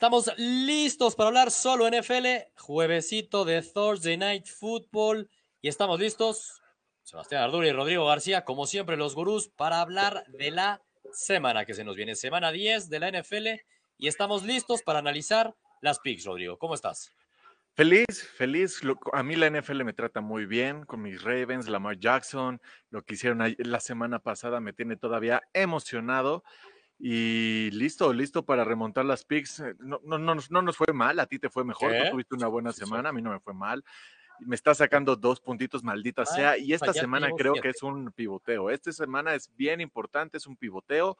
Estamos 0.00 0.32
listos 0.38 1.14
para 1.14 1.28
hablar 1.28 1.50
solo 1.50 1.86
NFL, 1.86 2.26
juevesito 2.56 3.44
de 3.44 3.60
Thursday 3.60 4.16
Night 4.16 4.46
Football. 4.46 5.28
Y 5.60 5.68
estamos 5.68 6.00
listos, 6.00 6.62
Sebastián 7.02 7.42
Arduri 7.42 7.68
y 7.68 7.72
Rodrigo 7.72 8.06
García, 8.06 8.46
como 8.46 8.64
siempre, 8.64 8.96
los 8.96 9.14
gurús, 9.14 9.48
para 9.48 9.82
hablar 9.82 10.24
de 10.28 10.52
la 10.52 10.80
semana 11.12 11.66
que 11.66 11.74
se 11.74 11.84
nos 11.84 11.96
viene, 11.96 12.14
semana 12.14 12.50
10 12.50 12.88
de 12.88 12.98
la 12.98 13.10
NFL. 13.10 13.48
Y 13.98 14.08
estamos 14.08 14.42
listos 14.42 14.80
para 14.80 15.00
analizar 15.00 15.54
las 15.82 16.00
picks, 16.00 16.24
Rodrigo. 16.24 16.56
¿Cómo 16.56 16.74
estás? 16.74 17.12
Feliz, 17.74 18.26
feliz. 18.36 18.80
A 19.12 19.22
mí 19.22 19.36
la 19.36 19.50
NFL 19.50 19.84
me 19.84 19.92
trata 19.92 20.22
muy 20.22 20.46
bien 20.46 20.86
con 20.86 21.02
mis 21.02 21.22
Ravens, 21.22 21.68
Lamar 21.68 21.98
Jackson, 21.98 22.58
lo 22.88 23.02
que 23.02 23.14
hicieron 23.14 23.54
la 23.58 23.80
semana 23.80 24.18
pasada 24.18 24.60
me 24.60 24.72
tiene 24.72 24.96
todavía 24.96 25.42
emocionado. 25.52 26.42
Y 27.02 27.70
listo, 27.70 28.12
listo 28.12 28.44
para 28.44 28.62
remontar 28.62 29.06
las 29.06 29.24
picks. 29.24 29.60
Eh, 29.60 29.74
no, 29.78 30.00
no, 30.04 30.18
no, 30.18 30.36
no 30.50 30.62
nos 30.62 30.76
fue 30.76 30.92
mal, 30.92 31.18
a 31.18 31.26
ti 31.26 31.38
te 31.38 31.48
fue 31.48 31.64
mejor, 31.64 31.92
tú 31.92 32.10
tuviste 32.10 32.34
una 32.34 32.46
buena 32.46 32.72
semana, 32.72 33.08
a 33.08 33.12
mí 33.12 33.22
no 33.22 33.30
me 33.30 33.40
fue 33.40 33.54
mal. 33.54 33.82
Me 34.40 34.54
está 34.54 34.74
sacando 34.74 35.16
dos 35.16 35.40
puntitos, 35.40 35.82
maldita 35.82 36.26
sea. 36.26 36.58
Y 36.58 36.74
esta 36.74 36.92
semana 36.92 37.30
creo 37.36 37.54
que 37.54 37.70
es 37.70 37.82
un 37.82 38.12
pivoteo. 38.12 38.68
Esta 38.68 38.92
semana 38.92 39.34
es 39.34 39.50
bien 39.56 39.80
importante, 39.80 40.36
es 40.36 40.46
un 40.46 40.56
pivoteo, 40.56 41.16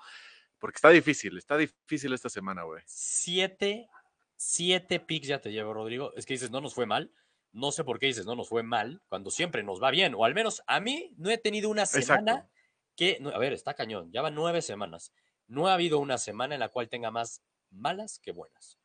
porque 0.59 0.77
está 0.77 0.91
difícil, 0.91 1.39
está 1.39 1.57
difícil 1.57 2.13
esta 2.13 2.29
semana, 2.29 2.63
güey. 2.65 2.83
Siete, 2.87 3.89
siete 4.37 5.01
picks 5.01 5.29
ya 5.29 5.41
te 5.41 5.51
llevo, 5.51 5.73
Rodrigo. 5.73 6.13
Es 6.15 6.27
que 6.27 6.35
dices, 6.35 6.51
no 6.51 6.61
nos 6.61 6.75
fue 6.75 6.85
mal. 6.85 7.11
No 7.53 7.73
sé 7.73 7.85
por 7.85 7.99
qué 7.99 8.07
dices, 8.07 8.27
no 8.27 8.37
nos 8.37 8.49
fue 8.49 8.63
mal, 8.63 9.03
cuando 9.09 9.31
siempre 9.31 9.63
nos 9.63 9.83
va 9.83 9.91
bien. 9.91 10.15
O 10.15 10.25
al 10.25 10.35
menos 10.35 10.63
a 10.67 10.79
mí 10.79 11.15
no 11.17 11.31
he 11.31 11.39
tenido 11.39 11.71
una 11.71 11.85
semana 11.87 12.49
que, 12.97 13.19
a 13.35 13.39
ver, 13.39 13.55
está 13.55 13.75
cañón, 13.75 14.13
ya 14.13 14.21
van 14.21 14.35
nueve 14.35 14.61
semanas 14.63 15.13
no 15.51 15.67
ha 15.67 15.75
habido 15.75 15.99
una 15.99 16.17
semana 16.17 16.55
en 16.55 16.61
la 16.61 16.69
cual 16.69 16.89
tenga 16.89 17.11
más 17.11 17.43
malas 17.71 18.21
que 18.21 18.33
buenas. 18.33 18.79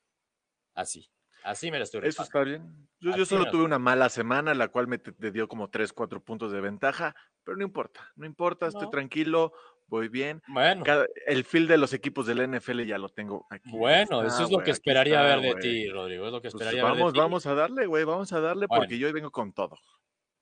Así. 0.73 1.09
Así 1.43 1.69
me 1.69 1.77
la 1.77 1.83
estoy 1.83 2.01
Eso 2.03 2.23
está 2.23 2.43
bien. 2.43 2.87
Yo, 2.99 3.23
solo 3.23 3.49
tuve 3.51 3.63
una 3.63 3.77
mala 3.77 4.09
semana, 4.09 4.55
la 4.55 4.69
cual 4.69 4.87
me 4.87 4.99
dio 5.31 5.47
como 5.47 5.69
3, 5.69 5.93
4 5.93 6.23
puntos 6.23 6.51
de 6.51 6.59
ventaja, 6.59 7.15
pero 7.43 7.55
no 7.55 7.63
importa, 7.63 8.11
no 8.15 8.25
importa, 8.25 8.65
estoy 8.65 8.89
tranquilo, 8.89 9.53
voy 9.85 10.07
bien. 10.07 10.41
Bueno. 10.47 10.83
el 11.27 11.43
feel 11.43 11.67
de 11.67 11.77
los 11.77 11.93
equipos 11.93 12.25
del 12.25 12.49
NFL 12.49 12.81
ya 12.81 12.97
lo 12.97 13.09
tengo 13.09 13.45
aquí. 13.51 13.69
Bueno, 13.69 14.23
eso 14.23 14.45
es 14.45 14.49
lo 14.49 14.63
que 14.63 14.71
esperaría 14.71 15.21
ver 15.21 15.41
de 15.41 15.55
ti, 15.61 15.87
Rodrigo. 15.87 16.25
Es 16.25 16.31
lo 16.31 16.41
que 16.41 16.49
pues 16.49 16.55
esperaría 16.55 16.81
vamos, 16.81 16.97
ver 16.97 17.05
de 17.05 17.13
ti. 17.13 17.19
Vamos 17.19 17.45
a 17.45 17.53
darle, 17.53 17.85
güey, 17.85 18.03
vamos 18.05 18.33
a 18.33 18.39
darle 18.39 18.67
porque 18.67 18.97
yo 18.97 19.05
hoy 19.05 19.13
vengo 19.13 19.29
con 19.29 19.53
todo. 19.53 19.77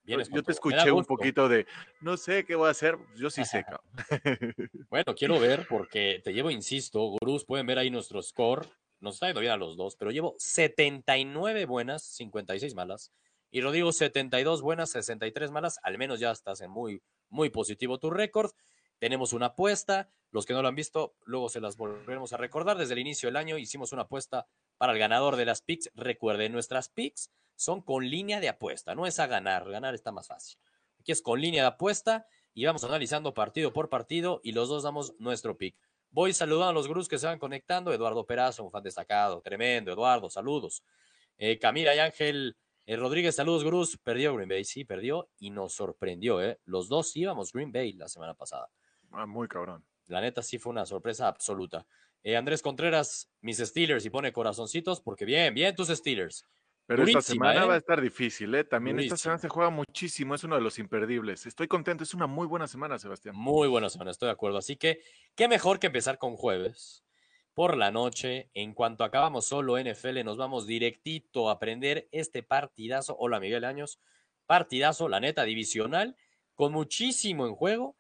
Yo 0.06 0.44
te 0.44 0.52
escuché 0.52 0.92
un 0.92 1.06
poquito 1.06 1.48
de, 1.48 1.66
no 2.02 2.18
sé 2.18 2.44
qué 2.46 2.56
voy 2.56 2.68
a 2.68 2.72
hacer, 2.72 2.98
yo 3.16 3.30
sí 3.30 3.46
sé. 3.46 3.66
bueno, 4.90 5.16
quiero 5.16 5.40
ver 5.40 5.66
porque 5.68 6.22
te 6.24 6.34
llevo, 6.34 6.52
insisto, 6.52 7.00
gurús, 7.00 7.46
pueden 7.46 7.66
ver 7.66 7.80
ahí 7.80 7.90
nuestro 7.90 8.22
score, 8.22 8.68
nos 9.00 9.16
está 9.16 9.28
yendo 9.28 9.42
bien 9.42 9.54
a 9.54 9.58
los 9.58 9.78
dos, 9.78 9.96
pero 9.96 10.12
llevo 10.12 10.36
79 10.40 11.66
buenas, 11.66 12.04
56 12.04 12.76
malas, 12.76 13.14
y 13.50 13.62
Rodrigo 13.62 13.92
72 13.92 14.62
buenas, 14.62 14.90
63 14.92 15.52
malas, 15.52 15.80
al 15.84 15.98
menos 15.98 16.20
ya 16.20 16.32
estás 16.32 16.60
en 16.62 16.72
muy, 16.72 17.02
muy 17.30 17.50
positivo 17.50 18.00
tu 18.00 18.10
récord. 18.10 18.52
Tenemos 19.04 19.34
una 19.34 19.48
apuesta, 19.48 20.10
los 20.32 20.46
que 20.46 20.54
no 20.54 20.62
lo 20.62 20.70
han 20.70 20.76
visto, 20.76 21.18
luego 21.26 21.50
se 21.50 21.60
las 21.60 21.76
volveremos 21.76 22.32
a 22.32 22.38
recordar. 22.38 22.78
Desde 22.78 22.94
el 22.94 23.00
inicio 23.00 23.28
del 23.28 23.36
año 23.36 23.58
hicimos 23.58 23.92
una 23.92 24.04
apuesta 24.04 24.48
para 24.78 24.94
el 24.94 24.98
ganador 24.98 25.36
de 25.36 25.44
las 25.44 25.62
picks. 25.62 25.92
Recuerden, 25.94 26.54
nuestras 26.54 26.88
picks 26.88 27.30
son 27.58 27.82
con 27.82 28.10
línea 28.10 28.40
de 28.40 28.48
apuesta, 28.48 28.96
no 28.96 29.06
es 29.06 29.20
a 29.20 29.28
ganar, 29.28 29.70
ganar 29.70 29.94
está 29.94 30.14
más 30.14 30.30
fácil. 30.30 30.58
Aquí 31.02 31.12
es 31.12 31.22
con 31.22 31.42
línea 31.42 31.64
de 31.64 31.68
apuesta 31.68 32.26
y 32.54 32.64
vamos 32.64 32.86
analizando 32.86 33.34
partido 33.34 33.74
por 33.74 33.90
partido 33.90 34.40
y 34.42 34.54
los 34.54 34.70
dos 34.70 34.84
damos 34.84 35.16
nuestro 35.20 35.58
pick. 35.58 35.76
Voy 36.10 36.32
saludando 36.32 36.70
a 36.70 36.74
los 36.74 36.88
gurús 36.88 37.10
que 37.10 37.18
se 37.18 37.28
van 37.28 37.40
conectando. 37.40 37.92
Eduardo 37.92 38.26
Perazo, 38.26 38.64
un 38.64 38.72
fan 38.72 38.84
destacado, 38.84 39.42
tremendo. 39.42 39.92
Eduardo, 39.92 40.30
saludos. 40.30 40.82
Eh, 41.38 41.60
Camila 41.60 41.94
y 41.94 42.00
Ángel 42.00 42.56
eh, 42.86 42.96
Rodríguez, 42.96 43.36
saludos, 43.36 43.66
gurús. 43.66 43.98
Perdió 43.98 44.34
Green 44.34 44.48
Bay, 44.48 44.64
sí, 44.64 44.86
perdió 44.86 45.28
y 45.40 45.50
nos 45.50 45.74
sorprendió. 45.74 46.42
¿eh? 46.42 46.62
Los 46.64 46.88
dos 46.88 47.14
íbamos 47.18 47.52
Green 47.52 47.74
Bay 47.74 47.92
la 47.92 48.08
semana 48.08 48.34
pasada. 48.34 48.70
Ah, 49.14 49.26
muy 49.26 49.48
cabrón. 49.48 49.86
La 50.08 50.20
neta 50.20 50.42
sí 50.42 50.58
fue 50.58 50.72
una 50.72 50.86
sorpresa 50.86 51.28
absoluta. 51.28 51.86
Eh, 52.24 52.36
Andrés 52.36 52.62
Contreras, 52.62 53.30
mis 53.42 53.58
Steelers, 53.58 54.06
y 54.06 54.10
pone 54.10 54.34
corazoncitos 54.34 55.02
porque 55.02 55.26
bien, 55.26 55.54
bien 55.54 55.76
tus 55.76 55.90
Steelers. 55.90 56.46
Pero 56.86 57.04
esta 57.04 57.22
semana 57.22 57.66
va 57.66 57.74
a 57.74 57.76
¿eh? 57.78 57.80
estar 57.80 58.02
difícil, 58.02 58.54
¿eh? 58.56 58.66
También 58.66 59.00
esta 59.00 59.16
semana 59.16 59.40
se 59.40 59.48
juega 59.48 59.70
muchísimo, 59.70 60.36
es 60.36 60.44
uno 60.44 60.56
de 60.56 60.62
los 60.62 60.80
imperdibles. 60.80 61.46
Estoy 61.46 61.68
contento, 61.68 62.04
es 62.04 62.14
una 62.14 62.28
muy 62.28 62.46
buena 62.46 62.68
semana, 62.68 63.00
Sebastián. 63.00 63.36
Muy 63.38 63.70
buena 63.70 63.90
semana, 63.90 64.12
estoy 64.12 64.28
de 64.28 64.34
acuerdo. 64.34 64.58
Así 64.58 64.76
que, 64.76 65.00
qué 65.36 65.48
mejor 65.48 65.80
que 65.80 65.88
empezar 65.88 66.18
con 66.18 66.36
jueves 66.36 67.06
por 67.54 67.78
la 67.78 67.92
noche. 67.92 68.50
En 68.54 68.74
cuanto 68.74 69.06
acabamos 69.06 69.46
solo 69.46 69.78
NFL, 69.80 70.24
nos 70.26 70.38
vamos 70.38 70.68
directito 70.68 71.50
a 71.50 71.54
aprender 71.54 72.10
este 72.12 72.44
partidazo. 72.44 73.16
Hola, 73.18 73.40
Miguel 73.40 73.64
Años. 73.64 74.02
Partidazo, 74.46 75.08
la 75.08 75.22
neta, 75.22 75.46
divisional, 75.46 76.18
con 76.54 76.74
muchísimo 76.74 77.48
en 77.48 77.56
juego. 77.56 77.96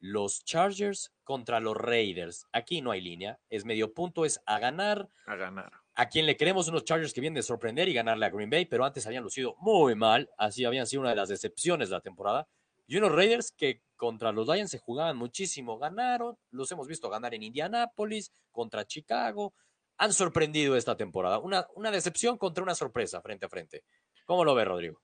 Los 0.00 0.44
Chargers 0.44 1.12
contra 1.22 1.60
los 1.60 1.76
Raiders. 1.76 2.46
Aquí 2.52 2.80
no 2.82 2.90
hay 2.90 3.00
línea, 3.00 3.38
es 3.48 3.64
medio 3.64 3.94
punto, 3.94 4.24
es 4.24 4.40
a 4.46 4.58
ganar. 4.58 5.08
A 5.26 5.36
ganar 5.36 5.72
a 6.00 6.08
quien 6.08 6.24
le 6.24 6.38
queremos 6.38 6.66
unos 6.66 6.84
Chargers 6.84 7.12
que 7.12 7.20
vienen 7.20 7.34
de 7.34 7.42
sorprender 7.42 7.86
y 7.86 7.92
ganarle 7.92 8.24
a 8.24 8.30
Green 8.30 8.48
Bay, 8.48 8.64
pero 8.64 8.86
antes 8.86 9.06
habían 9.06 9.22
lucido 9.22 9.54
muy 9.58 9.94
mal, 9.94 10.30
así 10.38 10.64
habían 10.64 10.86
sido 10.86 11.02
una 11.02 11.10
de 11.10 11.16
las 11.16 11.28
decepciones 11.28 11.90
de 11.90 11.94
la 11.94 12.00
temporada. 12.00 12.48
Y 12.86 12.96
unos 12.96 13.12
Raiders 13.12 13.52
que 13.52 13.82
contra 13.96 14.32
los 14.32 14.48
Lions 14.48 14.70
se 14.70 14.78
jugaban 14.78 15.18
muchísimo, 15.18 15.78
ganaron, 15.78 16.38
los 16.52 16.72
hemos 16.72 16.88
visto 16.88 17.10
ganar 17.10 17.34
en 17.34 17.42
Indianápolis, 17.42 18.32
contra 18.50 18.86
Chicago, 18.86 19.52
han 19.98 20.14
sorprendido 20.14 20.74
esta 20.74 20.96
temporada. 20.96 21.38
Una, 21.38 21.66
una 21.74 21.90
decepción 21.90 22.38
contra 22.38 22.64
una 22.64 22.74
sorpresa 22.74 23.20
frente 23.20 23.44
a 23.44 23.50
frente. 23.50 23.84
¿Cómo 24.24 24.44
lo 24.44 24.54
ve, 24.54 24.64
Rodrigo? 24.64 25.02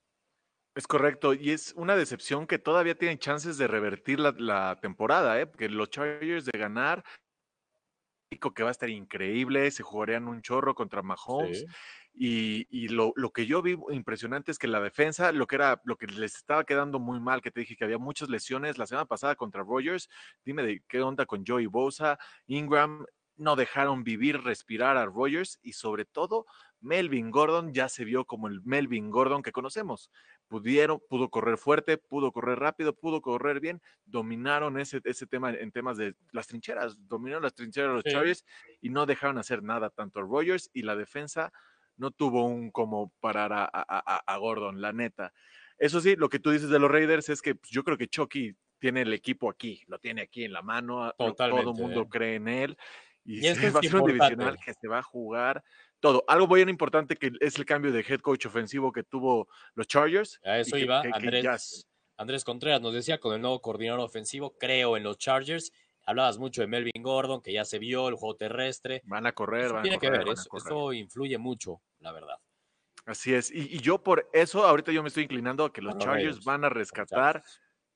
Es 0.76 0.86
correcto, 0.86 1.32
y 1.32 1.52
es 1.52 1.72
una 1.74 1.96
decepción 1.96 2.46
que 2.46 2.58
todavía 2.58 2.94
tienen 2.94 3.18
chances 3.18 3.56
de 3.56 3.66
revertir 3.66 4.20
la, 4.20 4.76
temporada, 4.82 5.40
¿eh? 5.40 5.46
porque 5.46 5.70
los 5.70 5.88
Chargers 5.88 6.44
de 6.44 6.58
ganar 6.58 7.02
que 8.54 8.62
va 8.62 8.68
a 8.68 8.72
estar 8.72 8.90
increíble, 8.90 9.70
se 9.70 9.82
jugarían 9.82 10.28
un 10.28 10.42
chorro 10.42 10.74
contra 10.74 11.02
Mahomes. 11.02 11.64
Y, 12.12 12.88
lo, 12.88 13.14
que 13.32 13.46
yo 13.46 13.62
vi 13.62 13.76
impresionante 13.90 14.50
es 14.50 14.58
que 14.58 14.68
la 14.68 14.80
defensa, 14.80 15.32
lo 15.32 15.46
que 15.46 15.56
era, 15.56 15.80
lo 15.84 15.96
que 15.96 16.06
les 16.08 16.36
estaba 16.36 16.64
quedando 16.64 16.98
muy 16.98 17.20
mal, 17.20 17.40
que 17.40 17.50
te 17.50 17.60
dije 17.60 17.74
que 17.74 17.84
había 17.84 17.98
muchas 17.98 18.28
lesiones 18.28 18.76
la 18.76 18.86
semana 18.86 19.06
pasada 19.06 19.34
contra 19.34 19.62
Rogers, 19.62 20.10
dime 20.44 20.62
de 20.62 20.82
qué 20.88 21.00
onda 21.00 21.24
con 21.24 21.44
Joey 21.46 21.66
Bosa, 21.66 22.18
Ingram, 22.46 23.06
no 23.36 23.56
dejaron 23.56 24.02
vivir, 24.02 24.42
respirar 24.42 24.96
a 24.96 25.06
Rogers 25.06 25.58
y 25.62 25.72
sobre 25.72 26.04
todo 26.04 26.46
Melvin 26.80 27.30
Gordon 27.30 27.72
ya 27.72 27.88
se 27.88 28.04
vio 28.04 28.24
como 28.24 28.48
el 28.48 28.62
Melvin 28.62 29.10
Gordon 29.10 29.42
que 29.42 29.52
conocemos. 29.52 30.10
Pudieron, 30.48 31.00
pudo 31.08 31.28
correr 31.28 31.58
fuerte, 31.58 31.98
pudo 31.98 32.32
correr 32.32 32.58
rápido, 32.58 32.94
pudo 32.94 33.20
correr 33.20 33.60
bien, 33.60 33.82
dominaron 34.04 34.78
ese, 34.78 35.00
ese 35.04 35.26
tema 35.26 35.50
en 35.50 35.72
temas 35.72 35.96
de 35.96 36.14
las 36.32 36.46
trincheras, 36.46 36.96
dominaron 37.08 37.42
las 37.42 37.54
trincheras 37.54 37.90
de 37.90 37.94
los 37.94 38.04
Chargers 38.04 38.44
y 38.80 38.90
no 38.90 39.06
dejaron 39.06 39.38
hacer 39.38 39.62
nada 39.62 39.90
tanto 39.90 40.20
a 40.20 40.22
Rogers 40.22 40.70
y 40.72 40.82
la 40.82 40.94
defensa 40.94 41.52
no 41.96 42.10
tuvo 42.10 42.44
un 42.44 42.70
como 42.70 43.12
parar 43.20 43.52
a, 43.52 44.36
Gordon, 44.38 44.80
la 44.80 44.92
neta. 44.92 45.32
Eso 45.78 46.00
sí, 46.00 46.14
lo 46.16 46.28
que 46.28 46.38
tú 46.38 46.50
dices 46.50 46.68
de 46.68 46.78
los 46.78 46.90
Raiders 46.90 47.28
es 47.28 47.42
que 47.42 47.54
pues, 47.54 47.70
yo 47.70 47.82
creo 47.84 47.96
que 47.96 48.08
Chucky 48.08 48.54
tiene 48.78 49.02
el 49.02 49.12
equipo 49.12 49.50
aquí, 49.50 49.82
lo 49.88 49.98
tiene 49.98 50.22
aquí 50.22 50.44
en 50.44 50.52
la 50.52 50.62
mano, 50.62 51.12
todo 51.16 51.58
el 51.58 51.66
mundo 51.66 52.02
eh. 52.02 52.08
cree 52.08 52.34
en 52.36 52.48
él 52.48 52.76
y, 53.26 53.46
y 53.46 53.70
va 53.70 53.80
a 53.80 53.82
ser 53.82 53.96
un 53.96 54.06
divisional 54.06 54.56
que 54.64 54.72
se 54.74 54.88
va 54.88 54.98
a 54.98 55.02
jugar 55.02 55.62
todo. 56.00 56.24
Algo 56.28 56.46
muy 56.46 56.60
importante 56.62 57.16
que 57.16 57.32
es 57.40 57.58
el 57.58 57.64
cambio 57.64 57.92
de 57.92 58.00
head 58.00 58.20
coach 58.20 58.46
ofensivo 58.46 58.92
que 58.92 59.02
tuvo 59.02 59.48
los 59.74 59.86
Chargers. 59.86 60.40
A 60.44 60.58
eso 60.58 60.76
iba 60.76 61.02
Andrés, 61.12 61.86
Andrés 62.16 62.44
Contreras 62.44 62.80
nos 62.80 62.94
decía 62.94 63.18
con 63.18 63.34
el 63.34 63.40
nuevo 63.40 63.60
coordinador 63.60 64.00
ofensivo, 64.00 64.56
creo 64.58 64.96
en 64.96 65.02
los 65.02 65.18
Chargers. 65.18 65.72
Hablabas 66.04 66.38
mucho 66.38 66.60
de 66.60 66.68
Melvin 66.68 67.02
Gordon, 67.02 67.42
que 67.42 67.52
ya 67.52 67.64
se 67.64 67.80
vio 67.80 68.08
el 68.08 68.14
juego 68.14 68.36
terrestre. 68.36 69.02
Van 69.06 69.26
a 69.26 69.32
correr, 69.32 69.72
van 69.72 69.82
tiene 69.82 69.96
a 69.96 69.98
correr, 70.00 70.20
que 70.20 70.24
ver, 70.24 70.34
eso, 70.54 70.92
influye 70.92 71.36
mucho, 71.36 71.82
la 71.98 72.12
verdad. 72.12 72.36
Así 73.06 73.34
es. 73.34 73.50
Y, 73.50 73.78
yo 73.80 74.02
por 74.02 74.28
eso, 74.32 74.64
ahorita 74.64 74.92
yo 74.92 75.02
me 75.02 75.08
estoy 75.08 75.24
inclinando 75.24 75.64
a 75.64 75.72
que 75.72 75.82
los 75.82 75.98
Chargers 75.98 76.44
van 76.44 76.64
a 76.64 76.68
rescatar 76.68 77.42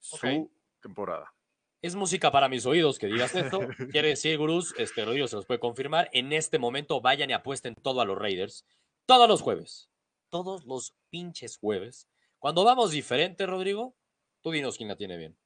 su 0.00 0.50
temporada. 0.80 1.32
Es 1.82 1.94
música 1.94 2.30
para 2.30 2.48
mis 2.48 2.66
oídos 2.66 2.98
que 2.98 3.06
digas 3.06 3.34
esto. 3.34 3.60
Quiere 3.90 4.08
decir, 4.08 4.36
gurús, 4.36 4.74
este 4.76 5.04
Rodrigo 5.04 5.26
se 5.28 5.36
los 5.36 5.46
puede 5.46 5.60
confirmar. 5.60 6.10
En 6.12 6.32
este 6.32 6.58
momento 6.58 7.00
vayan 7.00 7.30
y 7.30 7.32
apuesten 7.32 7.74
todo 7.74 8.02
a 8.02 8.04
los 8.04 8.18
Raiders. 8.18 8.66
Todos 9.06 9.28
los 9.28 9.40
jueves. 9.40 9.88
Todos 10.28 10.66
los 10.66 10.94
pinches 11.08 11.56
jueves. 11.56 12.06
Cuando 12.38 12.64
vamos 12.64 12.90
diferente, 12.90 13.46
Rodrigo, 13.46 13.96
tú 14.42 14.50
dinos 14.50 14.76
quién 14.76 14.88
la 14.90 14.96
tiene 14.96 15.16
bien. 15.16 15.38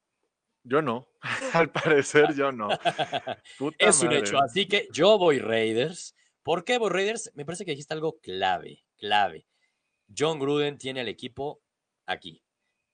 Yo 0.65 0.83
no. 0.83 1.09
Al 1.53 1.71
parecer 1.71 2.35
yo 2.35 2.51
no. 2.51 2.69
es 3.79 4.03
un 4.03 4.13
hecho. 4.13 4.39
Así 4.39 4.67
que 4.67 4.89
yo 4.93 5.19
voy 5.19 5.39
Raiders. 5.39 6.17
¿Por 6.43 6.65
qué 6.65 6.79
voy 6.79 6.91
Raiders? 6.91 7.31
Me 7.35 7.45
parece 7.45 7.65
que 7.65 7.71
dijiste 7.71 7.95
algo 7.95 8.19
clave, 8.19 8.85
clave. 8.97 9.47
John 10.17 10.39
Gruden 10.39 10.79
tiene 10.79 11.03
el 11.03 11.09
equipo 11.09 11.63
aquí. 12.07 12.44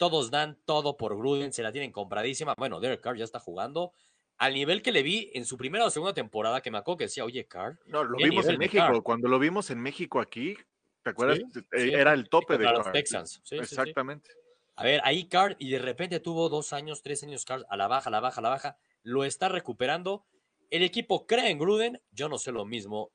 Todos 0.01 0.31
dan 0.31 0.59
todo 0.65 0.97
por 0.97 1.15
Gruden, 1.15 1.53
se 1.53 1.63
la 1.63 1.73
tienen 1.73 1.93
compradísima. 1.93 2.55
Bueno, 2.57 2.81
Derek 2.81 3.03
Carr 3.03 3.19
ya 3.19 3.25
está 3.25 3.39
jugando 3.39 3.93
al 4.39 4.55
nivel 4.55 4.81
que 4.81 4.93
le 4.93 5.03
vi 5.03 5.31
en 5.35 5.45
su 5.45 5.59
primera 5.59 5.85
o 5.85 5.91
segunda 5.91 6.15
temporada, 6.15 6.63
que 6.63 6.71
me 6.71 6.79
acuerdo 6.79 6.97
que 6.97 7.05
decía, 7.05 7.23
oye, 7.27 7.47
Carr. 7.47 7.79
No, 7.85 8.03
lo 8.03 8.17
¿Qué 8.17 8.25
vimos 8.31 8.47
en 8.49 8.57
México. 8.57 8.83
Carr? 8.83 9.03
Cuando 9.03 9.29
lo 9.29 9.39
vimos 9.39 9.69
en 9.69 9.79
México 9.79 10.19
aquí, 10.19 10.57
¿te 11.03 11.11
acuerdas? 11.11 11.41
Sí, 11.53 11.61
Eh, 11.73 11.81
sí, 11.83 11.91
Era 11.93 12.15
el 12.15 12.31
tope 12.31 12.57
de 12.57 12.65
los 12.65 12.85
Carr. 12.85 12.93
Texans. 12.95 13.43
Sí. 13.45 13.57
Exactamente. 13.57 14.31
A 14.77 14.85
ver, 14.85 15.03
ahí 15.05 15.29
Card, 15.29 15.57
y 15.59 15.69
de 15.69 15.79
repente 15.79 16.19
tuvo 16.19 16.49
dos 16.49 16.73
años, 16.73 17.03
tres 17.03 17.23
años 17.23 17.45
Card 17.45 17.65
a 17.69 17.77
la 17.77 17.87
baja, 17.87 18.09
a 18.09 18.11
la 18.11 18.21
baja, 18.21 18.41
a 18.41 18.43
la 18.43 18.49
baja. 18.49 18.79
Lo 19.03 19.25
está 19.27 19.51
recuperando. 19.51 20.25
El 20.71 20.83
equipo 20.83 21.27
cree 21.27 21.51
en 21.51 21.59
Gruden. 21.59 22.01
Yo 22.11 22.31
no 22.31 22.39
sé 22.39 22.53
lo 22.53 22.65
mismo 22.65 23.13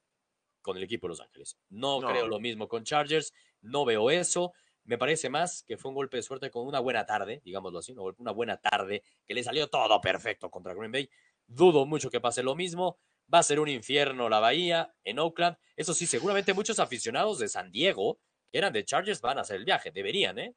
con 0.62 0.78
el 0.78 0.84
equipo 0.84 1.08
de 1.08 1.14
Los 1.14 1.22
Ángeles. 1.22 1.58
No, 1.70 2.00
No. 2.00 2.08
creo 2.10 2.28
lo 2.28 2.40
mismo 2.40 2.68
con 2.68 2.84
Chargers. 2.84 3.34
No 3.62 3.86
veo 3.86 4.12
eso. 4.12 4.54
Me 4.86 4.98
parece 4.98 5.30
más 5.30 5.64
que 5.64 5.78
fue 5.78 5.90
un 5.90 5.96
golpe 5.96 6.18
de 6.18 6.24
suerte 6.24 6.52
con 6.52 6.66
una 6.66 6.80
buena 6.80 7.06
tarde, 7.06 7.42
digámoslo 7.44 7.80
así, 7.80 7.96
una 8.18 8.32
buena 8.32 8.58
tarde, 8.58 9.04
que 9.26 9.34
le 9.34 9.44
salió 9.44 9.68
todo 9.68 10.00
perfecto 10.00 10.50
contra 10.50 10.74
Green 10.74 10.92
Bay. 10.92 11.10
Dudo 11.48 11.86
mucho 11.86 12.10
que 12.10 12.22
pase 12.22 12.44
lo 12.44 12.56
mismo. 12.56 13.00
Va 13.34 13.40
a 13.40 13.44
ser 13.44 13.60
un 13.60 13.68
infierno 13.68 14.30
la 14.30 14.40
Bahía 14.40 14.94
en 15.04 15.18
Oakland. 15.18 15.58
Eso 15.76 15.94
sí, 15.94 16.06
seguramente 16.06 16.54
muchos 16.54 16.80
aficionados 16.80 17.40
de 17.40 17.48
San 17.48 17.72
Diego, 17.72 18.20
que 18.52 18.60
eran 18.60 18.72
de 18.72 18.86
Chargers, 18.86 19.22
van 19.22 19.40
a 19.40 19.42
hacer 19.42 19.58
el 19.58 19.66
viaje. 19.66 19.92
Deberían, 19.92 20.38
¿eh? 20.38 20.56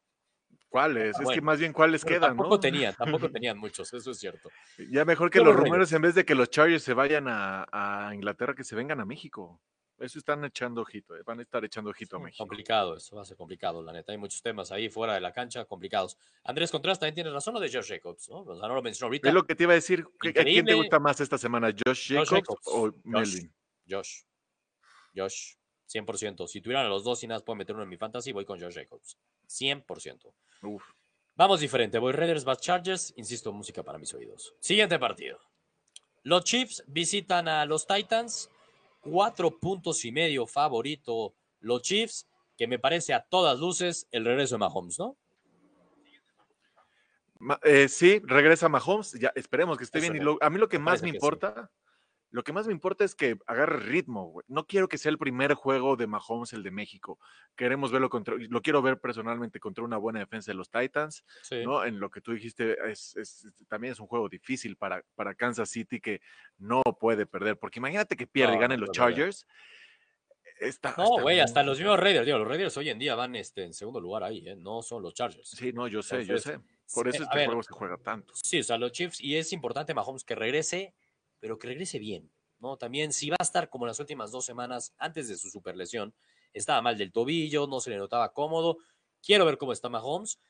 ¿Cuáles? 0.68 1.18
es 1.18 1.28
que 1.30 1.40
más 1.40 1.58
bien 1.58 1.72
cuáles 1.72 2.04
Pero 2.04 2.20
quedan, 2.20 2.30
tampoco 2.30 2.56
¿no? 2.56 2.60
tenían, 2.60 2.94
tampoco 2.94 3.30
tenían 3.32 3.58
muchos, 3.58 3.92
eso 3.92 4.10
es 4.10 4.18
cierto. 4.18 4.50
Ya 4.90 5.04
mejor 5.04 5.30
que 5.30 5.38
Yo 5.38 5.44
los 5.44 5.54
los 5.54 5.64
rumores, 5.64 5.92
en 5.92 6.02
vez 6.02 6.14
de 6.14 6.26
que 6.26 6.34
los 6.34 6.50
Chargers 6.50 6.82
se 6.82 6.92
vayan 6.92 7.26
a, 7.28 7.66
a 7.72 8.14
Inglaterra, 8.14 8.54
que 8.54 8.64
se 8.64 8.76
vengan 8.76 9.00
a 9.00 9.06
México. 9.06 9.62
Eso 9.98 10.18
están 10.18 10.44
echando 10.44 10.82
ojito, 10.82 11.16
eh, 11.16 11.22
van 11.24 11.40
a 11.40 11.42
estar 11.42 11.64
echando 11.64 11.90
ojito 11.90 12.16
a 12.16 12.20
México. 12.20 12.38
Complicado, 12.44 12.96
eso 12.96 13.16
va 13.16 13.22
a 13.22 13.24
ser 13.24 13.36
complicado, 13.36 13.82
la 13.82 13.92
neta. 13.92 14.12
Hay 14.12 14.18
muchos 14.18 14.40
temas 14.42 14.70
ahí 14.70 14.88
fuera 14.88 15.14
de 15.14 15.20
la 15.20 15.32
cancha 15.32 15.64
complicados. 15.64 16.16
Andrés 16.44 16.70
Contreras 16.70 17.00
también 17.00 17.16
tiene 17.16 17.30
razón, 17.30 17.54
lo 17.54 17.60
de 17.60 17.68
Josh 17.70 17.88
Jacobs, 17.88 18.28
¿no? 18.28 18.42
O 18.42 18.56
sea, 18.56 18.68
no 18.68 18.74
lo 18.74 18.82
mencionó 18.82 19.06
ahorita. 19.08 19.28
Es 19.28 19.34
lo 19.34 19.44
que 19.44 19.56
te 19.56 19.64
iba 19.64 19.72
a 19.72 19.74
decir. 19.74 20.06
¿qué- 20.20 20.28
¿A 20.40 20.44
quién 20.44 20.64
te 20.64 20.74
gusta 20.74 21.00
más 21.00 21.20
esta 21.20 21.36
semana? 21.36 21.72
¿Josh 21.72 22.12
Jacobs, 22.14 22.30
Jacobs. 22.30 22.62
o 22.66 22.92
Melvin? 23.02 23.52
Josh. 23.88 24.22
Josh, 25.16 25.54
100%. 25.86 26.46
Si 26.46 26.60
tuvieran 26.60 26.86
a 26.86 26.88
los 26.88 27.02
dos 27.02 27.22
y 27.24 27.26
nada, 27.26 27.40
puedo 27.44 27.56
meter 27.56 27.74
uno 27.74 27.82
en 27.82 27.88
mi 27.88 27.96
fantasy, 27.96 28.30
voy 28.32 28.44
con 28.44 28.60
Josh 28.60 28.74
Jacobs. 28.74 29.16
100%. 29.48 30.32
Uf. 30.62 30.82
Vamos 31.34 31.60
diferente. 31.60 31.98
Voy 31.98 32.12
Raiders, 32.12 32.44
Bad 32.44 32.58
Chargers. 32.60 33.14
Insisto, 33.16 33.52
música 33.52 33.82
para 33.82 33.98
mis 33.98 34.12
oídos. 34.14 34.54
Siguiente 34.60 34.98
partido. 34.98 35.38
Los 36.22 36.44
Chiefs 36.44 36.84
visitan 36.86 37.48
a 37.48 37.64
los 37.64 37.86
Titans. 37.86 38.50
Cuatro 39.00 39.50
puntos 39.58 40.04
y 40.04 40.12
medio 40.12 40.46
favorito 40.46 41.34
los 41.60 41.82
Chiefs, 41.82 42.26
que 42.56 42.66
me 42.66 42.78
parece 42.78 43.14
a 43.14 43.22
todas 43.22 43.58
luces 43.58 44.06
el 44.10 44.24
regreso 44.24 44.56
de 44.56 44.58
Mahomes, 44.60 44.98
¿no? 44.98 45.16
Eh, 47.62 47.88
sí, 47.88 48.20
regresa 48.24 48.68
Mahomes. 48.68 49.12
Ya 49.12 49.32
esperemos 49.34 49.78
que 49.78 49.84
esté 49.84 49.98
Eso 49.98 50.12
bien. 50.12 50.22
Y 50.22 50.24
lo- 50.24 50.38
a 50.40 50.50
mí 50.50 50.58
lo 50.58 50.68
que 50.68 50.78
más 50.78 51.02
me 51.02 51.12
sí. 51.12 51.18
Lo 52.30 52.42
que 52.44 52.52
más 52.52 52.66
me 52.66 52.72
importa 52.72 53.04
es 53.04 53.14
que 53.14 53.36
agarre 53.46 53.78
ritmo, 53.80 54.26
güey. 54.30 54.44
No 54.48 54.66
quiero 54.66 54.86
que 54.88 54.98
sea 54.98 55.10
el 55.10 55.18
primer 55.18 55.54
juego 55.54 55.96
de 55.96 56.06
Mahomes 56.06 56.52
el 56.52 56.62
de 56.62 56.70
México. 56.70 57.18
Queremos 57.56 57.90
verlo 57.90 58.10
contra, 58.10 58.34
lo 58.38 58.60
quiero 58.60 58.82
ver 58.82 59.00
personalmente 59.00 59.58
contra 59.60 59.82
una 59.84 59.96
buena 59.96 60.18
defensa 60.20 60.50
de 60.50 60.56
los 60.56 60.70
Titans. 60.70 61.24
Sí. 61.42 61.64
¿no? 61.64 61.84
En 61.84 61.98
lo 62.00 62.10
que 62.10 62.20
tú 62.20 62.32
dijiste, 62.32 62.76
es, 62.90 63.16
es- 63.16 63.46
también 63.68 63.92
es 63.92 64.00
un 64.00 64.06
juego 64.06 64.28
difícil 64.28 64.76
para, 64.76 65.02
para 65.14 65.34
Kansas 65.34 65.70
City 65.70 66.00
que 66.00 66.20
no 66.58 66.82
puede 67.00 67.24
perder, 67.26 67.58
porque 67.58 67.78
imagínate 67.78 68.16
que 68.16 68.26
pierde 68.26 68.52
y 68.52 68.56
No, 68.56 68.60
ganen 68.60 68.80
no 68.80 68.86
los. 68.86 68.94
Chargers. 68.94 69.46
Está, 70.60 70.94
No, 70.98 71.20
güey, 71.22 71.38
hasta 71.38 71.62
los 71.62 71.78
mismos 71.78 72.00
Raiders, 72.00 72.26
digo, 72.26 72.38
los 72.38 72.48
Raiders 72.48 72.76
hoy 72.76 72.88
en 72.90 72.98
día 72.98 73.14
van 73.14 73.36
este, 73.36 73.62
en 73.62 73.72
segundo 73.72 74.00
lugar 74.00 74.24
ahí, 74.24 74.42
¿eh? 74.48 74.56
no 74.56 74.82
son 74.82 75.02
los 75.04 75.14
Chargers. 75.14 75.48
Sí, 75.50 75.72
no, 75.72 75.86
yo 75.86 76.02
sé, 76.02 76.24
yo 76.26 76.36
sé. 76.38 76.58
Por 76.92 77.08
sí, 77.10 77.16
eso 77.16 77.24
a 77.30 77.32
este 77.32 77.46
juego 77.46 77.62
se 77.62 77.72
juega 77.72 77.96
tanto. 77.98 78.34
Sí, 78.34 78.58
o 78.58 78.64
sea, 78.64 78.76
los 78.76 78.90
Chiefs, 78.90 79.20
y 79.20 79.36
es 79.36 79.52
importante 79.52 79.94
Mahomes 79.94 80.24
que 80.24 80.34
regrese, 80.34 80.94
pero 81.40 81.58
que 81.58 81.68
regrese 81.68 81.98
bien, 81.98 82.30
¿no? 82.58 82.76
También 82.76 83.12
si 83.12 83.30
va 83.30 83.36
a 83.38 83.42
estar 83.42 83.68
como 83.70 83.86
las 83.86 83.98
últimas 84.00 84.30
dos 84.30 84.44
semanas 84.44 84.94
antes 84.98 85.28
de 85.28 85.36
su 85.36 85.50
superlesión, 85.50 86.14
estaba 86.52 86.82
mal 86.82 86.96
del 86.98 87.12
tobillo, 87.12 87.66
no 87.66 87.80
se 87.80 87.90
le 87.90 87.96
notaba 87.98 88.32
cómodo. 88.32 88.78
Quiero 89.22 89.44
ver 89.44 89.58
cómo 89.58 89.72
está 89.72 89.88
Mahomes. 89.88 90.40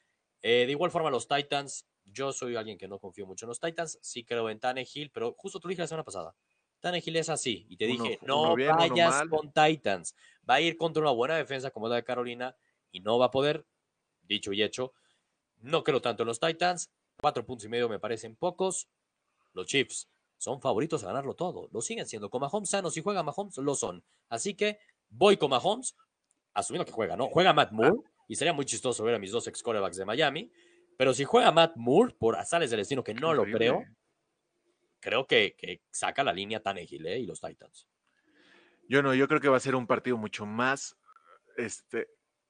Eh, 0.42 0.64
de 0.66 0.70
igual 0.72 0.90
forma, 0.90 1.10
los 1.10 1.26
Titans, 1.26 1.86
yo 2.04 2.32
soy 2.32 2.56
alguien 2.56 2.78
que 2.78 2.88
no 2.88 2.98
confío 2.98 3.26
mucho 3.26 3.44
en 3.44 3.48
los 3.48 3.60
Titans, 3.60 3.98
sí 4.00 4.24
creo 4.24 4.48
en 4.50 4.60
Tannehill, 4.60 5.10
pero 5.10 5.34
justo 5.36 5.58
tú 5.58 5.68
lo 5.68 5.70
dije 5.70 5.82
la 5.82 5.88
semana 5.88 6.04
pasada. 6.04 6.34
Tannehill 6.80 7.16
es 7.16 7.28
así, 7.28 7.66
y 7.68 7.76
te 7.76 7.86
Uno- 7.90 8.04
dije, 8.04 8.18
uno 8.22 8.42
no 8.46 8.54
bien, 8.54 8.70
vayas 8.76 9.10
mal". 9.10 9.28
con 9.28 9.52
Titans. 9.52 10.14
Va 10.48 10.54
a 10.54 10.60
ir 10.60 10.76
contra 10.76 11.02
una 11.02 11.10
buena 11.10 11.36
defensa 11.36 11.70
como 11.72 11.88
la 11.88 11.96
de 11.96 12.04
Carolina 12.04 12.56
y 12.92 13.00
no 13.00 13.18
va 13.18 13.26
a 13.26 13.30
poder, 13.32 13.66
dicho 14.22 14.52
y 14.52 14.62
hecho. 14.62 14.92
No 15.60 15.82
creo 15.82 16.00
tanto 16.00 16.22
en 16.22 16.28
los 16.28 16.38
Titans. 16.38 16.90
Cuatro 17.20 17.44
puntos 17.44 17.64
y 17.64 17.68
medio 17.68 17.88
me 17.88 17.98
parecen 17.98 18.36
pocos. 18.36 18.88
Los 19.54 19.66
Chiefs 19.66 20.08
son 20.38 20.60
favoritos 20.60 21.04
a 21.04 21.08
ganarlo 21.08 21.34
todo. 21.34 21.68
Lo 21.72 21.80
siguen 21.82 22.06
siendo. 22.06 22.30
Con 22.30 22.40
Mahomes 22.40 22.70
sano, 22.70 22.90
si 22.90 23.02
juega 23.02 23.22
Mahomes, 23.22 23.58
lo 23.58 23.74
son. 23.74 24.02
Así 24.28 24.54
que 24.54 24.78
voy 25.10 25.36
con 25.36 25.50
Mahomes, 25.50 25.96
asumiendo 26.54 26.86
que 26.86 26.92
juega, 26.92 27.16
¿no? 27.16 27.28
Juega 27.28 27.52
Matt 27.52 27.72
Moore, 27.72 27.98
y 28.28 28.36
sería 28.36 28.52
muy 28.52 28.64
chistoso 28.64 29.04
ver 29.04 29.14
a 29.14 29.18
mis 29.18 29.32
dos 29.32 29.46
ex 29.46 29.62
corebacks 29.62 29.96
de 29.96 30.04
Miami. 30.04 30.50
Pero 30.96 31.12
si 31.14 31.24
juega 31.24 31.52
Matt 31.52 31.76
Moore 31.76 32.14
por 32.18 32.36
azares 32.36 32.70
del 32.70 32.78
destino, 32.78 33.04
que 33.04 33.14
no 33.14 33.34
lo 33.34 33.44
creo, 33.44 33.84
creo 35.00 35.26
que, 35.26 35.54
que 35.56 35.82
saca 35.90 36.24
la 36.24 36.32
línea 36.32 36.60
Tannehill 36.62 37.06
¿eh? 37.06 37.18
y 37.18 37.26
los 37.26 37.40
Titans. 37.40 37.86
Yo 38.88 39.02
no, 39.02 39.14
yo 39.14 39.28
creo 39.28 39.40
que 39.40 39.48
va 39.48 39.56
a 39.58 39.60
ser 39.60 39.74
un 39.74 39.86
partido 39.86 40.16
mucho 40.16 40.46
más. 40.46 40.96
Este, 41.56 42.08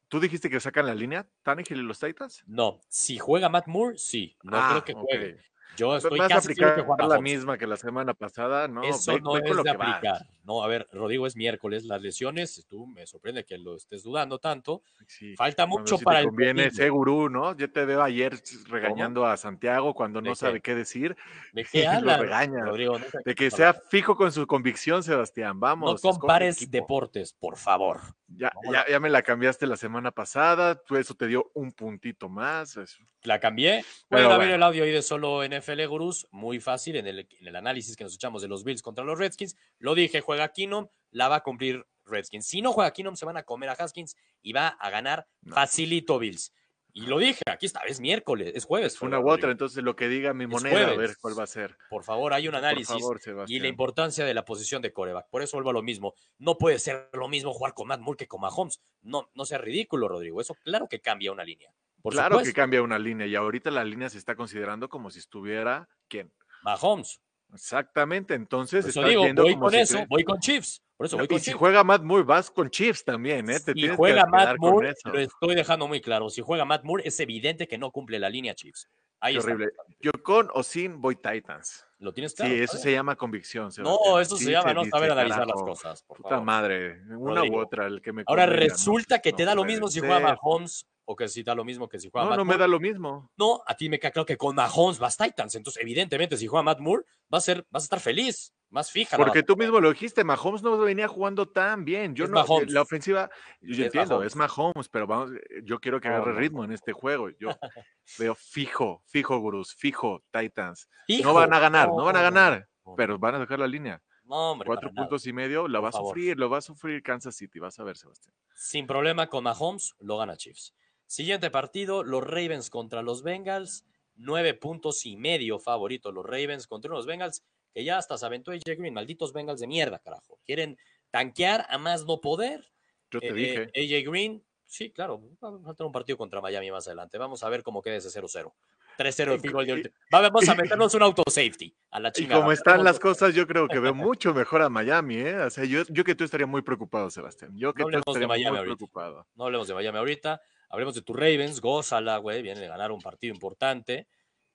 ¿Tú 0.08 0.20
dijiste 0.20 0.49
que 0.49 0.61
sacan 0.61 0.87
la 0.87 0.94
línea? 0.94 1.29
¿Tannehill 1.43 1.79
y 1.81 1.82
los 1.82 2.00
Titans? 2.00 2.43
No, 2.46 2.81
si 2.88 3.19
juega 3.19 3.49
Matt 3.49 3.67
Moore, 3.67 3.99
sí. 3.99 4.37
No 4.43 4.56
Ah, 4.56 4.69
creo 4.70 4.85
que 4.85 4.93
juegue. 4.94 5.40
Yo 5.76 5.96
estoy 5.96 6.18
¿Vas 6.18 6.32
a 6.32 6.34
casi 6.36 6.48
aplicar 6.52 6.74
que 6.74 7.06
la 7.06 7.20
misma 7.20 7.56
que 7.56 7.66
la 7.66 7.76
semana 7.76 8.12
pasada? 8.14 8.66
No, 8.66 8.82
Eso 8.82 9.12
ve- 9.14 9.20
no 9.20 9.34
ve 9.34 9.42
es 9.44 9.56
lo 9.56 9.62
de 9.62 9.70
que 9.70 9.76
vas. 9.76 9.96
aplicar. 9.98 10.26
No, 10.44 10.62
a 10.64 10.66
ver, 10.66 10.88
Rodrigo, 10.92 11.26
es 11.26 11.36
miércoles, 11.36 11.84
las 11.84 12.00
lesiones, 12.02 12.66
tú 12.68 12.86
me 12.86 13.06
sorprende 13.06 13.44
que 13.44 13.58
lo 13.58 13.76
estés 13.76 14.02
dudando 14.02 14.38
tanto. 14.38 14.82
Sí, 15.06 15.36
Falta 15.36 15.66
mucho 15.66 15.98
te 15.98 16.04
para 16.04 16.20
el 16.20 16.26
conviene 16.26 16.62
domingo. 16.64 16.68
ese 16.74 16.88
gurú, 16.90 17.28
¿no? 17.28 17.56
Yo 17.56 17.70
te 17.70 17.84
veo 17.84 18.02
ayer 18.02 18.40
regañando 18.68 19.26
a 19.26 19.36
Santiago 19.36 19.94
cuando 19.94 20.20
¿De 20.20 20.28
no 20.30 20.32
qué? 20.32 20.36
sabe 20.36 20.60
qué 20.60 20.74
decir. 20.74 21.16
¿De 21.52 21.64
qué 21.72 22.00
lo 22.02 22.16
regañas. 22.16 22.64
Rodrigo? 22.66 22.98
No, 22.98 23.04
sé 23.04 23.18
De 23.24 23.34
que 23.34 23.50
sea 23.50 23.74
fijo 23.74 24.16
con 24.16 24.32
su 24.32 24.46
convicción, 24.46 25.02
Sebastián. 25.02 25.60
Vamos. 25.60 26.02
No 26.02 26.10
compares 26.10 26.68
deportes, 26.70 27.32
por 27.34 27.56
favor. 27.56 28.00
Ya, 28.28 28.52
ya, 28.70 28.84
ya 28.86 29.00
me 29.00 29.08
la 29.08 29.22
cambiaste 29.22 29.66
la 29.66 29.76
semana 29.76 30.10
pasada. 30.10 30.75
Tú 30.82 30.97
eso 30.97 31.14
te 31.14 31.26
dio 31.26 31.50
un 31.54 31.73
puntito 31.73 32.28
más. 32.28 32.78
La 33.23 33.40
cambié. 33.40 33.85
Pueden 34.08 34.28
ver 34.28 34.37
bueno. 34.37 34.54
el 34.54 34.62
audio 34.62 34.85
ahí 34.85 34.92
de 34.92 35.02
solo 35.02 35.42
NFL 35.49 35.87
Gurús. 35.87 36.28
Muy 36.30 36.61
fácil 36.61 36.97
en 36.97 37.06
el, 37.06 37.20
en 37.40 37.49
el 37.49 37.56
análisis 37.56 37.97
que 37.97 38.04
nos 38.04 38.14
echamos 38.14 38.42
de 38.42 38.49
los 38.49 38.64
Bills 38.64 38.82
contra 38.82 39.02
los 39.02 39.18
Redskins. 39.18 39.56
Lo 39.78 39.94
dije, 39.94 40.20
juega 40.20 40.49
Keenum, 40.52 40.88
la 41.11 41.28
va 41.28 41.37
a 41.37 41.42
cumplir 41.42 41.87
Redskins. 42.04 42.47
Si 42.47 42.61
no 42.61 42.73
juega 42.73 42.92
Keenum, 42.92 43.16
se 43.16 43.25
van 43.25 43.38
a 43.38 43.44
comer 43.44 43.70
a 43.70 43.73
Haskins 43.73 44.16
y 44.42 44.52
va 44.52 44.68
a 44.68 44.90
ganar 44.90 45.26
No. 45.42 45.54
facilito 45.54 46.18
Bills. 46.18 46.52
Y 46.92 47.02
lo 47.07 47.18
dije, 47.18 47.42
aquí 47.47 47.66
está, 47.66 47.80
es 47.80 48.00
miércoles, 48.00 48.52
es 48.54 48.64
jueves. 48.64 48.95
Es 48.95 49.02
una 49.02 49.21
u 49.21 49.30
otra. 49.30 49.50
Entonces, 49.52 49.85
lo 49.85 49.95
que 49.95 50.09
diga 50.09 50.35
mi 50.35 50.47
moneda, 50.47 50.88
a 50.88 50.97
ver 50.97 51.16
cuál 51.21 51.38
va 51.38 51.45
a 51.45 51.47
ser. 51.47 51.76
Por 51.90 52.02
favor, 52.02 52.33
hay 52.33 52.49
un 52.49 52.52
Por 52.52 52.59
análisis. 52.59 52.88
favor, 52.88 53.21
y 53.47 53.61
la 53.61 53.68
importancia 53.68 54.25
de 54.25 54.35
la 54.35 54.45
posición 54.45 54.83
de 54.83 54.92
coreback. 54.92 55.28
Por 55.30 55.42
eso 55.42 55.57
vuelvo 55.57 55.71
a 55.71 55.75
lo 55.75 55.83
mismo. 55.83 56.14
No 56.38 56.59
puede 56.59 56.78
ser 56.78 57.09
lo 57.12 57.28
mismo 57.28 57.52
jugar 57.52 57.75
con 57.75 57.87
Matt 57.88 58.00
Moore 58.00 58.16
que 58.16 58.26
con 58.26 58.40
Mahomes. 58.40 58.80
No, 59.02 59.30
no 59.35 59.45
sea 59.45 59.59
ridículo, 59.59 60.09
Rodrigo. 60.09 60.40
Eso 60.40 60.54
claro 60.64 60.88
que 60.88 61.00
cambia 61.00 61.30
una 61.30 61.45
línea. 61.45 61.71
Por 62.02 62.14
claro 62.14 62.38
que 62.42 62.52
cambia 62.52 62.80
una 62.83 62.99
línea 62.99 63.26
y 63.26 63.35
ahorita 63.37 63.71
la 63.71 63.85
línea 63.85 64.09
se 64.09 64.18
está 64.18 64.35
considerando 64.35 64.88
como 64.88 65.11
si 65.11 65.18
estuviera 65.18 65.88
quién. 66.09 66.33
Mahomes. 66.62 67.21
Exactamente, 67.52 68.35
entonces 68.35 68.85
eso 68.87 69.02
digo, 69.04 69.23
voy 69.35 69.57
con 69.57 69.71
si 69.71 69.78
eso, 69.78 69.99
te- 69.99 70.07
voy 70.09 70.23
con 70.25 70.38
Chiefs. 70.38 70.83
Por 70.99 71.07
eso 71.07 71.17
No, 71.17 71.26
voy 71.26 71.37
y 71.37 71.38
si 71.38 71.45
Chiefs. 71.47 71.59
juega 71.59 71.85
Matt 71.85 72.02
Moore, 72.02 72.25
vas 72.25 72.50
con 72.50 72.69
Chiefs 72.71 73.05
también, 73.05 73.49
¿eh? 73.49 73.61
Te 73.61 73.73
si 73.73 73.75
tienes 73.75 73.97
juega 73.97 74.25
que 74.25 74.31
Matt 74.31 74.57
Moore, 74.59 74.90
eso. 74.90 75.09
lo 75.11 75.19
estoy 75.21 75.55
dejando 75.55 75.87
muy 75.88 76.00
claro. 76.02 76.28
Si 76.28 76.43
juega 76.43 76.64
Matt 76.67 76.83
Moore, 76.85 77.05
es 77.07 77.19
evidente 77.21 77.67
que 77.69 77.78
no 77.78 77.90
cumple 77.93 78.19
la 78.19 78.28
línea 78.28 78.55
Chiefs. 78.55 78.88
Ahí 79.21 79.35
Qué 79.35 79.38
está. 79.38 79.52
horrible. 79.52 79.73
Yo 80.00 80.11
con 80.23 80.50
o 80.52 80.62
sin 80.62 81.00
voy 81.00 81.17
Titans. 81.17 81.87
¿Lo 82.00 82.12
tienes 82.12 82.35
claro? 82.35 82.52
sí, 82.52 82.61
eso 82.61 82.76
se 82.76 82.93
llama 82.93 83.17
convicción. 83.17 83.71
No, 83.78 84.21
eso 84.21 84.37
Sí 84.37 84.45
se 84.47 84.50
llama 84.52 84.75
no 84.75 84.85
saber 84.85 85.11
analizar 85.12 85.47
las 85.47 85.57
cosas. 85.62 86.02
Por 86.02 86.17
Puta 86.19 86.28
favor. 86.31 86.45
madre, 86.45 87.00
una 87.17 87.37
Rodrigo. 87.37 87.57
u 87.57 87.61
otra, 87.61 87.87
el 87.87 88.00
que 88.02 88.12
me 88.12 88.23
Ahora 88.26 88.45
convenga, 88.47 88.67
¿no? 88.67 88.69
resulta 88.75 89.19
que 89.21 89.33
te 89.33 89.43
No 89.45 89.49
da 89.50 89.55
lo 89.57 89.64
mismo 89.64 89.88
si 89.88 90.00
juega. 90.00 90.21
Mahomes 90.21 90.87
o 91.05 91.17
que 91.17 91.26
si 91.28 91.43
da 91.43 91.55
lo 91.55 91.64
mismo 91.64 91.88
que 91.88 91.99
si 91.99 92.11
juega 92.11 92.25
No, 92.25 92.31
Matt 92.31 92.38
no 92.38 92.45
me 92.45 92.49
Moore. 92.50 92.61
da 92.61 92.69
lo 92.69 92.78
mismo. 92.81 93.31
No, 93.37 93.62
a 93.67 93.75
ti 93.76 93.88
me 93.88 93.99
queda 93.99 94.11
claro 94.12 94.26
que 94.26 94.37
con 94.37 94.55
Mahomes 94.55 94.99
vas 94.99 95.17
Titans. 95.17 95.55
Entonces, 95.55 95.81
evidentemente, 95.83 96.37
si 96.37 96.47
juega 96.49 96.62
Matt 96.64 96.81
Moore, 96.81 97.05
a 97.31 97.40
ser, 97.40 97.67
vas 97.71 97.83
a 97.83 97.87
estar 97.87 98.00
feliz, 98.00 98.52
más 98.70 98.90
fija. 98.90 99.16
la 99.16 99.25
Porque 99.25 99.42
tú 99.42 99.56
mismo 99.56 99.80
lo 99.80 99.90
dijiste, 99.90 100.25
Mahomes 100.25 100.62
no 100.62 100.76
venía 100.78 101.08
jugando 101.08 101.48
tan 101.48 101.84
bien. 101.84 102.14
Yo 102.14 102.25
Es 102.25 102.30
no, 102.30 102.37
Mahomes. 102.37 102.70
la 102.72 102.82
ofensiva, 102.82 103.30
yo 103.60 103.72
Es 103.72 103.78
entiendo, 103.80 104.14
Mahomes. 104.16 104.32
es 104.32 104.37
Mahomes, 104.37 104.88
pero 104.88 105.06
vamos, 105.06 105.30
yo 105.64 105.78
quiero 105.80 106.00
que 106.00 106.08
agarre 106.08 106.34
ritmo 106.34 106.64
en 106.64 106.72
este 106.72 106.92
juego. 106.92 107.30
Yo 107.30 107.48
veo 108.18 108.34
fijo, 108.34 109.02
fijo, 109.06 109.38
gurús, 109.38 109.75
fijo, 109.75 110.22
Titans. 110.30 110.88
Hijo, 111.06 111.28
no 111.28 111.34
van 111.34 111.52
a 111.54 111.58
ganar, 111.58 111.88
no, 111.88 112.04
van 112.04 112.16
a 112.16 112.22
ganar, 112.22 112.68
no, 112.84 112.94
pero 112.96 113.18
van 113.18 113.37
a 113.37 113.38
dejar 113.38 113.58
la 113.58 113.66
línea. 113.66 114.02
No, 114.25 114.52
hombre, 114.52 114.66
Cuatro 114.66 114.90
nada. 114.90 115.02
puntos 115.08 115.26
y 115.26 115.32
medio, 115.32 115.66
lo 115.68 115.78
Por 115.80 115.84
va 115.84 115.88
a 115.88 115.92
sufrir, 115.92 116.38
lo 116.38 116.50
va 116.50 116.58
a 116.58 116.60
sufrir 116.62 117.02
Kansas 117.02 117.34
City, 117.34 117.58
vas 117.58 117.78
a 117.78 117.84
ver, 117.84 117.96
Sebastián. 117.96 118.34
Sin 118.54 118.87
problema 118.87 119.28
con 119.28 119.44
Mahomes, 119.44 119.94
lo 120.00 120.18
gana 120.18 120.37
Chiefs. 120.37 120.75
Siguiente 121.06 121.50
partido, 121.50 122.04
los 122.04 122.22
Ravens 122.22 122.68
contra 122.68 123.00
los 123.00 123.22
Bengals. 123.22 123.87
Nueve 124.20 124.52
puntos 124.52 125.06
y 125.06 125.16
medio 125.16 125.58
favorito 125.60 126.12
los 126.12 126.26
Ravens 126.26 126.66
contra 126.66 126.90
unos 126.90 127.06
Bengals 127.06 127.44
que 127.75 127.84
ya 127.84 127.98
hasta 127.98 128.16
se 128.18 128.26
aventó 128.26 128.50
AJ 128.52 128.76
Green. 128.76 128.94
Malditos 128.94 129.32
Bengals 129.32 129.60
de 129.60 129.66
mierda, 129.66 129.98
carajo. 129.98 130.38
Quieren 130.44 130.78
tanquear 131.10 131.66
a 131.68 131.78
más 131.78 132.04
no 132.04 132.20
poder. 132.20 132.70
Yo 133.10 133.20
te 133.20 133.28
Eh, 133.28 133.32
dije. 133.32 133.70
eh, 133.72 133.84
AJ 134.02 134.10
Green, 134.10 134.44
sí, 134.66 134.90
claro, 134.90 135.20
va 135.42 135.70
a 135.70 135.75
tener 135.75 135.87
un 135.87 135.92
partido 135.92 136.18
contra 136.18 136.40
Miami 136.40 136.70
más 136.70 136.87
adelante. 136.87 137.16
Vamos 137.18 137.42
a 137.42 137.48
ver 137.48 137.62
cómo 137.62 137.80
queda 137.82 137.96
ese 137.96 138.10
0-0. 138.10 138.54
3-0 138.98 139.30
de 139.30 139.37
Y- 139.37 139.40
field 139.40 139.54
goal 139.54 139.66
de 139.66 139.72
y- 139.72 139.76
ulti- 139.76 139.92
Va- 140.12 140.20
Vamos 140.22 140.48
a 140.48 140.54
meternos 140.56 140.92
un 140.92 141.02
auto 141.02 141.22
safety 141.30 141.72
a 141.92 142.00
la 142.00 142.08
Y 142.08 142.12
chingada. 142.12 142.40
como 142.40 142.50
están 142.52 142.82
las 142.82 142.98
cosas, 142.98 143.32
yo 143.32 143.46
creo 143.46 143.68
que 143.68 143.78
veo 143.78 143.94
mucho 143.94 144.34
mejor 144.34 144.60
a 144.62 144.68
Miami, 144.68 145.18
¿eh? 145.18 145.38
O 145.38 145.50
sea, 145.50 145.64
yo, 145.64 145.84
yo 145.88 146.02
que 146.02 146.16
tú 146.16 146.25
estaría 146.25 146.48
muy 146.48 146.62
preocupado, 146.62 147.08
Sebastián. 147.08 147.52
Yo 147.56 147.72
que 147.75 147.82
No 147.84 147.90
tú 147.90 147.96
hablemos 147.96 148.04
de 148.06 148.10
estaría 148.10 148.26
Miami 148.28 148.50
muy 148.50 148.58
ahorita. 148.58 148.76
preocupado. 148.76 149.26
No 149.37 149.44
hablemos 149.44 149.68
de 149.68 149.75
Miami 149.75 149.98
ahorita. 149.98 150.40
Hablemos 150.68 150.94
de 150.96 151.02
tu 151.02 151.12
Ravens. 151.14 151.60
Gózala, 151.60 152.16
güey. 152.18 152.42
Vienen 152.42 152.60
de 152.60 152.68
ganar 152.68 152.90
un 152.90 153.00
partido 153.00 153.32
importante 153.32 154.08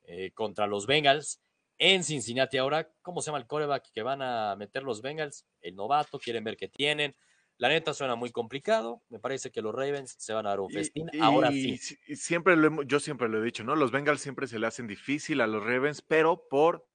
eh, 0.03 0.31
contra 0.33 0.67
los 0.67 0.85
Bengals 0.87 1.39
en 1.77 2.03
Cincinnati. 2.03 2.57
Ahora, 2.57 2.89
¿cómo 3.01 3.21
se 3.21 3.27
llama 3.27 3.39
el 3.39 3.47
coreback 3.47 3.91
que 3.91 4.01
van 4.03 4.21
a 4.21 4.55
meter 4.55 4.83
los 4.83 5.01
Bengals? 5.01 5.45
El 5.61 5.75
novato. 5.75 6.19
Quieren 6.19 6.43
ver 6.43 6.57
qué 6.57 6.67
tienen. 6.67 7.15
La 7.57 7.69
neta 7.69 7.93
suena 7.93 8.15
muy 8.15 8.31
complicado. 8.31 9.01
Me 9.09 9.19
parece 9.19 9.51
que 9.51 9.61
los 9.61 9.73
Ravens 9.73 10.15
se 10.17 10.33
van 10.33 10.45
a 10.45 10.49
dar 10.49 10.59
un 10.59 10.69
festín. 10.71 11.07
y- 11.13 11.19
Ahora 11.19 11.51
y 11.51 11.77
sí. 11.77 11.97
y 12.07 12.15
siempre 12.15 12.55
lo 12.55 12.81
yo 12.83 12.99
siempre 12.99 13.29
lo 13.29 13.39
he 13.41 13.45
dicho, 13.45 13.63
¿no? 13.63 13.75
Los 13.75 13.91
Bengals 13.91 14.21
siempre 14.21 14.47
se 14.47 14.59
le 14.59 14.67
hacen 14.67 14.87
difícil 14.87 15.39
a 15.41 15.47
los 15.47 15.63
Ravens, 15.63 16.01
pero 16.01 16.47
por 16.49 16.87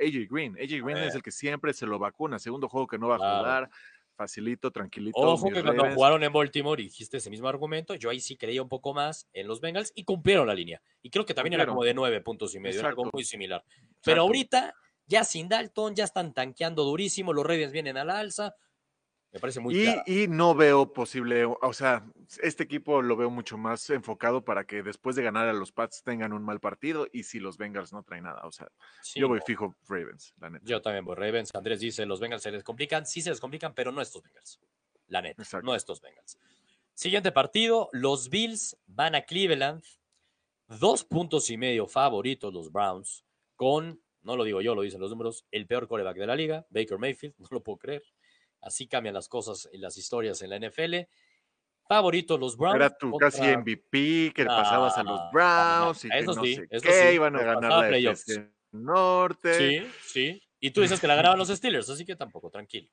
AJ 0.00 0.26
Green. 0.30 0.56
AJ 0.56 0.82
Green 0.84 0.98
es 0.98 1.14
el 1.14 1.22
que 1.22 1.30
siempre 1.30 1.72
se 1.74 1.86
lo 1.86 1.98
vacuna. 1.98 2.38
Segundo 2.38 2.68
juego 2.68 2.86
que 2.86 2.98
no 2.98 3.08
va 3.08 3.16
a 3.16 3.18
jugar. 3.18 3.70
Facilito, 4.16 4.70
tranquilito. 4.70 5.18
Ojo 5.18 5.48
que 5.48 5.62
cuando 5.62 5.82
Ravens. 5.82 5.94
jugaron 5.94 6.24
en 6.24 6.32
Baltimore 6.32 6.82
dijiste 6.82 7.18
ese 7.18 7.28
mismo 7.28 7.48
argumento, 7.48 7.94
yo 7.94 8.08
ahí 8.08 8.18
sí 8.18 8.36
creía 8.36 8.62
un 8.62 8.68
poco 8.68 8.94
más 8.94 9.28
en 9.34 9.46
los 9.46 9.60
Bengals 9.60 9.92
y 9.94 10.04
cumplieron 10.04 10.46
la 10.46 10.54
línea. 10.54 10.80
Y 11.02 11.10
creo 11.10 11.26
que 11.26 11.34
también 11.34 11.52
era 11.52 11.64
Cumplieron. 11.64 11.74
como 11.74 11.84
de 11.84 11.94
nueve 11.94 12.20
puntos 12.22 12.54
y 12.54 12.58
medio, 12.58 12.80
era 12.80 12.88
algo 12.88 13.10
muy 13.12 13.24
similar. 13.24 13.62
Exacto. 13.66 14.00
Pero 14.02 14.22
ahorita, 14.22 14.74
ya 15.06 15.22
sin 15.22 15.48
Dalton, 15.48 15.94
ya 15.94 16.04
están 16.04 16.32
tanqueando 16.32 16.82
durísimo, 16.84 17.34
los 17.34 17.44
Ravens 17.44 17.72
vienen 17.72 17.98
al 17.98 18.08
alza. 18.08 18.54
Me 19.36 19.40
parece 19.40 19.60
muy 19.60 19.76
Y, 20.06 20.22
y 20.22 20.28
no 20.28 20.54
veo 20.54 20.94
posible, 20.94 21.44
o 21.44 21.72
sea, 21.74 22.10
este 22.42 22.62
equipo 22.62 23.02
lo 23.02 23.16
veo 23.16 23.28
mucho 23.28 23.58
más 23.58 23.90
enfocado 23.90 24.42
para 24.42 24.64
que 24.64 24.82
después 24.82 25.14
de 25.14 25.22
ganar 25.22 25.46
a 25.46 25.52
los 25.52 25.72
Pats 25.72 26.02
tengan 26.02 26.32
un 26.32 26.42
mal 26.42 26.58
partido 26.58 27.06
y 27.12 27.24
si 27.24 27.38
los 27.38 27.58
Bengals 27.58 27.92
no 27.92 28.02
traen 28.02 28.24
nada, 28.24 28.40
o 28.46 28.50
sea, 28.50 28.68
Sí, 29.02 29.20
yo 29.20 29.28
voy 29.28 29.40
fijo 29.44 29.76
Ravens, 29.86 30.32
la 30.40 30.48
neta. 30.48 30.64
Yo 30.64 30.80
también 30.80 31.04
voy 31.04 31.16
Ravens. 31.16 31.54
Andrés 31.54 31.80
dice, 31.80 32.06
los 32.06 32.18
Bengals 32.18 32.42
se 32.42 32.50
les 32.50 32.64
complican. 32.64 33.04
Sí 33.04 33.20
se 33.20 33.28
les 33.28 33.38
complican, 33.38 33.74
pero 33.74 33.92
no 33.92 34.00
estos 34.00 34.22
Bengals. 34.22 34.58
La 35.08 35.20
neta, 35.20 35.42
Exacto. 35.42 35.66
no 35.66 35.74
estos 35.74 36.00
Bengals. 36.00 36.38
Siguiente 36.94 37.30
partido, 37.30 37.90
los 37.92 38.30
Bills 38.30 38.78
van 38.86 39.16
a 39.16 39.20
Cleveland. 39.20 39.84
Dos 40.66 41.04
puntos 41.04 41.50
y 41.50 41.58
medio 41.58 41.86
favoritos 41.86 42.54
los 42.54 42.72
Browns 42.72 43.26
con, 43.54 44.00
no 44.22 44.34
lo 44.34 44.44
digo 44.44 44.62
yo, 44.62 44.74
lo 44.74 44.80
dicen 44.80 44.98
los 44.98 45.10
números, 45.10 45.44
el 45.50 45.66
peor 45.66 45.88
coreback 45.88 46.16
de 46.16 46.26
la 46.26 46.36
liga, 46.36 46.66
Baker 46.70 46.98
Mayfield, 46.98 47.34
no 47.38 47.48
lo 47.50 47.62
puedo 47.62 47.76
creer. 47.76 48.02
Así 48.60 48.86
cambian 48.88 49.14
las 49.14 49.28
cosas 49.28 49.68
y 49.72 49.78
las 49.78 49.96
historias 49.96 50.40
en 50.42 50.50
la 50.50 50.56
NFL. 50.56 51.08
Favoritos 51.88 52.40
los 52.40 52.56
Browns. 52.56 52.76
Era 52.76 52.90
tu 52.96 53.10
contra- 53.12 53.30
casi 53.30 53.42
MVP 53.44 54.32
que 54.34 54.42
le 54.42 54.46
pasabas 54.48 54.98
a 54.98 55.04
los 55.04 55.20
Ah, 55.20 55.30
Browns 55.32 56.04
y 56.04 56.08
que 56.08 56.22
no 56.22 56.34
sí, 56.34 56.54
sé 56.56 56.66
eso 56.70 56.82
qué, 56.82 56.92
sí, 57.08 57.14
iban 57.14 57.36
a 57.36 57.42
ganar 57.42 57.70
la 57.82 57.88
playoffs. 57.88 58.28
FC 58.28 58.50
Norte. 58.72 59.54
Sí, 59.54 59.86
sí. 60.04 60.42
Y 60.58 60.70
tú 60.72 60.80
dices 60.80 60.98
que 61.00 61.06
la 61.06 61.14
ganaban 61.14 61.38
los 61.38 61.48
Steelers, 61.48 61.88
así 61.88 62.04
que 62.04 62.16
tampoco, 62.16 62.50
tranquilo. 62.50 62.90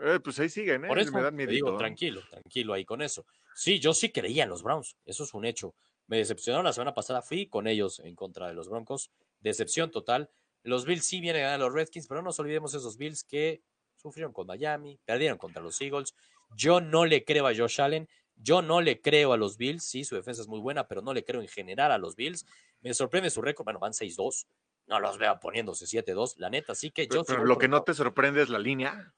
Eh, 0.00 0.20
pues 0.22 0.38
ahí 0.38 0.48
siguen, 0.48 0.84
¿eh? 0.84 0.88
Por 0.88 1.00
eso 1.00 1.10
Me 1.10 1.22
dan 1.22 1.32
te 1.32 1.36
miedito, 1.38 1.66
digo, 1.66 1.76
tranquilo, 1.76 2.22
tranquilo 2.30 2.74
ahí 2.74 2.84
con 2.84 3.02
eso. 3.02 3.26
Sí, 3.56 3.80
yo 3.80 3.92
sí 3.92 4.10
creía 4.12 4.44
en 4.44 4.50
los 4.50 4.62
Browns, 4.62 4.96
eso 5.04 5.24
es 5.24 5.34
un 5.34 5.44
hecho. 5.44 5.74
Me 6.06 6.18
decepcionaron 6.18 6.64
la 6.64 6.72
semana 6.72 6.94
pasada, 6.94 7.20
fui 7.22 7.48
con 7.48 7.66
ellos 7.66 7.98
en 8.00 8.14
contra 8.14 8.46
de 8.46 8.54
los 8.54 8.68
Broncos. 8.68 9.10
Decepción 9.40 9.90
total. 9.90 10.30
Los 10.62 10.84
Bills 10.84 11.04
sí 11.04 11.20
vienen 11.20 11.42
a 11.42 11.46
ganar 11.46 11.60
a 11.60 11.64
los 11.64 11.74
Redskins, 11.74 12.06
pero 12.06 12.20
no 12.22 12.26
nos 12.26 12.38
olvidemos 12.38 12.72
esos 12.74 12.96
Bills 12.96 13.24
que 13.24 13.62
sufrieron 13.98 14.32
con 14.32 14.46
Miami, 14.46 14.98
perdieron 15.04 15.38
contra 15.38 15.62
los 15.62 15.80
Eagles. 15.80 16.14
Yo 16.56 16.80
no 16.80 17.04
le 17.04 17.24
creo 17.24 17.46
a 17.46 17.54
Josh 17.54 17.80
Allen, 17.80 18.08
yo 18.36 18.62
no 18.62 18.80
le 18.80 19.00
creo 19.00 19.32
a 19.32 19.36
los 19.36 19.56
Bills. 19.56 19.84
Sí, 19.84 20.04
su 20.04 20.14
defensa 20.14 20.42
es 20.42 20.48
muy 20.48 20.60
buena, 20.60 20.86
pero 20.86 21.02
no 21.02 21.12
le 21.12 21.24
creo 21.24 21.40
en 21.40 21.48
general 21.48 21.92
a 21.92 21.98
los 21.98 22.16
Bills. 22.16 22.46
Me 22.80 22.94
sorprende 22.94 23.30
su 23.30 23.42
récord, 23.42 23.64
bueno, 23.64 23.80
van 23.80 23.92
6-2. 23.92 24.46
No 24.86 25.00
los 25.00 25.18
veo 25.18 25.38
poniéndose 25.38 25.84
7-2. 25.84 26.36
La 26.38 26.48
neta, 26.48 26.74
sí 26.74 26.90
que 26.90 27.04
yo 27.04 27.24
Pero, 27.24 27.24
pero 27.24 27.44
lo 27.44 27.58
que 27.58 27.68
no 27.68 27.82
te 27.82 27.92
sorprende 27.92 28.42
es 28.42 28.48
la 28.48 28.58
línea. 28.58 29.12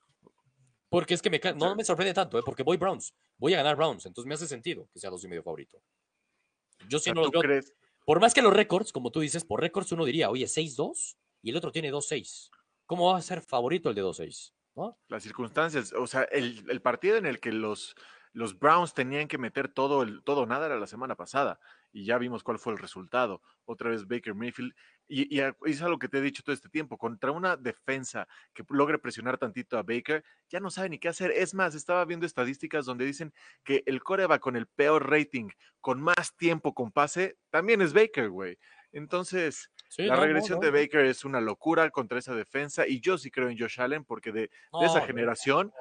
Porque 0.88 1.14
es 1.14 1.22
que 1.22 1.30
me, 1.30 1.40
no 1.54 1.76
me 1.76 1.84
sorprende 1.84 2.12
tanto, 2.12 2.38
¿eh? 2.38 2.42
porque 2.44 2.64
voy 2.64 2.76
Browns. 2.76 3.14
Voy 3.38 3.54
a 3.54 3.58
ganar 3.58 3.76
Browns, 3.76 4.06
entonces 4.06 4.26
me 4.26 4.34
hace 4.34 4.48
sentido 4.48 4.88
que 4.92 4.98
sea 4.98 5.08
dos 5.08 5.22
y 5.22 5.28
medio 5.28 5.44
favorito. 5.44 5.80
Yo 6.88 6.98
sí 6.98 7.12
no 7.12 7.20
los 7.20 7.26
¿tú 7.26 7.32
veo. 7.32 7.42
crees? 7.42 7.74
Por 8.04 8.18
más 8.18 8.34
que 8.34 8.42
los 8.42 8.52
récords, 8.52 8.90
como 8.90 9.12
tú 9.12 9.20
dices, 9.20 9.44
por 9.44 9.60
récords 9.60 9.92
uno 9.92 10.04
diría, 10.04 10.30
oye, 10.30 10.46
6-2 10.46 11.16
y 11.42 11.50
el 11.50 11.56
otro 11.56 11.70
tiene 11.70 11.92
2-6. 11.92 12.50
¿Cómo 12.86 13.12
va 13.12 13.18
a 13.18 13.22
ser 13.22 13.40
favorito 13.40 13.88
el 13.88 13.94
de 13.94 14.02
2-6? 14.02 14.52
Las 15.08 15.22
circunstancias, 15.22 15.92
o 15.92 16.06
sea, 16.06 16.22
el, 16.24 16.80
partido 16.80 17.16
en 17.16 17.26
el 17.26 17.40
que 17.40 17.52
los, 17.52 17.94
los 18.32 18.58
Browns 18.58 18.94
tenían 18.94 19.28
que 19.28 19.38
meter 19.38 19.68
todo 19.68 20.02
el 20.02 20.22
todo 20.22 20.46
nada 20.46 20.66
era 20.66 20.78
la 20.78 20.86
semana 20.86 21.16
pasada 21.16 21.58
y 21.92 22.04
ya 22.04 22.18
vimos 22.18 22.42
cuál 22.42 22.58
fue 22.58 22.72
el 22.72 22.78
resultado. 22.78 23.42
Otra 23.64 23.90
vez 23.90 24.06
Baker 24.06 24.34
Mayfield 24.34 24.72
y, 25.08 25.36
y 25.36 25.42
es 25.64 25.82
algo 25.82 25.98
que 25.98 26.08
te 26.08 26.18
he 26.18 26.22
dicho 26.22 26.42
todo 26.44 26.54
este 26.54 26.68
tiempo, 26.68 26.96
contra 26.96 27.32
una 27.32 27.56
defensa 27.56 28.28
que 28.54 28.64
logre 28.68 28.98
presionar 28.98 29.38
tantito 29.38 29.76
a 29.76 29.82
Baker, 29.82 30.24
ya 30.48 30.60
no 30.60 30.70
sabe 30.70 30.88
ni 30.88 30.98
qué 30.98 31.08
hacer. 31.08 31.32
Es 31.32 31.52
más, 31.52 31.74
estaba 31.74 32.04
viendo 32.04 32.26
estadísticas 32.26 32.86
donde 32.86 33.04
dicen 33.04 33.34
que 33.64 33.82
el 33.86 34.02
coreback 34.02 34.40
con 34.40 34.54
el 34.54 34.66
peor 34.66 35.10
rating, 35.10 35.48
con 35.80 36.00
más 36.00 36.36
tiempo 36.36 36.74
con 36.74 36.92
pase, 36.92 37.38
también 37.50 37.82
es 37.82 37.92
Baker, 37.92 38.30
güey. 38.30 38.56
Entonces, 38.92 39.70
Sí, 39.92 40.04
la 40.04 40.14
no, 40.14 40.22
regresión 40.22 40.60
no, 40.60 40.64
de. 40.64 40.70
Baker 40.70 41.04
es 41.04 41.24
una 41.24 41.40
locura 41.40 41.90
contra 41.90 42.16
esa 42.20 42.32
defensa 42.32 42.86
y 42.86 43.00
yo 43.00 43.18
sí 43.18 43.28
creo 43.28 43.48
en 43.48 43.58
Josh 43.58 43.80
Allen 43.80 44.04
porque 44.04 44.30
de, 44.30 44.48
esa 44.80 45.00
generación 45.00 45.72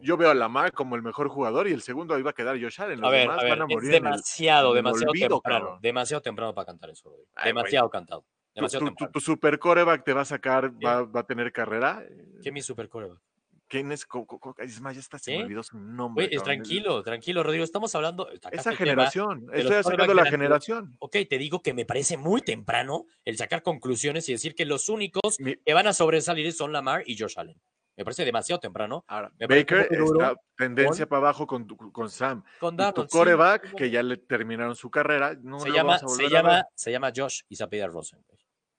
yo 0.00 0.16
veo 0.16 0.30
a 0.30 0.34
Lamar 0.34 0.70
como 0.72 0.94
el 0.94 1.02
mejor 1.02 1.28
jugador 1.28 1.66
y 1.66 1.72
el 1.72 1.82
segundo 1.82 2.14
ahí 2.14 2.22
va 2.22 2.30
a 2.30 2.32
quedar 2.32 2.60
Josh 2.62 2.80
Allen. 2.80 3.00
Los 3.00 3.08
A 3.08 3.10
ver, 3.10 3.20
demás 3.22 3.40
a 3.40 3.42
ver, 3.42 3.50
van 3.50 3.62
a 3.62 3.64
es 3.64 3.74
morir 3.74 3.90
en 3.90 3.96
el- 3.96 4.02
demasiado, 4.04 4.68
en 4.70 4.74
demasiado 4.76 5.10
olvido, 5.10 5.28
temprano. 5.40 5.64
cabrón. 5.64 5.82
Demasiado 5.82 6.22
temprano 6.22 6.54
para 6.54 6.66
cantar 6.66 6.90
eso. 6.90 7.12
Ay, 7.34 7.48
demasiado 7.48 7.90
cantado. 7.90 8.20
Tu, 8.20 8.26
Demasiado 8.54 8.86
tu- 8.94 9.06
tu- 9.10 9.20
super 9.20 9.58
coreback 9.58 10.04
te 10.04 10.12
va 10.12 10.20
a 10.20 10.24
sacar, 10.24 10.70
va, 10.82 11.02
va 11.02 11.20
a 11.20 11.26
tener 11.26 11.50
carrera. 11.52 12.04
¿Qué 12.42 12.50
es 12.50 12.52
mi 12.52 12.62
super 12.62 12.88
coreback? 12.88 13.18
¿Quién 13.68 13.90
es? 13.90 14.06
Es 14.58 14.80
más, 14.80 14.94
ya 14.94 15.00
está, 15.00 15.18
se 15.18 15.36
me 15.36 15.44
olvidó 15.44 15.62
su 15.62 15.76
nombre. 15.78 16.28
Tranquilo, 16.28 17.02
tranquilo, 17.02 17.42
Rodrigo. 17.42 17.64
Estamos 17.64 17.94
hablando. 17.94 18.26
sacaste 18.40 18.56
Esa 18.56 18.70
tema, 18.70 18.76
generación. 18.78 19.46
los 19.46 19.54
Estoy 19.58 19.82
sacando 19.82 20.14
la 20.14 20.22
de 20.22 20.24
la- 20.24 20.30
generación. 20.30 20.96
Ok, 21.00 21.16
te 21.28 21.38
digo 21.38 21.62
que 21.62 21.74
me 21.74 21.84
parece 21.84 22.16
muy 22.16 22.42
temprano 22.42 23.06
el 23.24 23.36
sacar 23.36 23.62
conclusiones 23.62 24.28
y 24.28 24.32
decir 24.32 24.54
que 24.54 24.64
los 24.66 24.88
únicos 24.88 25.40
Mi- 25.40 25.56
que 25.56 25.74
van 25.74 25.86
a 25.88 25.92
sobresalir 25.92 26.52
son 26.52 26.72
Lamar 26.72 27.02
y 27.06 27.18
Josh 27.18 27.34
Allen. 27.38 27.60
Me 27.96 28.04
parece 28.04 28.24
demasiado 28.24 28.60
temprano. 28.60 29.04
Ahora, 29.08 29.32
Me 29.38 29.46
Baker 29.46 29.88
está 29.90 30.34
tendencia 30.56 31.06
para 31.08 31.18
abajo 31.20 31.46
con, 31.46 31.66
tu- 31.66 31.76
con 31.76 32.10
Sam. 32.10 32.44
Con 32.60 32.74
Y 32.74 32.76
tu 32.76 32.82
Darnold. 32.82 33.08
sí, 33.10 33.18
coreback, 33.18 33.70
sí, 33.70 33.76
que 33.76 33.90
ya 33.90 34.02
le 34.02 34.18
terminaron 34.18 34.76
su 34.76 34.90
carrera, 34.90 35.34
no 35.42 35.58
se 35.60 35.70
llama, 35.70 35.98
se 35.98 36.28
llama, 36.28 36.64
se 36.74 36.92
llama 36.92 37.10
Josh 37.16 37.40
y 37.48 37.56
se 37.56 37.64
apellida 37.64 37.86
Rosen. 37.88 38.22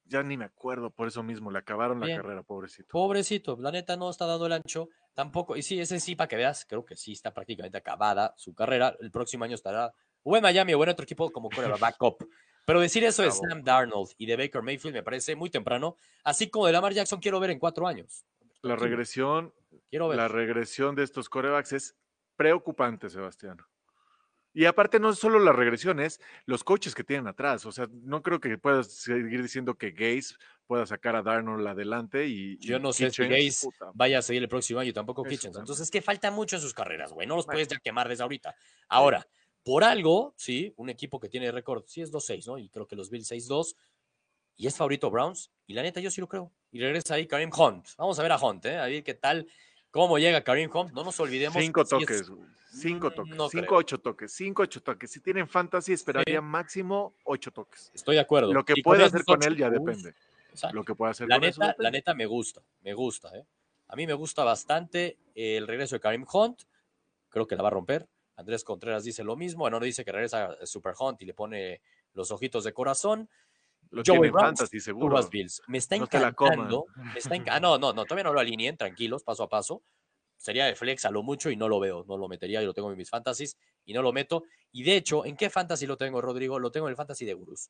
Ya 0.07 0.23
ni 0.23 0.37
me 0.37 0.45
acuerdo, 0.45 0.89
por 0.89 1.07
eso 1.07 1.23
mismo, 1.23 1.51
le 1.51 1.59
acabaron 1.59 1.99
la 1.99 2.15
carrera, 2.15 2.43
pobrecito. 2.43 2.89
Pobrecito, 2.89 3.57
la 3.59 3.71
neta 3.71 3.97
no 3.97 4.09
está 4.09 4.25
dando 4.25 4.45
el 4.45 4.53
ancho 4.53 4.89
tampoco. 5.13 5.55
Y 5.55 5.61
sí, 5.61 5.79
ese 5.79 5.99
sí, 5.99 6.15
para 6.15 6.27
que 6.27 6.35
veas, 6.35 6.65
creo 6.65 6.85
que 6.85 6.95
sí 6.95 7.11
está 7.11 7.33
prácticamente 7.33 7.77
acabada 7.77 8.33
su 8.37 8.53
carrera. 8.53 8.95
El 8.99 9.11
próximo 9.11 9.43
año 9.43 9.55
estará 9.55 9.93
o 10.23 10.35
en 10.35 10.43
Miami 10.43 10.73
o 10.73 10.83
en 10.83 10.89
otro 10.89 11.03
equipo 11.03 11.31
como 11.31 11.49
quarterback 11.49 11.79
backup. 11.99 12.29
Pero 12.65 12.81
decir 12.81 13.03
eso 13.05 13.23
de. 13.23 13.31
Sam 13.31 13.63
Darnold 13.63 14.11
y 14.17 14.25
de 14.25 14.35
Baker 14.35 14.61
Mayfield 14.61 14.95
me 14.95 15.03
parece 15.03 15.35
muy 15.35 15.49
temprano. 15.49 15.95
Así 16.23 16.49
como 16.49 16.67
de 16.67 16.73
Lamar 16.73 16.93
Jackson 16.93 17.19
quiero 17.19 17.39
ver 17.39 17.51
en 17.51 17.59
cuatro 17.59 17.87
años. 17.87 18.25
La 18.61 18.75
regresión 18.75 19.53
Quiero 19.89 20.09
ver. 20.09 20.17
la 20.17 20.27
regresión 20.27 20.95
de 20.95 21.03
estos 21.03 21.29
corebacks 21.29 21.73
es 21.73 21.95
preocupante, 22.35 23.09
Sebastián. 23.09 23.57
Y 24.57 24.65
aparte 24.65 24.99
no 24.99 25.11
es 25.11 25.19
solo 25.19 25.37
la 25.37 25.51
regresión, 25.51 25.99
es 25.99 26.19
los 26.47 26.63
coaches 26.63 26.95
que 26.95 27.03
tienen 27.03 27.27
atrás. 27.27 27.63
O 27.67 27.71
sea, 27.71 27.87
no 27.91 28.23
creo 28.23 28.39
que 28.39 28.57
puedas 28.57 28.91
seguir 28.91 29.43
diciendo 29.43 29.75
que 29.75 29.91
Gaze 29.91 30.33
pueda 30.65 30.87
sacar 30.87 31.15
a 31.15 31.21
Darnold 31.21 31.67
adelante 31.67 32.25
y... 32.25 32.57
Yo 32.57 32.77
y 32.77 32.79
no 32.79 32.91
sé 32.91 33.11
si 33.11 33.21
Kitchens, 33.21 33.29
Gaze 33.29 33.67
vaya 33.93 34.17
a 34.17 34.21
seguir 34.23 34.41
el 34.41 34.49
próximo 34.49 34.79
año, 34.79 34.91
tampoco 34.93 35.21
Eso 35.21 35.29
Kitchens. 35.29 35.53
también. 35.53 35.61
Entonces 35.61 35.83
es 35.83 35.91
que 35.91 36.01
falta 36.01 36.31
mucho 36.31 36.55
en 36.55 36.63
sus 36.63 36.73
carreras, 36.73 37.13
güey. 37.13 37.27
No 37.27 37.35
los 37.35 37.45
Bueno. 37.45 37.57
puedes 37.57 37.67
ya 37.67 37.77
quemar 37.77 38.09
desde 38.09 38.23
ahorita. 38.23 38.55
Ahora, 38.89 39.27
por 39.61 39.83
algo, 39.83 40.33
sí, 40.37 40.73
un 40.77 40.89
equipo 40.89 41.19
que 41.19 41.29
tiene 41.29 41.51
récord, 41.51 41.83
sí 41.85 42.01
es 42.01 42.11
2-6, 42.11 42.47
¿no? 42.47 42.57
Y 42.57 42.67
creo 42.69 42.87
que 42.87 42.95
los 42.95 43.11
Bills 43.11 43.29
6-2. 43.29 43.75
Y 44.55 44.65
es 44.65 44.75
favorito 44.75 45.11
Browns. 45.11 45.51
Y 45.67 45.75
la 45.75 45.83
neta, 45.83 45.99
yo 45.99 46.09
sí 46.09 46.19
lo 46.19 46.27
creo. 46.27 46.51
Y 46.71 46.79
regresa 46.79 47.13
ahí 47.13 47.27
Karim 47.27 47.51
Hunt. 47.55 47.89
Vamos 47.95 48.17
a 48.17 48.23
ver 48.23 48.31
a 48.31 48.39
Hunt, 48.39 48.65
¿eh? 48.65 48.77
A 48.79 48.87
ver 48.87 49.03
qué 49.03 49.13
tal, 49.13 49.47
cómo 49.91 50.17
llega 50.17 50.43
Karim 50.43 50.71
Hunt. 50.73 50.93
No 50.93 51.03
nos 51.03 51.19
olvidemos. 51.19 51.61
Cinco 51.61 51.85
toques, 51.85 52.27
güey, 52.27 52.57
cinco 52.81 53.09
Mm, 53.09 53.13
toques, 53.15 53.35
no 53.35 53.49
cinco, 53.49 53.65
creo. 53.67 53.77
ocho 53.79 53.97
toques, 53.99 54.31
cinco, 54.33 54.63
ocho 54.63 54.81
toques. 54.81 55.11
Si 55.11 55.19
tienen 55.21 55.47
fantasy, 55.47 55.93
esperaría 55.93 56.41
máximo 56.41 57.13
ocho 57.23 57.51
toques. 57.51 57.91
Estoy 57.93 58.15
de 58.15 58.21
acuerdo. 58.21 58.53
Lo 58.53 58.63
que 58.65 58.73
esos 58.73 59.07
hacer 59.13 59.25
con 59.25 59.43
él 59.43 59.57
ya 59.57 59.69
depende. 59.69 60.13
Lo 60.71 60.83
que 60.83 60.95
puede 60.95 61.11
hacer 61.11 61.27
La 61.27 61.37
neta, 61.39 61.75
la 61.77 61.91
neta 61.91 62.13
me 62.13 62.25
gusta, 62.25 62.61
me 62.81 62.93
gusta, 62.93 63.35
¿eh? 63.37 63.45
A 63.89 63.95
mí 63.95 64.05
me 64.07 64.13
gusta 64.13 64.43
bastante 64.43 65.17
el 65.35 65.65
regreso 65.67 65.95
de 65.95 65.99
Karim 66.01 66.25
Hunt. 66.31 66.63
Creo 67.29 67.47
que 67.47 67.55
la 67.55 67.61
va 67.63 67.69
a 67.69 67.71
romper. 67.71 68.07
Andrés 68.35 68.63
Contreras 68.63 69.03
dice 69.03 69.23
lo 69.23 69.35
mismo. 69.35 69.59
Bueno, 69.61 69.79
dice 69.79 70.03
que 70.03 70.11
regresa 70.11 70.55
Super 70.65 70.93
Hunt 70.99 71.21
y 71.21 71.25
le 71.25 71.33
pone 71.33 71.81
los 72.13 72.31
ojitos 72.31 72.63
de 72.63 72.73
corazón. 72.73 73.29
Lo 73.91 74.03
Joey 74.05 74.29
Browns, 74.29 74.59
fantasy, 74.59 74.79
seguro. 74.79 75.17
Bills. 75.29 75.61
Me 75.67 75.77
está 75.77 75.97
No 75.97 76.03
encantando. 76.03 76.87
me 76.95 77.19
está 77.19 77.35
enca- 77.35 77.51
ah, 77.53 77.59
no, 77.59 77.77
no, 77.77 77.93
no, 77.93 78.03
todavía 78.05 78.25
no 78.25 78.33
lo 78.33 78.39
alineen, 78.41 78.75
tranquilos, 78.75 79.23
paso 79.23 79.43
a 79.43 79.49
paso. 79.49 79.81
Sería 80.37 80.65
de 80.65 80.75
flex 80.75 81.03
a 81.05 81.11
lo 81.11 81.23
mucho 81.23 81.49
y 81.49 81.55
no 81.55 81.67
lo 81.67 81.79
veo. 81.79 82.05
No 82.07 82.17
lo 82.17 82.27
metería 82.27 82.61
y 82.61 82.65
lo 82.65 82.73
tengo 82.73 82.91
en 82.91 82.97
mis 82.97 83.09
fantasies 83.09 83.57
y 83.85 83.93
no 83.93 84.01
lo 84.01 84.13
meto. 84.13 84.43
Y 84.71 84.83
de 84.83 84.95
hecho, 84.95 85.25
¿en 85.25 85.35
qué 85.35 85.49
fantasy 85.49 85.85
lo 85.87 85.97
tengo, 85.97 86.21
Rodrigo? 86.21 86.59
Lo 86.59 86.71
tengo 86.71 86.87
en 86.87 86.91
el 86.91 86.95
fantasy 86.95 87.25
de 87.25 87.33
Gurús. 87.33 87.69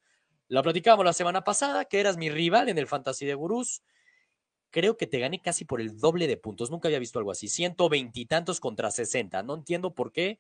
Lo 0.50 0.62
platicábamos 0.64 1.06
la 1.06 1.14
semana 1.14 1.44
pasada, 1.44 1.86
que 1.86 2.00
eras 2.00 2.18
mi 2.18 2.30
rival 2.30 2.70
en 2.70 2.78
el 2.78 2.88
fantasy 2.88 3.26
de 3.26 3.34
Gurús. 3.36 3.82
Creo 4.70 4.98
que 4.98 5.08
te 5.08 5.20
gané 5.20 5.42
casi 5.42 5.64
por 5.66 5.80
el 5.82 5.98
doble 5.98 6.28
de 6.28 6.38
puntos. 6.38 6.70
Nunca 6.70 6.88
había 6.90 7.00
visto 7.00 7.20
algo 7.20 7.32
así. 7.32 7.48
120 7.48 8.20
y 8.20 8.26
tantos 8.26 8.60
contra 8.60 8.92
60. 8.92 9.42
No 9.44 9.56
entiendo 9.56 9.94
por 9.94 10.12
qué. 10.12 10.40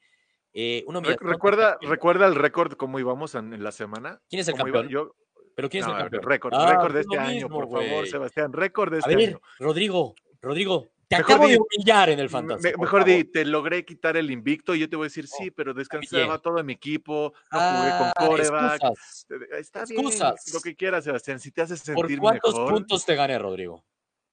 Eh, 0.54 0.84
Re- 0.88 0.98
humillación 0.98 1.30
recuerda, 1.30 1.78
recuerda 1.82 2.28
el 2.28 2.36
récord 2.36 2.74
cómo 2.74 3.00
íbamos 3.00 3.36
en, 3.36 3.54
en 3.54 3.64
la 3.64 3.72
semana. 3.72 4.20
¿Quién 4.30 4.42
es 4.42 4.48
el 4.50 4.56
campeón? 4.56 4.90
Yo, 4.90 5.16
¿Pero 5.56 5.70
quién 5.70 5.84
es 5.84 5.90
el 5.90 5.96
campeón? 5.98 6.24
récord, 6.24 6.54
Ah, 6.56 6.72
récord 6.72 6.94
de 6.94 7.00
es 7.02 7.06
lo 7.08 7.14
este 7.14 7.24
año, 7.26 7.48
por 7.50 7.70
favor. 7.70 8.08
Sebastián. 8.08 8.54
Récord 8.54 8.92
de 8.92 8.98
A 8.98 9.00
este 9.00 9.16
ver, 9.16 9.30
año. 9.30 9.42
Rodrigo, 9.60 10.14
Rodrigo, 10.42 10.88
te 11.08 11.18
Mejor 11.18 11.32
acabo 11.36 11.48
de 11.48 11.54
di- 11.54 11.60
humillar 11.60 12.10
en 12.10 12.20
el 12.20 12.30
Me- 12.30 12.72
por 12.72 12.80
mejor 12.82 13.06
di, 13.06 13.24
te 13.24 13.46
logré 13.46 13.86
quitar 13.86 14.18
el 14.18 14.30
invicto 14.30 14.76
y 14.76 14.80
yo 14.80 14.90
te 14.90 14.96
voy 14.98 15.06
a 15.06 15.08
decir, 15.08 15.28
sí, 15.28 15.52
pero 15.52 15.74
descansaba 15.74 16.26
bien. 16.26 16.42
todo 16.42 16.64
mi 16.64 16.74
equipo, 16.74 17.34
no 17.52 17.60
Ah, 17.60 18.12
jugué 18.14 18.28
con 18.28 18.28
coreback. 18.30 18.82
excusas. 18.84 19.26
Está 19.58 19.86
bien, 19.86 20.00
excusas. 20.02 20.54
lo 20.54 20.60
que 20.62 20.76
quieras, 20.76 21.04
Sebastián. 21.06 21.40
Si 21.40 21.52
te 21.52 21.62
haces 21.62 21.82
¿Por 21.82 21.96
sentir 22.08 22.20
cuántos 22.20 22.54
mejor, 22.54 22.74
puntos 22.74 23.06
te 23.06 23.16
gané, 23.16 23.40
Rodrigo? 23.40 23.86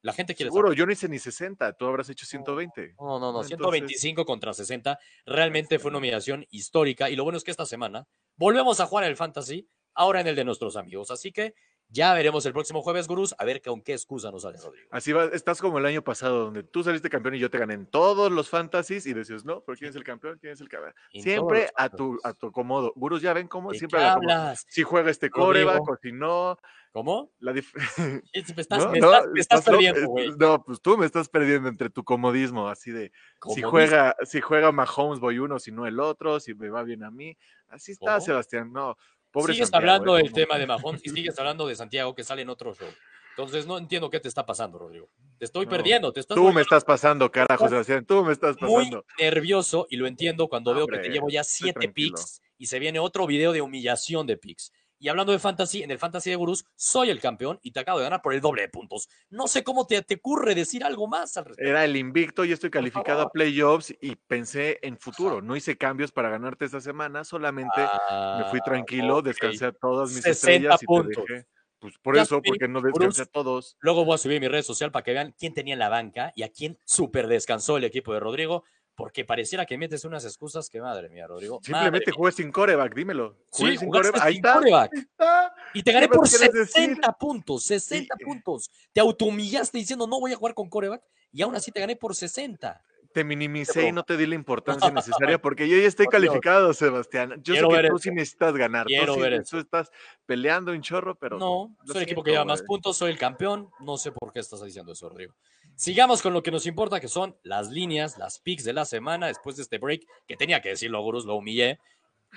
La 0.02 0.12
gente 0.12 0.34
quiere 0.34 0.48
seguro, 0.50 0.68
saber. 0.68 0.78
yo 0.78 0.86
no 0.86 0.92
hice 0.92 1.08
ni 1.08 1.18
60, 1.18 1.72
tú 1.74 1.86
habrás 1.86 2.10
hecho 2.10 2.26
120. 2.26 2.94
No, 2.98 3.18
no, 3.18 3.20
no, 3.20 3.28
Entonces- 3.42 3.48
125 3.56 4.24
contra 4.26 4.52
60. 4.52 4.98
Realmente 5.24 5.78
fue 5.78 5.90
una 5.90 5.98
humillación 5.98 6.44
histórica. 6.50 7.08
Y 7.08 7.16
lo 7.16 7.22
bueno 7.24 7.38
es 7.38 7.44
que 7.44 7.50
esta 7.52 7.64
semana 7.66 8.06
volvemos 8.36 8.80
a 8.80 8.86
jugar 8.86 9.04
el 9.04 9.16
Fantasy, 9.16 9.66
ahora 9.94 10.20
en 10.20 10.26
el 10.26 10.36
de 10.36 10.44
nuestros 10.44 10.76
amigos. 10.76 11.10
Así 11.10 11.32
que 11.32 11.54
ya 11.94 12.12
veremos 12.12 12.44
el 12.44 12.52
próximo 12.52 12.82
jueves, 12.82 13.06
Gurús, 13.06 13.34
a 13.38 13.44
ver 13.44 13.62
con 13.62 13.80
qué 13.80 13.92
excusa 13.92 14.30
nos 14.32 14.42
sale 14.42 14.58
Rodrigo. 14.58 14.88
Así 14.90 15.12
va, 15.12 15.26
estás 15.26 15.60
como 15.60 15.78
el 15.78 15.86
año 15.86 16.02
pasado, 16.02 16.44
donde 16.46 16.64
tú 16.64 16.82
saliste 16.82 17.08
campeón 17.08 17.36
y 17.36 17.38
yo 17.38 17.50
te 17.50 17.58
gané 17.58 17.74
en 17.74 17.86
todos 17.86 18.32
los 18.32 18.48
fantasies 18.50 19.06
y 19.06 19.14
decías, 19.14 19.44
no, 19.44 19.60
pero 19.62 19.78
¿quién 19.78 19.90
es 19.90 19.96
el 19.96 20.02
campeón? 20.04 20.36
¿Quién 20.40 20.52
es 20.54 20.60
el 20.60 20.68
campeón? 20.68 20.92
Siempre 21.12 21.68
a 21.76 21.88
tu, 21.88 22.18
a 22.24 22.34
tu 22.34 22.48
acomodo. 22.48 22.92
Gurus, 22.96 23.22
ya 23.22 23.32
ven 23.32 23.46
cómo 23.48 23.70
¿De 23.72 23.78
siempre 23.78 24.02
a 24.02 24.18
la? 24.18 24.56
Si 24.56 24.82
juega 24.82 25.10
este 25.10 25.30
coreback 25.30 25.88
o 25.88 25.96
si 26.02 26.10
no, 26.12 26.58
¿Cómo? 26.92 27.32
la 27.40 27.52
Me 28.22 28.22
estás, 28.56 28.84
¿no? 28.84 28.90
me 28.92 29.00
No, 29.00 29.12
estás- 29.12 29.26
me 29.32 29.40
estás 29.40 29.58
estás 29.60 29.66
loco, 29.66 29.70
perdiendo, 29.78 30.00
es- 30.00 30.06
güey. 30.06 30.30
No, 30.38 30.62
pues 30.64 30.80
tú 30.80 30.96
me 30.96 31.06
estás 31.06 31.28
perdiendo 31.28 31.68
entre 31.68 31.90
tu 31.90 32.04
comodismo, 32.04 32.68
así 32.68 32.92
de 32.92 33.06
si 33.08 33.12
Comodismo. 33.40 33.70
juega, 33.70 34.16
si 34.24 34.40
juega 34.40 34.70
Mahomes 34.70 35.18
voy 35.18 35.38
uno, 35.40 35.58
si 35.58 35.72
no 35.72 35.86
el 35.88 35.98
otro, 35.98 36.38
si 36.38 36.54
me 36.54 36.68
va 36.70 36.84
bien 36.84 37.02
a 37.02 37.10
mí. 37.10 37.36
Así 37.68 37.90
está, 37.92 38.12
¿Cómo? 38.14 38.20
Sebastián. 38.24 38.72
No, 38.72 38.96
pobre 39.34 39.52
Sigues 39.52 39.68
Santiago, 39.68 39.92
hablando 39.92 40.18
¿eh? 40.18 40.22
del 40.22 40.32
tema 40.32 40.56
de 40.58 40.66
Mahomes 40.66 41.04
y 41.04 41.10
sigues 41.10 41.38
hablando 41.38 41.66
de 41.66 41.74
Santiago 41.76 42.14
que 42.14 42.24
sale 42.24 42.42
en 42.42 42.48
otro 42.48 42.74
show. 42.74 42.88
Entonces 43.30 43.66
no 43.66 43.76
entiendo 43.78 44.08
qué 44.10 44.20
te 44.20 44.28
está 44.28 44.46
pasando, 44.46 44.78
Rodrigo. 44.78 45.10
Te 45.38 45.44
estoy 45.44 45.66
No, 45.66 45.70
perdiendo, 45.72 46.12
te 46.12 46.20
estás 46.20 46.36
Tú 46.36 46.42
me 46.42 46.46
volviendo 46.46 46.62
estás 46.62 46.84
pasando, 46.84 47.30
carajo, 47.30 47.68
Sebastián. 47.68 48.06
Tú 48.06 48.24
me 48.24 48.32
estás 48.32 48.56
muy 48.62 48.84
pasando. 48.84 49.04
nervioso 49.18 49.86
y 49.90 49.96
lo 49.96 50.06
entiendo 50.06 50.48
cuando 50.48 50.72
veo 50.72 50.86
que 50.86 50.92
te 50.92 50.98
Hombre, 50.98 51.12
llevo 51.12 51.28
ya 51.28 51.42
siete 51.42 51.88
picks 51.88 52.40
y 52.58 52.66
se 52.66 52.78
viene 52.78 53.00
otro 53.00 53.26
video 53.26 53.52
de 53.52 53.60
humillación 53.60 54.26
de 54.28 54.36
picks. 54.36 54.72
Y 54.98 55.08
hablando 55.08 55.32
de 55.32 55.38
fantasy, 55.38 55.82
en 55.82 55.90
el 55.90 55.98
fantasy 55.98 56.30
de 56.30 56.36
Gurús, 56.36 56.64
soy 56.76 57.10
el 57.10 57.20
campeón 57.20 57.58
y 57.62 57.72
te 57.72 57.80
acabo 57.80 57.98
de 57.98 58.04
ganar 58.04 58.22
por 58.22 58.32
el 58.34 58.40
doble 58.40 58.62
de 58.62 58.68
puntos. 58.68 59.08
No 59.30 59.48
sé 59.48 59.62
cómo 59.64 59.86
te, 59.86 60.00
te 60.02 60.14
ocurre 60.14 60.54
decir 60.54 60.84
algo 60.84 61.06
más 61.06 61.36
al 61.36 61.44
respecto. 61.46 61.68
Era 61.70 61.84
el 61.84 61.96
invicto 61.96 62.44
y 62.44 62.52
estoy 62.52 62.70
calificado 62.70 63.22
a 63.22 63.30
playoffs 63.30 63.94
y 64.00 64.16
pensé 64.16 64.78
en 64.82 64.98
futuro. 64.98 65.42
No 65.42 65.56
hice 65.56 65.76
cambios 65.76 66.12
para 66.12 66.28
ganarte 66.28 66.64
esta 66.64 66.80
semana, 66.80 67.24
solamente 67.24 67.80
me 67.80 68.44
fui 68.50 68.60
Ah, 68.60 68.64
tranquilo, 68.64 69.20
descansé 69.22 69.66
a 69.66 69.72
todas 69.72 70.10
mis 70.10 70.22
60 70.22 70.30
estrellas 70.30 70.82
y 70.82 70.86
puntos. 70.86 71.24
te 71.24 71.32
dejé. 71.32 71.46
Pues 71.80 71.98
por 71.98 72.16
Ya 72.16 72.22
eso, 72.22 72.40
porque 72.40 72.66
no 72.66 72.80
descansé 72.80 73.22
a 73.22 73.26
todos. 73.26 73.76
Luego 73.80 74.06
voy 74.06 74.14
a 74.14 74.18
subir 74.18 74.40
mi 74.40 74.48
red 74.48 74.62
social 74.62 74.90
para 74.90 75.02
que 75.02 75.12
vean 75.12 75.34
quién 75.38 75.52
tenía 75.52 75.74
en 75.74 75.78
la 75.80 75.90
banca 75.90 76.32
y 76.34 76.42
a 76.42 76.48
quién 76.48 76.78
súper 76.86 77.26
descansó 77.26 77.76
el 77.76 77.84
equipo 77.84 78.14
de 78.14 78.20
Rodrigo, 78.20 78.64
porque 78.96 79.24
pareciera 79.24 79.66
que 79.66 79.76
metes 79.76 80.04
unas 80.04 80.24
excusas 80.24 80.68
que 80.68 80.80
madre 80.80 81.08
mía, 81.08 81.26
Rodrigo. 81.26 81.60
Simplemente 81.62 82.12
jugué 82.12 82.32
sin 82.32 82.52
coreback, 82.52 82.94
dímelo. 82.94 83.36
Jugué 83.50 83.72
Sí, 83.72 83.78
sin 83.78 83.90
coreback. 83.90 84.22
Ahí 84.22 84.40
ahí 84.44 84.88
está. 84.94 85.54
Y 85.72 85.82
te 85.82 85.92
gané 85.92 86.06
¿Qué 86.08 86.16
más 86.16 86.18
por 86.18 86.28
quieres 86.28 86.52
decir? 86.52 86.82
60 86.88 87.12
puntos, 87.18 87.64
60 87.64 88.16
puntos. 88.24 88.70
Te 88.92 89.00
autohumillaste 89.00 89.78
diciendo 89.78 90.06
no 90.06 90.20
voy 90.20 90.32
a 90.32 90.36
jugar 90.36 90.54
con 90.54 90.68
coreback 90.68 91.02
y 91.32 91.42
aún 91.42 91.56
así 91.56 91.72
te 91.72 91.80
gané 91.80 91.96
por 91.96 92.14
60. 92.14 92.82
Te 93.14 93.22
minimicé 93.22 93.86
y 93.86 93.92
no 93.92 94.02
te 94.02 94.16
di 94.16 94.26
la 94.26 94.34
importancia 94.34 94.90
necesaria 95.30 95.40
porque 95.40 95.68
yo 95.68 95.78
ya 95.78 95.86
estoy 95.86 96.06
calificado, 96.08 96.74
Sebastián. 96.74 97.40
Yo 97.44 97.54
Quiero 97.54 97.70
sé 97.70 97.76
ver 97.76 97.84
que 97.84 97.90
tú 97.90 97.98
sí 98.00 98.10
necesitas 98.10 98.54
ganar. 98.56 98.86
Quiero 98.86 99.14
tú, 99.14 99.14
sí- 99.14 99.20
ver 99.20 99.44
tú 99.48 99.58
estás 99.58 99.92
peleando 100.26 100.72
un 100.72 100.82
chorro, 100.82 101.14
pero 101.14 101.38
No, 101.38 101.76
soy 101.86 101.98
el 101.98 102.02
equipo 102.02 102.24
que 102.24 102.32
lleva 102.32 102.44
más 102.44 102.62
puntos, 102.62 102.96
soy 102.96 103.12
el 103.12 103.18
campeón. 103.18 103.70
No 103.78 103.96
sé 103.98 104.10
por 104.10 104.32
qué 104.32 104.40
estás 104.40 104.64
diciendo 104.64 104.90
eso, 104.90 105.08
Rodrigo. 105.08 105.32
Sigamos 105.76 106.22
con 106.22 106.32
lo 106.32 106.42
que 106.42 106.50
nos 106.50 106.66
importa, 106.66 106.98
que 106.98 107.06
son 107.06 107.36
las 107.44 107.70
líneas, 107.70 108.18
las 108.18 108.40
picks 108.40 108.64
de 108.64 108.72
la 108.72 108.84
semana 108.84 109.28
después 109.28 109.54
de 109.54 109.62
este 109.62 109.78
break, 109.78 110.02
que 110.26 110.36
tenía 110.36 110.60
que 110.60 110.70
decirlo, 110.70 111.00
Gurus, 111.00 111.24
lo 111.24 111.36
humillé. 111.36 111.78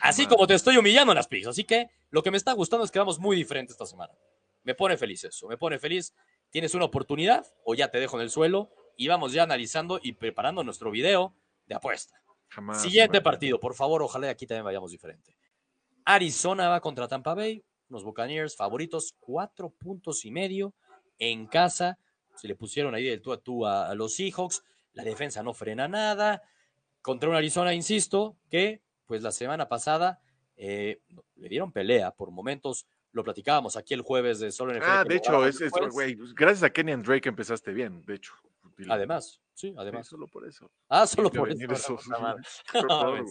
Así 0.01 0.27
como 0.27 0.45
te 0.45 0.53
estoy 0.53 0.77
humillando 0.77 1.11
en 1.11 1.15
las 1.15 1.27
picks. 1.27 1.47
Así 1.47 1.63
que 1.63 1.89
lo 2.11 2.21
que 2.21 2.29
me 2.29 2.37
está 2.37 2.53
gustando 2.53 2.85
es 2.85 2.91
que 2.91 2.99
vamos 2.99 3.17
muy 3.17 3.35
diferente 3.35 3.71
esta 3.73 3.87
semana. 3.87 4.13
Me 4.63 4.75
pone 4.75 4.95
feliz 4.95 5.23
eso, 5.23 5.47
me 5.47 5.57
pone 5.57 5.79
feliz. 5.79 6.13
Tienes 6.51 6.75
una 6.75 6.85
oportunidad 6.85 7.47
o 7.65 7.73
ya 7.73 7.89
te 7.89 7.99
dejo 7.99 8.17
en 8.17 8.21
el 8.23 8.29
suelo 8.29 8.69
y 8.97 9.07
vamos 9.07 9.31
ya 9.31 9.43
analizando 9.43 9.99
y 10.03 10.11
preparando 10.13 10.63
nuestro 10.63 10.91
video 10.91 11.33
de 11.67 11.75
apuesta. 11.75 12.19
Jamás, 12.49 12.81
Siguiente 12.81 13.21
partido, 13.21 13.59
por 13.59 13.73
favor, 13.75 14.01
ojalá 14.01 14.29
aquí 14.29 14.45
también 14.47 14.65
vayamos 14.65 14.91
diferente. 14.91 15.37
Arizona 16.05 16.69
va 16.69 16.79
contra 16.81 17.07
Tampa 17.07 17.33
Bay, 17.33 17.63
unos 17.89 18.03
Buccaneers 18.03 18.55
favoritos, 18.55 19.15
cuatro 19.19 19.69
puntos 19.69 20.23
y 20.25 20.31
medio 20.31 20.73
en 21.19 21.47
casa. 21.47 21.97
Se 22.35 22.47
le 22.47 22.55
pusieron 22.55 22.93
ahí 22.95 23.05
del 23.05 23.21
tú 23.21 23.33
a 23.33 23.37
tú 23.37 23.65
a, 23.65 23.89
a 23.89 23.95
los 23.95 24.15
Seahawks. 24.15 24.63
La 24.93 25.03
defensa 25.03 25.43
no 25.43 25.53
frena 25.53 25.87
nada. 25.87 26.41
Contra 27.01 27.29
un 27.29 27.35
Arizona, 27.35 27.73
insisto, 27.73 28.37
que 28.49 28.81
pues 29.05 29.21
la 29.21 29.31
semana 29.31 29.67
pasada 29.67 30.19
eh, 30.55 31.01
le 31.35 31.49
dieron 31.49 31.71
pelea 31.71 32.11
por 32.11 32.31
momentos. 32.31 32.87
Lo 33.11 33.23
platicábamos 33.23 33.75
aquí 33.77 33.93
el 33.93 34.01
jueves 34.01 34.39
de 34.39 34.51
Solo 34.51 34.73
NFL. 34.73 34.83
Ah, 34.85 35.03
que 35.03 35.09
de 35.09 35.15
hecho, 35.15 35.45
es, 35.45 35.61
es- 35.61 35.71
gracias 36.35 36.63
a 36.63 36.69
Kenny 36.69 36.91
and 36.91 37.05
Drake 37.05 37.27
empezaste 37.29 37.71
bien, 37.73 38.03
de 38.05 38.15
hecho. 38.15 38.33
Además, 38.89 39.41
sí, 39.53 39.69
Sí, 39.69 39.75
además. 39.77 40.07
solo 40.07 40.27
por 40.27 40.47
eso. 40.47 40.69
Ah, 40.89 41.07
solo 41.07 41.29
por 41.31 41.49
eso. 41.51 41.71
eso. 41.73 41.97
Qué 42.71 42.77
horror, 42.79 43.25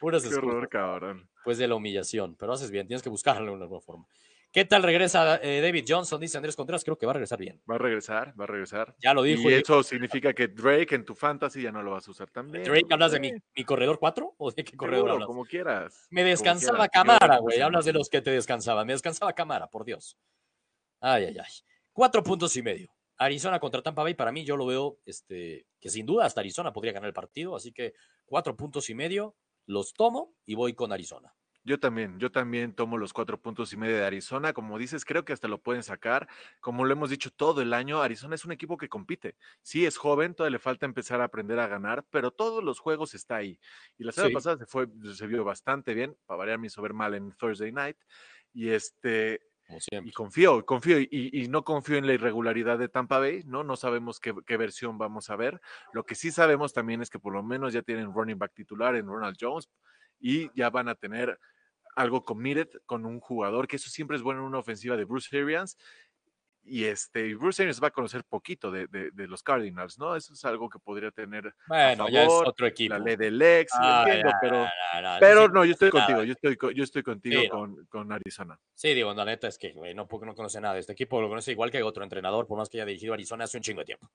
Puras 0.00 0.24
horror, 0.26 0.68
cabrón. 0.68 1.28
pues 1.44 1.58
de 1.58 1.66
la 1.68 1.74
humillación, 1.74 2.36
pero 2.36 2.52
haces 2.52 2.70
bien, 2.70 2.86
tienes 2.86 3.02
que 3.02 3.08
buscarlo 3.08 3.56
de 3.56 3.62
alguna 3.62 3.80
forma. 3.80 4.06
¿Qué 4.52 4.64
tal 4.64 4.84
regresa 4.84 5.40
eh, 5.42 5.60
David 5.60 5.84
Johnson? 5.88 6.20
Dice 6.20 6.36
Andrés 6.36 6.54
Contreras, 6.54 6.84
creo 6.84 6.96
que 6.96 7.06
va 7.06 7.10
a 7.10 7.14
regresar 7.14 7.40
bien. 7.40 7.60
Va 7.68 7.74
a 7.74 7.78
regresar, 7.78 8.32
va 8.38 8.44
a 8.44 8.46
regresar. 8.46 8.94
Ya 9.02 9.12
lo 9.12 9.24
dijo. 9.24 9.50
y 9.50 9.52
y- 9.52 9.56
eso 9.56 9.82
significa 9.82 10.32
que 10.32 10.46
Drake 10.46 10.94
en 10.94 11.04
tu 11.04 11.16
fantasy 11.16 11.60
ya 11.62 11.72
no 11.72 11.82
lo 11.82 11.90
vas 11.90 12.06
a 12.06 12.12
usar 12.12 12.30
también. 12.30 12.62
Drake, 12.62 12.86
¿hablas 12.88 13.10
de 13.10 13.18
mi, 13.18 13.32
mi 13.56 13.64
corredor 13.64 13.98
4 13.98 14.32
o 14.38 14.52
de 14.52 14.62
qué 14.62 14.76
corredor 14.76 14.98
Seguro, 14.98 15.12
hablas? 15.14 15.26
como 15.26 15.44
quieras. 15.44 16.06
Me 16.10 16.22
descansaba. 16.22 16.86
Camara, 16.86 17.38
Yo- 17.38 17.42
güey. 17.42 17.60
Hablas 17.60 17.84
de 17.84 17.94
los 17.94 18.08
que 18.08 18.22
te 18.22 18.30
descansaban. 18.30 18.86
Me 18.86 18.92
descansaba 18.92 19.32
Camara, 19.32 19.66
por 19.66 19.84
Dios. 19.84 20.16
Ay, 21.00 21.24
ay, 21.24 21.36
ay. 21.36 21.52
Cuatro 21.92 22.22
puntos 22.22 22.56
y 22.56 22.62
medio. 22.62 22.93
Arizona 23.24 23.60
contra 23.60 23.82
Tampa 23.82 24.02
Bay, 24.02 24.14
para 24.14 24.32
mí 24.32 24.44
yo 24.44 24.56
lo 24.56 24.66
veo 24.66 24.98
este, 25.04 25.66
que 25.80 25.88
sin 25.88 26.06
duda 26.06 26.26
hasta 26.26 26.40
Arizona 26.40 26.72
podría 26.72 26.92
ganar 26.92 27.08
el 27.08 27.14
partido, 27.14 27.56
así 27.56 27.72
que 27.72 27.94
cuatro 28.24 28.56
puntos 28.56 28.88
y 28.90 28.94
medio 28.94 29.36
los 29.66 29.94
tomo 29.94 30.34
y 30.46 30.54
voy 30.54 30.74
con 30.74 30.92
Arizona. 30.92 31.34
Yo 31.66 31.80
también, 31.80 32.18
yo 32.18 32.30
también 32.30 32.74
tomo 32.74 32.98
los 32.98 33.14
cuatro 33.14 33.40
puntos 33.40 33.72
y 33.72 33.78
medio 33.78 33.96
de 33.96 34.04
Arizona. 34.04 34.52
Como 34.52 34.76
dices, 34.78 35.06
creo 35.06 35.24
que 35.24 35.32
hasta 35.32 35.48
lo 35.48 35.62
pueden 35.62 35.82
sacar. 35.82 36.28
Como 36.60 36.84
lo 36.84 36.92
hemos 36.92 37.08
dicho 37.08 37.30
todo 37.30 37.62
el 37.62 37.72
año, 37.72 38.02
Arizona 38.02 38.34
es 38.34 38.44
un 38.44 38.52
equipo 38.52 38.76
que 38.76 38.90
compite. 38.90 39.36
Sí, 39.62 39.86
es 39.86 39.96
joven, 39.96 40.34
todavía 40.34 40.56
le 40.56 40.58
falta 40.58 40.84
empezar 40.84 41.22
a 41.22 41.24
aprender 41.24 41.58
a 41.58 41.66
ganar, 41.66 42.04
pero 42.10 42.32
todos 42.32 42.62
los 42.62 42.80
juegos 42.80 43.14
está 43.14 43.36
ahí. 43.36 43.58
Y 43.96 44.04
la 44.04 44.12
semana 44.12 44.28
Sí. 44.28 44.34
pasada 44.34 44.58
se 44.58 44.66
fue, 44.66 44.88
se 45.14 45.26
vio 45.26 45.42
bastante 45.42 45.94
bien. 45.94 46.14
Para 46.26 46.36
variar, 46.36 46.58
me 46.58 46.66
hizo 46.66 46.82
ver 46.82 46.92
mal 46.92 47.14
en 47.14 47.32
Thursday 47.32 47.72
night. 47.72 47.96
Y 48.52 48.68
este, 48.68 49.40
Como 49.90 50.06
y 50.06 50.12
confío, 50.12 50.64
confío, 50.64 51.00
y, 51.00 51.08
y 51.10 51.48
no 51.48 51.64
confío 51.64 51.96
en 51.96 52.06
la 52.06 52.12
irregularidad 52.12 52.78
de 52.78 52.88
Tampa 52.88 53.18
Bay, 53.18 53.42
¿no? 53.44 53.64
No 53.64 53.76
sabemos 53.76 54.20
qué, 54.20 54.34
qué 54.46 54.56
versión 54.56 54.98
vamos 54.98 55.30
a 55.30 55.36
ver. 55.36 55.60
Lo 55.92 56.04
que 56.04 56.14
sí 56.14 56.30
sabemos 56.30 56.72
también 56.72 57.02
es 57.02 57.10
que 57.10 57.18
por 57.18 57.32
lo 57.32 57.42
menos 57.42 57.72
ya 57.72 57.82
tienen 57.82 58.12
running 58.12 58.38
back 58.38 58.52
titular 58.54 58.94
en 58.96 59.06
Ronald 59.06 59.36
Jones 59.40 59.68
y 60.20 60.50
ya 60.54 60.70
van 60.70 60.88
a 60.88 60.94
tener 60.94 61.38
algo 61.96 62.24
committed 62.24 62.68
con 62.86 63.06
un 63.06 63.20
jugador, 63.20 63.68
que 63.68 63.76
eso 63.76 63.90
siempre 63.90 64.16
es 64.16 64.22
bueno 64.22 64.40
en 64.40 64.46
una 64.46 64.58
ofensiva 64.58 64.96
de 64.96 65.04
Bruce 65.04 65.36
Arians. 65.36 65.76
Y 66.66 66.84
este, 66.84 67.34
Bruce 67.34 67.62
Arians 67.62 67.82
va 67.82 67.88
a 67.88 67.90
conocer 67.90 68.24
poquito 68.24 68.70
de, 68.70 68.86
de- 68.86 69.10
de 69.10 69.26
los 69.28 69.42
Cardinals, 69.42 69.98
¿no? 69.98 70.16
Eso 70.16 70.32
es 70.32 70.44
algo 70.46 70.70
que 70.70 70.78
podría 70.78 71.10
tener 71.10 71.54
Bueno, 71.68 72.08
ya 72.08 72.22
es 72.22 72.28
favor, 72.28 72.48
otro 72.48 72.66
equipo. 72.66 72.94
la 72.94 72.98
ley 73.00 73.16
del 73.16 73.40
ex, 73.42 73.70
Ah, 73.76 74.04
entiendo, 74.06 74.30
ya, 74.30 74.38
pero, 74.40 74.64
ya, 74.64 75.02
ya, 75.02 75.16
pero 75.20 75.48
no, 75.48 75.64
yo 75.64 75.72
estoy 75.72 75.90
contigo, 75.90 76.22
yo 76.24 76.32
estoy, 76.32 76.56
yo 76.74 76.82
estoy 76.84 77.02
contigo 77.02 77.40
Sí, 77.40 77.48
no. 77.48 77.52
con, 77.58 77.86
con 77.86 78.12
Arizona. 78.12 78.58
Sí, 78.72 78.94
digo, 78.94 79.12
la 79.12 79.24
neta 79.26 79.46
es 79.48 79.58
que, 79.58 79.72
güey, 79.72 79.94
no, 79.94 80.08
porque 80.08 80.24
no 80.26 80.34
conoce 80.34 80.58
nada 80.60 80.72
de 80.74 80.80
este 80.80 80.92
equipo, 80.94 81.20
lo 81.20 81.28
conoce 81.28 81.52
igual 81.52 81.70
que 81.70 81.82
otro 81.82 82.02
entrenador, 82.02 82.46
por 82.46 82.56
más 82.56 82.70
que 82.70 82.78
haya 82.78 82.86
dirigido 82.86 83.12
Arizona 83.12 83.44
hace 83.44 83.58
un 83.58 83.62
chingo 83.62 83.80
de 83.80 83.84
tiempo. 83.86 84.10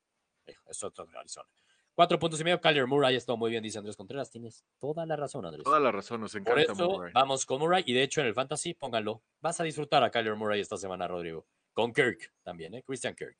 Es 0.68 0.84
otro 0.84 1.06
de 1.06 1.18
Arizona. 1.18 1.48
Cuatro 1.94 2.18
puntos 2.18 2.40
y 2.40 2.44
medio. 2.46 2.62
Kyler 2.62 2.88
Murray 2.88 3.16
está 3.16 3.36
muy 3.36 3.52
bien, 3.52 3.62
dice 3.62 3.78
Andrés 3.78 3.98
Contreras. 3.98 4.32
Tienes 4.32 4.64
toda 4.80 5.06
la 5.06 5.16
razón, 5.18 5.46
Andrés. 5.46 5.64
Toda 5.66 5.80
la 5.82 5.92
razón, 5.92 6.22
nos 6.22 6.32
Por 6.32 6.42
encanta 6.42 6.62
eso 6.72 6.90
Murray. 6.90 7.12
vamos 7.14 7.46
con 7.46 7.60
Murray. 7.60 7.84
Y 7.86 7.94
de 7.94 8.04
hecho, 8.04 8.22
en 8.22 8.28
el 8.28 8.34
Fantasy, 8.34 8.74
pónganlo. 8.74 9.22
Vas 9.42 9.60
a 9.60 9.64
disfrutar 9.66 10.02
a 10.04 10.10
Kyler 10.10 10.36
Murray 10.36 10.62
esta 10.62 10.78
semana, 10.78 11.08
Rodrigo. 11.08 11.46
Con 11.80 11.94
Kirk 11.94 12.32
también, 12.44 12.74
¿eh? 12.76 12.84
Christian 12.84 13.16
Kirk. 13.16 13.38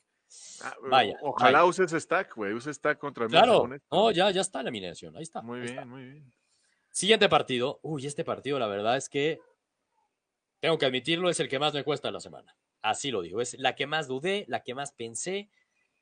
Ah, 0.64 0.76
Vaya, 0.90 1.18
Ojalá 1.22 1.60
vaya. 1.60 1.66
uses 1.70 1.92
stack, 2.04 2.36
güey. 2.36 2.54
Use 2.54 2.74
stack 2.74 2.98
contra 3.00 3.26
mí. 3.26 3.32
Claro. 3.32 3.74
esto. 3.74 3.88
No, 3.92 4.12
ya, 4.12 4.30
ya 4.32 4.42
está 4.42 4.62
la 4.64 4.70
eliminación. 4.70 5.16
Ahí 5.18 5.24
está. 5.24 5.42
Muy 5.42 5.60
ahí 5.60 5.66
está. 5.66 5.82
bien, 5.82 5.90
muy 5.90 6.04
bien. 6.06 6.34
Siguiente 6.92 7.28
partido. 7.30 7.80
Uy, 7.82 8.06
este 8.06 8.24
partido, 8.24 8.60
la 8.60 8.68
verdad 8.68 8.96
es 8.98 9.10
que 9.10 9.40
tengo 10.60 10.78
que 10.78 10.86
admitirlo, 10.86 11.30
es 11.30 11.40
el 11.40 11.50
que 11.50 11.60
más 11.60 11.74
me 11.74 11.84
cuesta 11.84 12.12
la 12.12 12.20
semana. 12.20 12.56
Así 12.82 13.12
lo 13.12 13.22
digo. 13.22 13.42
Es 13.42 13.58
la 13.60 13.76
que 13.76 13.88
más 13.88 14.08
dudé, 14.08 14.46
la 14.48 14.62
que 14.64 14.76
más 14.76 14.92
pensé. 14.92 15.50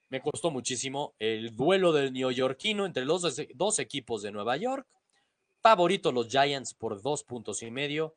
Me 0.09 0.21
costó 0.21 0.51
muchísimo 0.51 1.15
el 1.19 1.55
duelo 1.55 1.91
del 1.91 2.13
neoyorquino 2.13 2.85
entre 2.85 3.05
los 3.05 3.21
dos, 3.21 3.41
dos 3.55 3.79
equipos 3.79 4.21
de 4.21 4.31
Nueva 4.31 4.57
York. 4.57 4.87
Favorito 5.61 6.11
los 6.11 6.27
Giants 6.27 6.73
por 6.73 7.01
dos 7.01 7.23
puntos 7.23 7.63
y 7.63 7.71
medio. 7.71 8.15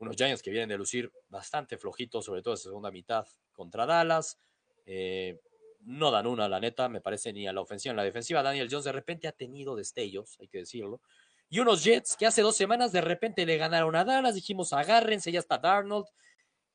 Unos 0.00 0.16
Giants 0.16 0.42
que 0.42 0.50
vienen 0.50 0.70
de 0.70 0.78
lucir 0.78 1.12
bastante 1.28 1.76
flojitos, 1.76 2.24
sobre 2.24 2.42
todo 2.42 2.54
en 2.54 2.58
segunda 2.58 2.90
mitad 2.90 3.26
contra 3.52 3.86
Dallas. 3.86 4.38
Eh, 4.86 5.38
no 5.82 6.10
dan 6.10 6.26
una, 6.26 6.48
la 6.48 6.58
neta, 6.58 6.88
me 6.88 7.00
parece, 7.00 7.32
ni 7.32 7.46
a 7.46 7.52
la 7.52 7.60
ofensiva 7.60 7.92
ni 7.92 7.96
a 7.98 8.02
la 8.02 8.04
defensiva. 8.04 8.42
Daniel 8.42 8.68
Jones 8.70 8.84
de 8.84 8.92
repente 8.92 9.28
ha 9.28 9.32
tenido 9.32 9.76
destellos, 9.76 10.38
hay 10.40 10.48
que 10.48 10.58
decirlo. 10.58 11.00
Y 11.48 11.58
unos 11.58 11.84
Jets 11.84 12.16
que 12.16 12.26
hace 12.26 12.42
dos 12.42 12.56
semanas 12.56 12.92
de 12.92 13.00
repente 13.00 13.44
le 13.44 13.56
ganaron 13.56 13.94
a 13.94 14.04
Dallas, 14.04 14.34
dijimos 14.34 14.72
agárrense, 14.72 15.32
ya 15.32 15.40
está 15.40 15.58
Darnold. 15.58 16.06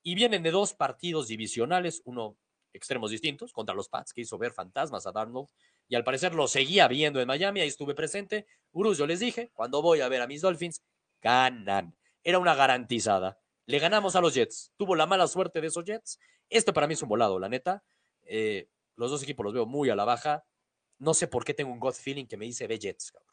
Y 0.03 0.13
vienen 0.13 0.43
de 0.43 0.51
dos 0.51 0.75
partidos 0.75 1.27
divisionales, 1.27 2.03
uno 2.05 2.37
extremos 2.73 3.09
distintos, 3.09 3.53
contra 3.53 3.73
los 3.73 3.89
Pats, 3.89 4.13
que 4.13 4.21
hizo 4.21 4.37
ver 4.37 4.51
fantasmas 4.51 5.07
a 5.07 5.11
Darnold. 5.11 5.47
Y 5.87 5.95
al 5.95 6.03
parecer 6.03 6.35
lo 6.35 6.47
seguía 6.47 6.87
viendo 6.87 7.19
en 7.19 7.27
Miami, 7.27 7.61
ahí 7.61 7.69
estuve 7.69 7.95
presente. 7.95 8.45
Urus, 8.71 8.97
yo 8.97 9.07
les 9.07 9.19
dije, 9.19 9.49
cuando 9.53 9.81
voy 9.81 10.01
a 10.01 10.09
ver 10.09 10.21
a 10.21 10.27
mis 10.27 10.41
Dolphins, 10.41 10.83
ganan. 11.21 11.95
Era 12.25 12.39
una 12.39 12.55
garantizada. 12.55 13.39
Le 13.67 13.79
ganamos 13.79 14.15
a 14.17 14.21
los 14.21 14.33
Jets. 14.33 14.73
Tuvo 14.75 14.95
la 14.95 15.05
mala 15.05 15.27
suerte 15.27 15.61
de 15.61 15.67
esos 15.67 15.85
Jets. 15.85 16.19
Este 16.49 16.73
para 16.73 16.87
mí 16.87 16.93
es 16.95 17.01
un 17.03 17.07
volado, 17.09 17.39
la 17.39 17.47
neta. 17.47 17.83
Eh, 18.23 18.67
los 18.97 19.11
dos 19.11 19.23
equipos 19.23 19.43
los 19.45 19.53
veo 19.53 19.65
muy 19.65 19.89
a 19.89 19.95
la 19.95 20.05
baja. 20.05 20.43
No 20.99 21.13
sé 21.13 21.27
por 21.27 21.45
qué 21.45 21.53
tengo 21.53 21.71
un 21.71 21.79
gut 21.79 21.93
feeling 21.95 22.25
que 22.25 22.35
me 22.37 22.45
dice 22.45 22.67
ve 22.67 22.77
Jets, 22.79 23.11
cabrón. 23.11 23.29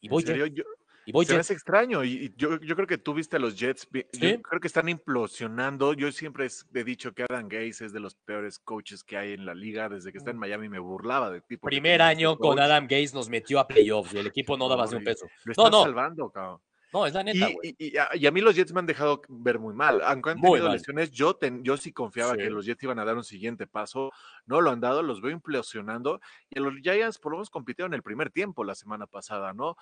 Y 0.00 0.08
voy. 0.08 0.22
Jets. 0.22 0.54
Yo- 0.54 0.64
Y 1.06 1.12
voy 1.12 1.26
se 1.26 1.32
me 1.32 1.36
Jets. 1.38 1.46
hace 1.48 1.52
extraño 1.54 2.02
y, 2.02 2.12
y 2.12 2.34
yo, 2.34 2.58
yo 2.60 2.74
creo 2.76 2.86
que 2.86 2.96
tú 2.96 3.12
viste 3.12 3.36
a 3.36 3.38
los 3.38 3.56
Jets. 3.58 3.86
Yo 3.92 4.00
Sí. 4.12 4.38
creo 4.42 4.58
que 4.60 4.66
están 4.68 4.88
implosionando. 4.88 5.92
Yo 5.92 6.10
siempre 6.12 6.48
he 6.74 6.84
dicho 6.84 7.12
que 7.12 7.24
Adam 7.24 7.46
Gase 7.48 7.84
es 7.86 7.92
de 7.92 8.00
los 8.00 8.14
peores 8.14 8.58
coaches 8.58 9.04
que 9.04 9.16
hay 9.18 9.32
en 9.34 9.44
la 9.44 9.54
liga. 9.54 9.88
Desde 9.90 10.12
que 10.12 10.18
está 10.18 10.30
en 10.30 10.38
Miami 10.38 10.68
me 10.70 10.78
burlaba 10.78 11.30
de 11.30 11.40
ti. 11.42 11.56
Mm. 11.56 11.60
Primer 11.60 11.98
tenías 11.98 12.10
este 12.12 12.24
año 12.24 12.38
con. 12.38 12.58
Adam 12.58 12.84
Gaze 12.88 13.14
nos 13.14 13.28
metió 13.28 13.60
a 13.60 13.66
playoffs 13.68 14.14
y 14.14 14.18
el 14.18 14.26
equipo 14.26 14.56
no 14.56 14.66
daba 14.68 14.86
ni 14.86 14.96
un 14.96 15.04
peso. 15.04 15.26
Lo 15.44 15.52
No, 15.56 15.66
están 15.66 15.70
no. 15.72 15.82
salvando, 15.84 16.30
cabrón. 16.30 16.60
No, 16.94 17.04
es 17.06 17.12
la 17.12 17.22
neta, 17.24 17.48
güey. 17.52 17.74
Y, 17.78 17.88
y- 17.88 17.92
y 17.92 17.96
a, 17.98 18.28
a 18.28 18.30
mí 18.30 18.40
los 18.40 18.54
Jets 18.54 18.72
me 18.72 18.78
han 18.78 18.86
dejado 18.86 19.20
ver 19.28 19.58
muy 19.58 19.74
mal. 19.74 20.00
Aunque 20.04 20.30
han 20.30 20.40
tenido 20.40 20.68
lesiones, 20.70 21.10
yo, 21.10 21.34
ten- 21.34 21.62
yo 21.64 21.76
sí 21.76 21.92
confiaba 21.92 22.32
Sí. 22.34 22.38
que 22.38 22.50
los 22.50 22.64
Jets 22.64 22.82
iban 22.84 22.98
a 23.00 23.04
dar 23.04 23.16
un 23.16 23.24
siguiente 23.24 23.66
paso. 23.66 24.12
No 24.46 24.60
lo 24.60 24.70
han 24.70 24.80
dado, 24.80 25.02
los 25.02 25.20
veo 25.20 25.32
implosionando. 25.32 26.20
Y 26.48 26.58
a 26.58 26.62
los 26.62 26.74
Giants 26.80 27.18
por 27.18 27.32
lo 27.32 27.38
menos 27.38 27.50
compitieron 27.50 27.92
el 27.94 28.02
primer 28.02 28.30
tiempo 28.30 28.62
la 28.64 28.74
semana 28.76 29.06
pasada, 29.08 29.52
¿no? 29.52 29.76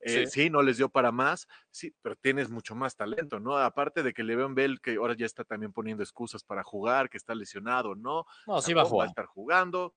Eh, 0.00 0.26
Sí. 0.28 0.42
sí. 0.42 0.50
no 0.50 0.62
les 0.62 0.76
dio 0.76 0.88
para 0.90 1.10
más, 1.10 1.48
sí, 1.72 1.92
pero 2.02 2.14
tienes 2.14 2.50
mucho 2.50 2.76
más 2.76 2.94
talento, 2.94 3.40
¿no? 3.40 3.56
Aparte 3.58 4.04
de 4.04 4.12
que 4.12 4.22
Le'Veon 4.22 4.54
Bell, 4.54 4.80
que 4.80 4.94
ahora 4.94 5.16
ya 5.16 5.26
está 5.26 5.42
también 5.42 5.72
poniendo 5.72 6.04
excusas 6.04 6.44
para 6.44 6.62
jugar, 6.62 7.10
que 7.10 7.16
está 7.16 7.34
lesionado, 7.34 7.96
¿no? 7.96 8.24
No, 8.46 8.60
sí 8.60 8.74
va 8.74 8.82
a 8.82 8.84
jugar. 8.84 9.08
estar 9.08 9.26
jugando. 9.26 9.94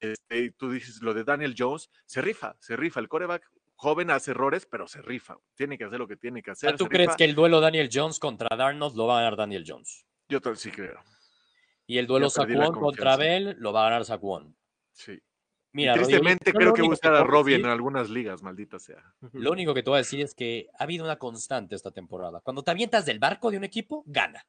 Este, 0.00 0.50
tú 0.52 0.70
dices 0.70 1.00
lo 1.02 1.14
de 1.14 1.24
Daniel 1.24 1.54
Jones, 1.56 1.90
se 2.06 2.20
rifa, 2.22 2.56
se 2.58 2.74
rifa. 2.76 2.98
El 3.00 3.08
coreback 3.08 3.48
joven 3.84 4.10
hace 4.10 4.32
errores, 4.32 4.66
pero 4.66 4.88
se 4.88 5.02
rifa. 5.02 5.36
Tiene 5.54 5.76
que 5.78 5.84
hacer 5.84 5.98
lo 5.98 6.08
que 6.08 6.16
tiene 6.16 6.42
que 6.42 6.50
O 6.50 6.52
hacer. 6.52 6.76
¿Tú 6.76 6.86
crees 6.86 7.08
rifa. 7.08 7.16
que 7.16 7.24
el 7.24 7.34
duelo 7.34 7.60
Daniel 7.60 7.90
Jones 7.92 8.18
contra 8.18 8.56
Darnold 8.56 8.96
lo 8.96 9.06
va 9.06 9.18
a 9.18 9.22
ganar 9.22 9.36
Daniel 9.36 9.64
Jones? 9.66 10.06
Yo 10.28 10.40
sí 10.56 10.70
creo. 10.70 10.98
Y 11.86 11.98
el 11.98 12.06
duelo 12.06 12.30
Saquon 12.30 12.72
contra. 12.72 13.16
Bell 13.16 13.56
lo 13.58 13.72
va 13.72 13.82
a 13.82 13.90
ganar 13.90 14.04
Saquon. 14.04 14.56
Sí. 14.92 15.20
Mira, 15.72 15.92
Rodrigo, 15.92 16.08
tristemente 16.08 16.52
creo 16.52 16.72
que 16.72 16.82
voy 16.82 16.96
a 17.02 17.24
Robbie 17.24 17.56
en 17.56 17.66
algunas 17.66 18.08
ligas, 18.08 18.42
maldita 18.42 18.78
sea. 18.78 19.02
Lo 19.32 19.50
único 19.50 19.74
que 19.74 19.82
te 19.82 19.90
voy 19.90 19.96
a 19.96 19.98
decir 19.98 20.20
es 20.20 20.34
que 20.34 20.68
ha 20.78 20.84
habido 20.84 21.04
una 21.04 21.16
constante 21.16 21.74
esta 21.74 21.90
temporada. 21.90 22.40
Cuando 22.40 22.62
te 22.62 22.70
avientas 22.70 23.04
del 23.04 23.18
barco 23.18 23.50
de 23.50 23.58
un 23.58 23.64
equipo, 23.64 24.02
gana. 24.06 24.46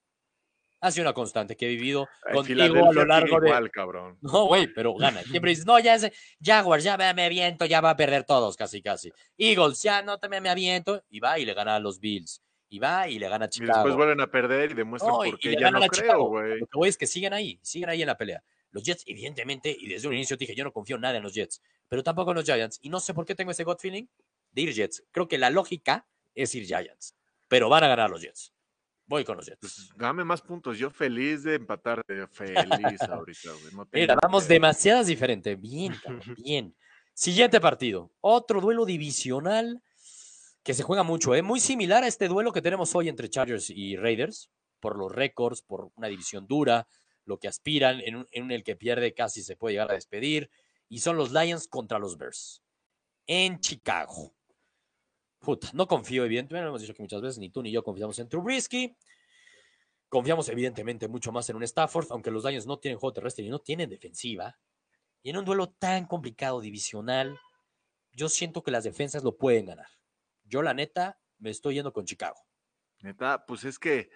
Ha 0.86 0.92
sido 0.92 1.04
una 1.04 1.14
constante 1.14 1.56
que 1.58 1.66
he 1.66 1.70
vivido 1.70 2.08
Ay, 2.26 2.34
contigo 2.36 2.62
a 2.90 2.94
lo 2.94 3.06
largo 3.06 3.40
de. 3.40 3.48
igual, 3.48 3.72
cabrón. 3.72 4.18
No, 4.22 4.46
güey, 4.46 4.68
pero 4.74 4.94
gana. 4.96 5.22
Siempre 5.24 5.50
dices, 5.52 5.66
no, 5.66 5.80
ya 5.80 5.96
es 5.96 6.12
Jaguars, 6.42 6.84
ya 6.84 6.96
me, 6.98 7.14
me 7.14 7.26
aviento, 7.26 7.66
ya 7.66 7.82
va 7.82 7.92
a 7.92 7.96
perder 7.96 8.24
todos, 8.24 8.56
casi, 8.56 8.82
casi. 8.82 9.12
Eagles, 9.38 9.82
ya 9.82 10.02
no 10.02 10.18
te 10.20 10.30
me, 10.30 10.38
aviento. 10.50 11.04
Y 11.10 11.20
va 11.20 11.40
y 11.40 11.46
le 11.46 11.54
gana 11.54 11.76
a 11.76 11.80
los 11.80 12.00
Bills. 12.00 12.42
Y 12.70 12.80
va 12.80 13.08
y 13.08 13.20
le 13.20 13.30
gana 13.30 13.46
a 13.46 13.48
Y 13.48 13.52
Chicago. 13.52 13.74
después 13.74 13.96
vuelven 13.96 14.22
a 14.22 14.28
perder 14.28 14.72
y 14.72 14.74
demuestran 14.74 15.12
No, 15.14 15.26
y- 15.26 15.32
por 15.32 15.40
y 15.40 15.42
qué 15.42 15.56
ya 15.60 15.72
no 15.72 15.80
creo, 15.88 16.24
güey. 16.26 16.60
Lo 16.60 16.66
que 16.68 16.78
voy 16.78 16.90
es 16.90 16.98
que 16.98 17.08
siguen 17.08 17.34
ahí, 17.34 17.60
siguen 17.62 17.90
ahí 17.90 18.02
en 18.02 18.08
la 18.08 18.18
pelea. 18.18 18.44
Los 18.72 18.84
Jets, 18.84 19.04
evidentemente, 19.06 19.76
y 19.80 19.88
desde 19.88 20.08
un 20.08 20.14
inicio 20.16 20.36
dije, 20.36 20.54
yo 20.54 20.64
no 20.66 20.74
confío 20.74 20.98
nada 20.98 21.16
en 21.18 21.24
los 21.24 21.34
Jets, 21.34 21.62
pero 21.88 22.04
tampoco 22.04 22.32
en 22.32 22.36
los 22.36 22.46
Giants. 22.46 22.80
Y 22.82 22.90
no 22.90 23.00
sé 23.00 23.14
por 23.14 23.26
qué 23.26 23.34
tengo 23.34 23.52
ese 23.52 23.64
gut 23.64 23.80
feeling 23.80 24.06
de 24.52 24.62
ir 24.62 24.74
Jets. 24.74 25.04
Creo 25.12 25.28
que 25.28 25.38
la 25.38 25.50
lógica 25.50 26.06
es 26.34 26.54
ir 26.56 26.66
Giants, 26.66 27.16
pero 27.48 27.70
van 27.70 27.84
a 27.86 27.88
ganar 27.88 28.10
los 28.10 28.22
Jets. 28.22 28.52
Voy 29.08 29.24
con 29.24 29.38
los 29.38 29.46
Jets. 29.46 29.60
Pues 29.62 29.90
dame 29.96 30.24
más 30.24 30.42
puntos. 30.42 30.78
Yo 30.80 30.90
feliz 30.90 31.44
de 31.44 31.56
empatarte. 31.56 32.28
Feliz 32.28 33.02
ahorita, 33.08 33.52
güey. 33.52 33.74
No 33.76 33.88
Mira, 33.92 34.16
damos 34.22 34.48
demasiadas 34.48 35.08
diferentes. 35.08 35.60
Bien, 35.62 35.94
cabrón, 36.04 36.22
bien. 36.44 36.76
Siguiente 37.14 37.62
partido. 37.62 38.12
Otro 38.22 38.60
duelo 38.62 38.86
divisional 38.86 39.82
que 40.64 40.74
se 40.74 40.82
juega 40.84 41.04
mucho, 41.04 41.36
¿eh? 41.36 41.44
Muy 41.44 41.60
similar 41.60 42.04
a 42.04 42.08
este 42.08 42.28
duelo 42.28 42.52
que 42.52 42.62
tenemos 42.62 42.96
hoy 42.96 43.08
entre 43.08 43.30
Chargers 43.30 43.70
y 43.70 43.96
Raiders, 43.96 44.50
por 44.80 44.98
los 44.98 45.12
récords, 45.12 45.62
por 45.62 45.92
una 45.96 46.08
división 46.08 46.48
dura, 46.48 46.88
lo 47.26 47.38
que 47.38 47.48
aspiran, 47.48 48.02
en, 48.02 48.16
un- 48.18 48.28
en 48.32 48.50
el 48.52 48.64
que 48.64 48.76
pierde 48.76 49.14
casi 49.14 49.44
se 49.44 49.56
puede 49.56 49.74
llegar 49.76 49.92
a 49.92 49.96
despedir. 49.96 50.50
Y 50.90 51.00
son 51.00 51.18
los 51.18 51.32
Lions 51.32 51.68
contra 51.68 52.00
los 52.00 52.18
Bears. 52.18 52.64
En 53.28 53.60
Chicago. 53.60 54.34
Puta, 55.40 55.70
no 55.74 55.88
confío, 55.88 56.26
evidentemente, 56.26 56.64
lo 56.64 56.70
hemos 56.70 56.82
dicho 56.82 56.94
que 56.94 57.04
muchas 57.04 57.22
veces, 57.22 57.38
ni 57.38 57.50
tú 57.50 57.62
ni 57.62 57.72
yo 57.72 57.84
confiamos 57.84 58.18
en 58.20 58.30
Trubisky. 58.30 58.96
Confiamos 60.10 60.50
evidentemente 60.50 61.08
mucho 61.08 61.32
más 61.32 61.50
en 61.50 61.56
un 61.56 61.64
Stafford, 61.64 62.08
aunque 62.12 62.32
los 62.32 62.44
Lions 62.44 62.66
no 62.66 62.80
tienen 62.80 62.98
juego 63.00 63.14
terrestre 63.14 63.46
y 63.46 63.50
no 63.50 63.60
tienen 63.60 63.90
defensiva. 63.90 64.58
Y 65.22 65.32
en 65.32 65.38
un 65.38 65.46
duelo 65.46 65.70
tan 65.70 66.06
complicado, 66.06 66.62
divisional, 66.62 67.40
yo 68.12 68.30
siento 68.30 68.64
que 68.64 68.72
las 68.72 68.84
defensas 68.84 69.24
lo 69.24 69.38
pueden 69.38 69.66
ganar. 69.66 69.88
Yo, 70.44 70.62
la 70.62 70.74
neta, 70.74 71.20
me 71.40 71.50
estoy 71.50 71.76
yendo 71.76 71.92
con 71.92 72.06
Chicago. 72.06 72.38
Neta, 73.02 73.46
pues 73.46 73.64
es 73.66 73.78
que 73.78 74.10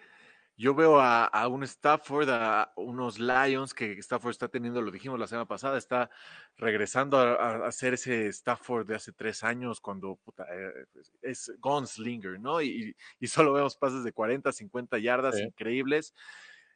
yo 0.60 0.76
veo 0.76 1.00
a, 1.00 1.26
a 1.26 1.48
un 1.48 1.64
Stafford, 1.64 2.30
a 2.30 2.74
unos 2.76 3.18
Lions 3.20 3.74
que 3.74 3.94
Stafford 4.00 4.32
está 4.32 4.50
teniendo, 4.50 4.82
lo 4.82 4.92
dijimos 4.92 5.18
la 5.20 5.28
semana 5.28 5.48
pasada, 5.48 5.78
está 5.78 6.10
regresando 6.58 7.18
a, 7.18 7.68
a- 7.68 7.72
ser 7.72 7.94
ese 7.94 8.28
Stafford 8.28 8.86
de 8.88 8.96
hace 8.96 9.14
tres 9.14 9.44
años 9.44 9.80
cuando 9.82 10.18
puta, 10.18 10.46
eh, 10.54 10.86
es- 11.00 11.14
es 11.22 11.54
gunslinger, 11.60 12.40
¿no? 12.40 12.62
Y, 12.62 12.96
y 13.20 13.28
solo 13.28 13.54
vemos 13.54 13.78
pases 13.78 14.04
de 14.04 14.12
40, 14.14 14.52
50 14.52 14.98
yardas 15.00 15.38
Sí. 15.38 15.44
increíbles. 15.44 16.14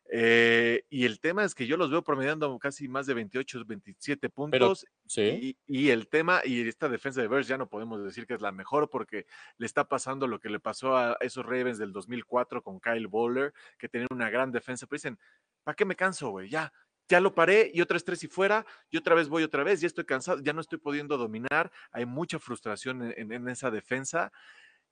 Eh, 0.09 0.83
y 0.89 1.05
el 1.05 1.19
tema 1.19 1.43
es 1.43 1.55
que 1.55 1.65
yo 1.65 1.77
los 1.77 1.89
veo 1.89 2.03
promediando 2.03 2.57
casi 2.59 2.87
más 2.87 3.05
de 3.07 3.13
28, 3.13 3.63
27 3.65 4.29
puntos. 4.29 4.85
Sí. 5.07 5.57
Y, 5.67 5.85
y 5.85 5.89
el 5.89 6.07
tema, 6.07 6.41
y 6.43 6.67
esta 6.67 6.89
defensa 6.89 7.21
de 7.21 7.27
Bears 7.27 7.47
ya 7.47 7.57
no 7.57 7.67
podemos 7.69 8.03
decir 8.03 8.27
que 8.27 8.33
es 8.35 8.41
la 8.41 8.51
mejor 8.51 8.89
porque 8.89 9.25
le 9.57 9.65
está 9.65 9.87
pasando 9.87 10.27
lo 10.27 10.39
que 10.39 10.49
le 10.49 10.59
pasó 10.59 10.95
a 10.97 11.17
esos 11.21 11.45
Ravens 11.45 11.77
del 11.79 11.91
2004 11.93 12.61
con 12.61 12.79
Kyle 12.79 13.07
Bowler, 13.07 13.53
que 13.77 13.89
tenían 13.89 14.09
una 14.11 14.29
gran 14.29 14.51
defensa, 14.51 14.85
pero 14.85 14.97
dicen, 14.97 15.19
¿para 15.63 15.75
qué 15.75 15.85
me 15.85 15.95
canso, 15.95 16.29
güey? 16.29 16.49
Ya, 16.49 16.71
ya 17.09 17.19
lo 17.19 17.33
paré 17.33 17.71
y 17.73 17.81
otra 17.81 17.95
vez 17.95 18.03
tres 18.05 18.23
y 18.23 18.27
fuera, 18.27 18.65
y 18.89 18.97
otra 18.97 19.15
vez 19.15 19.29
voy 19.29 19.43
otra 19.43 19.63
vez, 19.63 19.81
ya 19.81 19.87
estoy 19.87 20.05
cansado, 20.05 20.39
ya 20.41 20.53
no 20.53 20.61
estoy 20.61 20.79
pudiendo 20.79 21.17
dominar, 21.17 21.71
hay 21.91 22.05
mucha 22.05 22.39
frustración 22.39 23.03
en, 23.03 23.13
en- 23.17 23.31
en 23.33 23.49
esa 23.49 23.71
defensa. 23.71 24.31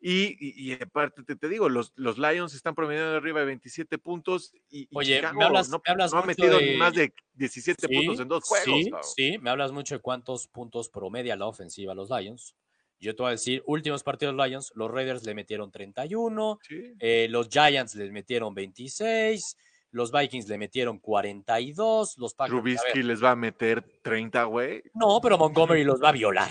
Y, 0.04 0.36
y- 0.40 0.72
y 0.72 0.74
aparte 0.82 1.22
te, 1.24 1.36
te 1.36 1.48
digo, 1.48 1.70
los, 1.70 1.94
los 1.96 2.18
Lions 2.18 2.56
están 2.56 2.74
promediando 2.74 3.16
arriba 3.18 3.42
de 3.42 3.46
27 3.46 4.00
puntos 4.00 4.52
y, 4.72 4.88
Oye, 4.96 5.22
me 5.22 5.46
hablas- 5.46 5.70
no, 5.70 5.80
me 5.86 5.92
hablas 5.92 6.12
no 6.12 6.20
ha 6.20 6.26
metido 6.26 6.58
de- 6.58 6.76
más 6.78 6.94
de 6.94 7.14
17 7.36 7.88
puntos 7.88 8.20
en 8.20 8.28
dos 8.28 8.44
juegos. 8.44 8.66
Sí, 8.66 8.92
sí, 9.16 9.38
me 9.38 9.52
hablas 9.52 9.72
mucho 9.72 9.94
de 9.96 10.02
cuántos 10.02 10.48
puntos 10.48 10.90
promedia 10.90 11.36
la 11.36 11.46
ofensiva 11.46 11.92
a 11.92 11.96
los 11.96 12.10
Lions. 12.10 12.56
Yo 13.00 13.16
te 13.16 13.22
voy 13.22 13.30
a 13.30 13.32
decir, 13.34 13.62
últimos 13.68 14.02
partidos 14.04 14.36
Lions, 14.36 14.72
los 14.76 14.90
Raiders 14.90 15.24
le 15.24 15.36
metieron 15.36 15.72
31, 15.72 16.60
Sí. 16.68 16.94
eh, 17.00 17.28
los 17.30 17.50
Giants 17.50 17.94
les 17.96 18.12
metieron 18.12 18.54
26, 18.56 19.56
los 19.92 20.12
Vikings 20.12 20.48
le 20.48 20.58
metieron 20.58 20.98
42, 21.00 22.18
los 22.18 22.34
Packers... 22.34 22.56
Trubisky 22.56 23.04
les 23.04 23.24
va 23.24 23.32
a 23.32 23.36
meter 23.36 23.84
30, 24.02 24.44
güey. 24.46 24.82
no, 24.96 25.20
pero 25.22 25.38
Montgomery 25.38 25.84
los 25.84 26.02
va 26.02 26.10
a 26.10 26.14
violar. 26.14 26.50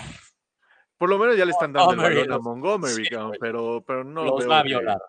Por 1.01 1.09
lo 1.09 1.17
menos 1.17 1.35
ya 1.35 1.45
le 1.45 1.51
están 1.51 1.73
dando 1.73 1.93
el 1.93 1.97
Montgomery 1.97 2.21
balón 2.27 2.31
a 2.31 2.37
Montgomery, 2.43 3.05
sí, 3.05 3.15
pero, 3.39 3.83
pero 3.87 4.03
no 4.03 4.23
los 4.23 4.47
va 4.47 4.59
a 4.59 4.61
que- 4.61 4.67
violar. 4.67 5.01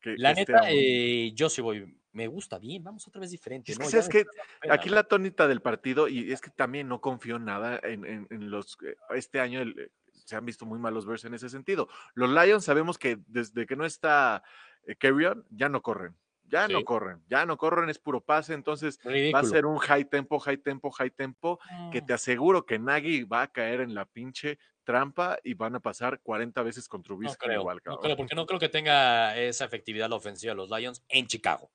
que- 0.00 0.14
La 0.16 0.32
que 0.34 0.40
neta, 0.40 0.60
eh, 0.70 1.32
yo 1.34 1.50
sí 1.50 1.60
voy 1.60 1.98
me 2.12 2.26
gusta 2.28 2.58
bien, 2.58 2.82
vamos 2.82 3.06
otra 3.06 3.20
vez 3.20 3.30
diferente. 3.30 3.72
Es 3.72 3.78
¿no? 3.78 3.84
que, 3.84 3.90
está 3.98 4.08
dando 4.08 4.42
pena, 4.62 4.74
Aquí 4.74 4.88
¿no? 4.88 4.94
la 4.94 5.02
tónica 5.04 5.46
del 5.46 5.60
partido, 5.60 6.08
y 6.08 6.32
es 6.32 6.40
que 6.40 6.48
también 6.48 6.88
no 6.88 6.98
confío 7.02 7.36
en 7.36 7.44
nada 7.44 7.78
en, 7.82 8.06
en- 8.06 8.26
en 8.30 8.50
los. 8.50 8.78
eh, 8.82 8.96
Este 9.10 9.38
año 9.38 9.60
el- 9.60 9.78
eh, 9.78 9.90
se 10.24 10.34
han 10.34 10.46
visto 10.46 10.64
muy 10.64 10.78
malos 10.78 11.04
Bears 11.04 11.26
en 11.26 11.34
ese 11.34 11.50
sentido. 11.50 11.88
Los 12.14 12.30
Lions 12.30 12.64
sabemos 12.64 12.96
que 12.96 13.18
desde 13.26 13.66
que 13.66 13.76
no 13.76 13.84
está 13.84 14.42
eh, 14.86 14.96
Kerryon, 14.96 15.44
ya 15.50 15.68
no 15.68 15.82
corren. 15.82 16.16
Ya 16.50 16.68
no 16.68 16.84
corren, 16.84 17.22
ya 17.28 17.46
no 17.46 17.56
corren, 17.56 17.88
es 17.90 17.98
puro 17.98 18.20
pase. 18.20 18.54
Entonces 18.54 18.98
va 19.34 19.38
a 19.40 19.44
ser 19.44 19.66
un 19.66 19.78
high 19.78 20.04
tempo, 20.04 20.38
high 20.40 20.58
tempo, 20.58 20.90
high 20.90 21.10
tempo, 21.10 21.58
que 21.92 22.02
Mm. 22.02 22.06
te 22.06 22.12
aseguro 22.12 22.66
que 22.66 22.78
Nagy 22.78 23.24
va 23.24 23.42
a 23.42 23.52
caer 23.52 23.80
en 23.80 23.94
la 23.94 24.04
pinche 24.04 24.58
trampa 24.84 25.38
y 25.44 25.54
van 25.54 25.76
a 25.76 25.80
pasar 25.80 26.20
40 26.20 26.62
veces 26.62 26.88
con 26.88 27.02
Trubisky 27.02 27.36
creo, 27.38 27.60
igual, 27.60 27.80
no 27.84 27.98
creo, 27.98 28.16
porque 28.16 28.34
no 28.34 28.46
creo 28.46 28.58
que 28.58 28.68
tenga 28.68 29.36
esa 29.38 29.64
efectividad 29.64 30.08
la 30.10 30.16
ofensiva 30.16 30.50
de 30.52 30.56
los 30.56 30.70
Lions 30.70 31.04
en 31.08 31.26
Chicago. 31.26 31.70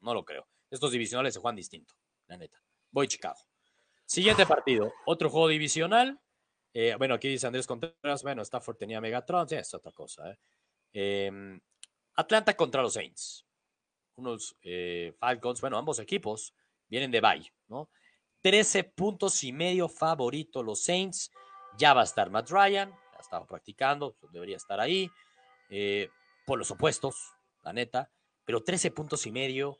No 0.00 0.12
lo 0.12 0.24
creo. 0.24 0.46
Estos 0.70 0.92
divisionales 0.92 1.32
se 1.34 1.40
juegan 1.40 1.56
distinto, 1.56 1.94
la 2.26 2.36
neta. 2.36 2.62
Voy 2.90 3.08
Chicago. 3.08 3.38
Siguiente 4.04 4.44
partido, 4.46 4.92
otro 5.06 5.30
juego 5.30 5.48
divisional. 5.48 6.20
Eh, 6.74 6.94
bueno, 6.98 7.14
aquí 7.14 7.28
dice 7.28 7.46
Andrés 7.46 7.66
Contreras, 7.66 8.22
bueno, 8.22 8.42
Stafford 8.42 8.76
tenía 8.76 9.00
Megatron, 9.00 9.48
sí, 9.48 9.54
es 9.56 9.72
otra 9.72 9.92
cosa. 9.92 10.30
¿eh? 10.30 10.38
Em, 10.92 11.58
Atlanta 12.14 12.54
contra 12.56 12.82
los 12.82 12.92
Saints. 12.94 13.46
Unos 14.18 14.56
eh, 14.62 15.14
Falcons, 15.18 15.60
bueno, 15.60 15.78
ambos 15.78 15.98
equipos 16.00 16.52
vienen 16.88 17.10
de 17.10 17.20
bye, 17.20 17.52
¿no? 17.68 17.88
13 18.42 18.84
puntos 18.84 19.42
y 19.44 19.52
medio 19.52 19.88
favorito 19.88 20.62
los 20.62 20.82
Saints. 20.82 21.30
Ya 21.78 21.94
va 21.94 22.00
a 22.00 22.04
estar 22.04 22.28
Matt 22.28 22.50
Ryan, 22.50 22.90
ya 22.90 23.18
estaba 23.20 23.46
practicando, 23.46 24.16
debería 24.32 24.56
estar 24.56 24.80
ahí. 24.80 25.10
eh, 25.70 26.10
por 26.46 26.58
los 26.58 26.70
opuestos, 26.70 27.34
la 27.62 27.72
neta. 27.72 28.10
Pero 28.44 28.64
13 28.64 28.90
puntos 28.90 29.26
y 29.26 29.30
medio. 29.32 29.78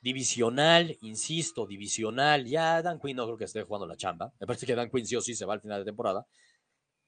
Divisional, 0.00 0.96
insisto, 1.02 1.66
divisional. 1.66 2.46
Ya 2.46 2.80
Dan 2.80 3.00
Quinn 3.00 3.16
no 3.16 3.24
creo 3.26 3.36
que 3.36 3.44
esté 3.44 3.64
jugando 3.64 3.86
la 3.86 3.96
chamba. 3.96 4.32
Me 4.38 4.46
parece 4.46 4.64
que 4.64 4.76
Dan 4.76 4.88
Quinn 4.88 5.04
sí 5.04 5.16
o 5.16 5.20
sí 5.20 5.34
se 5.34 5.44
va 5.44 5.54
al 5.54 5.60
final 5.60 5.80
de 5.80 5.84
temporada. 5.84 6.24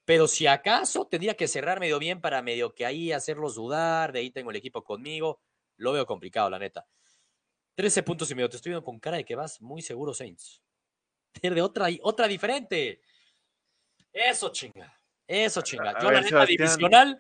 Pero 0.05 0.27
si 0.27 0.49
acaso 0.49 1.07
tendría 1.07 1.35
que 1.35 1.47
cerrar 1.47 1.79
medio 1.79 2.01
bien 2.01 2.21
para 2.21 2.43
medio 2.43 2.75
que 2.75 2.85
ahí 2.85 3.13
hacerlos 3.13 3.55
dudar, 3.55 4.11
de 4.13 4.19
ahí 4.19 4.31
tengo 4.33 4.51
el 4.51 4.57
equipo 4.57 4.83
conmigo, 4.83 5.41
lo 5.81 5.93
veo 5.93 6.07
complicado, 6.07 6.49
la 6.51 6.59
neta. 6.59 6.87
13 7.75 8.03
puntos 8.03 8.31
y 8.31 8.35
medio, 8.35 8.49
te 8.49 8.57
estoy 8.57 8.71
viendo 8.71 8.85
con 8.85 9.01
cara 9.01 9.17
de 9.17 9.25
que 9.25 9.35
vas 9.35 9.61
muy 9.61 9.83
seguro, 9.83 10.15
Saints. 10.15 10.63
De 11.43 11.63
otra, 11.63 11.89
otra 12.03 12.29
diferente. 12.29 13.01
Eso 14.13 14.51
chinga. 14.51 14.93
Eso 15.27 15.63
chinga. 15.63 15.99
Yo 16.01 16.11
la 16.11 16.21
neta 16.21 16.29
Sebastián. 16.29 16.57
divisional, 16.57 17.19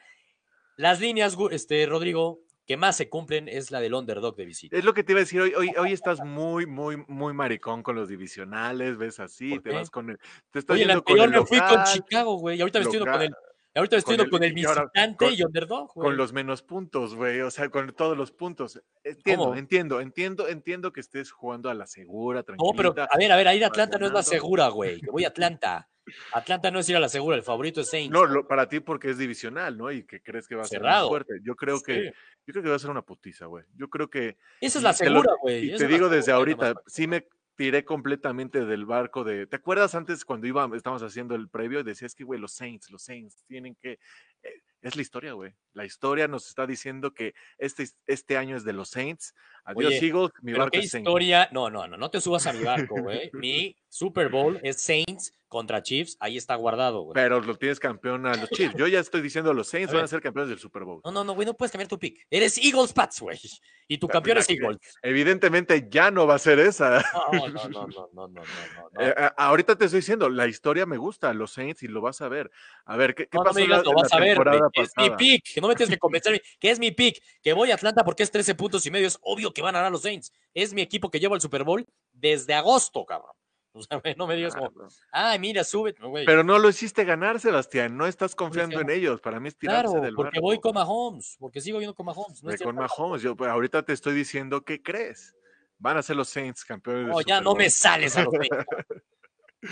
las 0.76 1.00
líneas, 1.00 1.36
este, 1.52 1.86
Rodrigo, 1.86 2.42
que 2.66 2.76
más 2.76 2.96
se 2.96 3.08
cumplen 3.08 3.48
es 3.48 3.70
la 3.70 3.80
del 3.80 3.94
underdog 3.94 4.36
de 4.36 4.44
visita. 4.44 4.76
Es 4.76 4.84
lo 4.84 4.92
que 4.92 5.04
te 5.04 5.12
iba 5.12 5.20
a 5.20 5.22
decir, 5.24 5.40
hoy, 5.40 5.54
hoy, 5.54 5.72
hoy 5.78 5.92
estás 5.92 6.20
muy, 6.24 6.66
muy, 6.66 6.96
muy 7.08 7.32
maricón 7.32 7.82
con 7.82 7.96
los 7.96 8.08
divisionales, 8.08 8.98
ves 8.98 9.20
así, 9.20 9.50
¿Por 9.50 9.62
te 9.62 9.70
vas 9.70 9.90
con 9.90 10.10
el. 10.10 10.18
Te 10.50 10.58
estás 10.58 10.74
Oye, 10.74 10.82
el 10.82 10.88
con 10.88 10.98
anterior 10.98 11.28
el 11.28 11.40
me 11.40 11.46
fui 11.46 11.58
con 11.58 11.84
Chicago, 11.84 12.34
güey. 12.36 12.58
Y 12.58 12.60
ahorita 12.60 12.80
me 12.80 12.82
estoy 12.84 12.98
yendo 12.98 13.12
con 13.12 13.22
el, 13.22 13.34
ahorita 13.74 13.96
estoy 13.96 14.16
con 14.16 14.24
yendo 14.24 14.30
con 14.36 14.42
el- 14.42 14.48
el 14.48 14.54
visitante 14.54 15.16
con- 15.26 15.34
y 15.34 15.42
underdog, 15.42 15.92
güey. 15.94 16.04
con 16.08 16.16
los 16.16 16.32
menos 16.32 16.62
puntos, 16.62 17.14
güey, 17.14 17.40
o 17.40 17.50
sea, 17.50 17.68
con 17.68 17.92
todos 17.94 18.16
los 18.16 18.32
puntos. 18.32 18.80
Entiendo, 19.04 19.44
¿Cómo? 19.46 19.56
entiendo, 19.56 20.00
entiendo, 20.00 20.48
entiendo 20.48 20.92
que 20.92 21.00
estés 21.00 21.30
jugando 21.30 21.70
a 21.70 21.74
la 21.74 21.86
segura, 21.86 22.40
No, 22.40 22.44
tranquilita. 22.44 22.76
pero 22.76 23.08
a 23.10 23.16
ver, 23.18 23.32
a 23.32 23.36
ver, 23.36 23.48
ahí 23.48 23.58
de 23.58 23.64
Atlanta 23.66 23.98
no 23.98 24.06
es 24.06 24.12
la 24.12 24.22
segura, 24.22 24.68
güey. 24.68 25.00
Que 25.08 25.10
voy 25.10 25.24
a 25.24 25.28
Atlanta. 25.28 25.88
Atlanta 26.32 26.70
no 26.72 26.80
es 26.80 26.88
ir 26.88 26.96
a 26.96 27.00
la 27.00 27.08
segura, 27.08 27.36
el 27.36 27.42
favorito 27.44 27.80
es 27.82 27.88
Saints. 27.90 28.12
No, 28.12 28.24
lo- 28.26 28.48
para 28.48 28.68
ti 28.68 28.80
porque 28.80 29.10
es 29.10 29.18
divisional, 29.18 29.78
¿no? 29.78 29.92
Y 29.92 30.04
que 30.04 30.20
crees 30.20 30.48
que 30.48 30.56
va 30.56 30.62
a 30.62 30.66
ser 30.66 30.82
más 30.82 31.06
fuerte. 31.06 31.34
Yo 31.42 31.54
creo 31.54 31.76
Sí. 31.76 31.84
que, 31.84 32.04
yo 32.46 32.52
creo 32.52 32.62
que 32.64 32.68
va 32.70 32.76
a 32.76 32.80
ser 32.80 32.90
una 32.90 33.02
putiza, 33.02 33.46
güey. 33.46 33.64
Yo 33.76 33.88
creo 33.88 34.10
que 34.10 34.36
Esa 34.60 34.78
es 34.78 34.82
la 34.82 34.92
segura, 34.92 35.34
güey. 35.40 35.72
Y 35.72 35.76
te 35.76 35.86
digo 35.86 36.08
desde 36.08 36.32
ahorita, 36.32 36.74
sí 36.86 37.06
me 37.06 37.26
tiré 37.60 37.84
completamente 37.84 38.64
del 38.64 38.86
barco 38.86 39.22
de. 39.22 39.46
¿Te 39.46 39.56
acuerdas 39.56 39.94
antes 39.94 40.24
cuando 40.24 40.46
iba, 40.46 40.66
estábamos 40.74 41.02
haciendo 41.02 41.34
el 41.34 41.50
previo 41.50 41.80
y 41.80 41.82
decías 41.82 42.14
que, 42.14 42.24
güey, 42.24 42.40
los 42.40 42.54
Saints, 42.54 42.90
los 42.90 43.02
Saints 43.02 43.44
tienen 43.46 43.74
que. 43.74 43.98
eh, 44.42 44.62
es 44.80 44.96
la 44.96 45.02
historia, 45.02 45.34
güey. 45.34 45.52
La 45.74 45.84
historia 45.84 46.26
nos 46.26 46.48
está 46.48 46.66
diciendo 46.66 47.12
que 47.12 47.34
este, 47.58 47.86
este 48.06 48.38
año 48.38 48.56
es 48.56 48.64
de 48.64 48.72
los 48.72 48.88
Saints. 48.88 49.34
Adiós, 49.64 49.88
Oye, 49.88 50.06
Eagles, 50.06 50.30
mi 50.40 50.54
barco 50.54 50.70
qué 50.70 50.78
es 50.78 50.90
Saints. 50.90 51.06
historia. 51.06 51.50
No, 51.52 51.68
no, 51.68 51.86
no, 51.86 51.98
no 51.98 52.10
te 52.10 52.22
subas 52.22 52.46
a 52.46 52.54
mi 52.54 52.64
barco, 52.64 52.94
güey. 53.02 53.28
Mi 53.34 53.76
Super 53.90 54.28
Bowl 54.28 54.60
es 54.62 54.80
Saints 54.80 55.34
contra 55.48 55.82
Chiefs. 55.82 56.16
Ahí 56.20 56.36
está 56.36 56.54
guardado, 56.54 57.00
güey. 57.02 57.14
Pero 57.14 57.40
lo 57.40 57.56
tienes 57.56 57.80
campeón 57.80 58.24
a 58.24 58.36
los 58.36 58.48
Chiefs. 58.50 58.76
Yo 58.76 58.86
ya 58.86 59.00
estoy 59.00 59.20
diciendo 59.20 59.52
los 59.52 59.66
Saints 59.66 59.92
A 59.92 59.96
van 59.96 60.04
a 60.04 60.06
ser 60.06 60.22
campeones 60.22 60.48
del 60.48 60.60
Super 60.60 60.84
Bowl. 60.84 61.00
No, 61.04 61.10
no, 61.10 61.24
no, 61.24 61.34
güey, 61.34 61.44
no 61.44 61.54
puedes 61.56 61.72
cambiar 61.72 61.88
tu 61.88 61.98
pick. 61.98 62.24
Eres 62.30 62.56
Eagles 62.56 62.92
Pats, 62.92 63.20
güey. 63.20 63.36
Y 63.88 63.98
tu 63.98 64.06
Ah, 64.06 64.10
campeón 64.12 64.38
es 64.38 64.48
Eagles. 64.48 64.78
Evidentemente 65.02 65.88
ya 65.90 66.12
no 66.12 66.24
va 66.24 66.36
a 66.36 66.38
ser 66.38 66.60
esa. 66.60 67.02
No, 67.32 67.32
no, 67.48 67.48
no, 67.48 67.68
no, 67.68 67.86
no, 67.88 67.88
no, 67.88 68.28
no, 68.28 68.28
no. 68.28 68.42
no. 68.92 69.00
Eh, 69.00 69.30
ahorita 69.36 69.76
te 69.76 69.86
estoy 69.86 69.98
diciendo, 69.98 70.28
la 70.30 70.46
historia 70.46 70.86
me 70.86 70.96
gusta, 70.96 71.34
los 71.34 71.50
Saints, 71.50 71.82
y 71.82 71.88
lo 71.88 72.00
vas 72.00 72.20
a 72.20 72.28
ver. 72.28 72.48
A 72.84 72.96
ver, 72.96 73.16
¿qué, 73.16 73.24
qué 73.26 73.36
No, 73.36 73.40
no 73.40 73.44
pasó 73.46 73.56
me 73.58 73.62
digas, 73.62 73.78
la, 73.78 73.84
lo 73.90 73.92
vas 73.94 74.12
a 74.12 74.20
ver, 74.20 74.38
Es 74.74 74.92
mi 74.96 75.10
pick. 75.16 75.54
Que 75.54 75.60
no 75.60 75.66
me 75.66 75.74
tienes 75.74 75.92
que 75.92 75.98
convencer. 75.98 76.40
Que 76.60 76.70
es 76.70 76.78
mi 76.78 76.92
pick. 76.92 77.20
Que 77.42 77.52
voy 77.54 77.72
a 77.72 77.74
Atlanta 77.74 78.04
porque 78.04 78.22
es 78.22 78.30
13 78.30 78.54
puntos 78.54 78.86
y 78.86 78.92
medio. 78.92 79.08
Es 79.08 79.18
obvio 79.22 79.52
que 79.52 79.62
van 79.62 79.74
a 79.74 79.78
ganar 79.80 79.90
los 79.90 80.02
Saints. 80.02 80.32
Es 80.54 80.72
mi 80.72 80.80
equipo 80.80 81.10
que 81.10 81.18
llevo 81.18 81.34
al 81.34 81.40
Super 81.40 81.64
Bowl 81.64 81.84
desde 82.12 82.54
agosto, 82.54 83.04
cabrón. 83.04 83.32
O 83.74 83.82
sea, 83.82 84.00
no 84.16 84.26
me 84.26 84.34
digas 84.34 84.54
Ah, 84.56 84.58
como, 84.68 84.82
no. 84.82 84.88
ay, 85.12 85.38
mira, 85.38 85.62
sube. 85.62 85.94
No, 86.00 86.08
güey. 86.08 86.26
Pero 86.26 86.42
no 86.42 86.58
lo 86.58 86.68
hiciste 86.68 87.04
ganar, 87.04 87.38
Sebastián. 87.38 87.96
No 87.96 88.06
estás 88.06 88.34
confiando 88.34 88.80
en 88.80 88.90
ellos. 88.90 89.20
Para 89.20 89.38
mí 89.38 89.46
es 89.48 89.56
tirarse 89.56 89.84
Claro, 89.92 90.00
del 90.04 90.14
porque 90.14 90.38
barco. 90.38 90.40
voy 90.42 90.58
con 90.60 90.74
Mahomes. 90.74 91.36
Porque 91.38 91.60
sigo 91.60 91.78
yendo 91.78 91.94
con 91.94 92.06
Mahomes. 92.06 92.42
No 92.42 92.50
con. 92.64 92.74
Mahomes. 92.74 93.22
Yo, 93.22 93.36
ahorita 93.38 93.82
te 93.84 93.92
estoy 93.92 94.14
diciendo, 94.14 94.62
¿qué 94.64 94.82
crees? 94.82 95.36
Van 95.78 95.96
a 95.96 96.02
ser 96.02 96.16
los 96.16 96.28
Saints 96.28 96.64
campeones 96.64 97.06
No, 97.08 97.20
ya 97.20 97.36
Super 97.36 97.42
no 97.44 97.50
Bowl. 97.50 97.58
me 97.58 97.70
sales 97.70 98.16
a 98.16 98.24
los 98.24 98.32
Saints. 98.34 98.48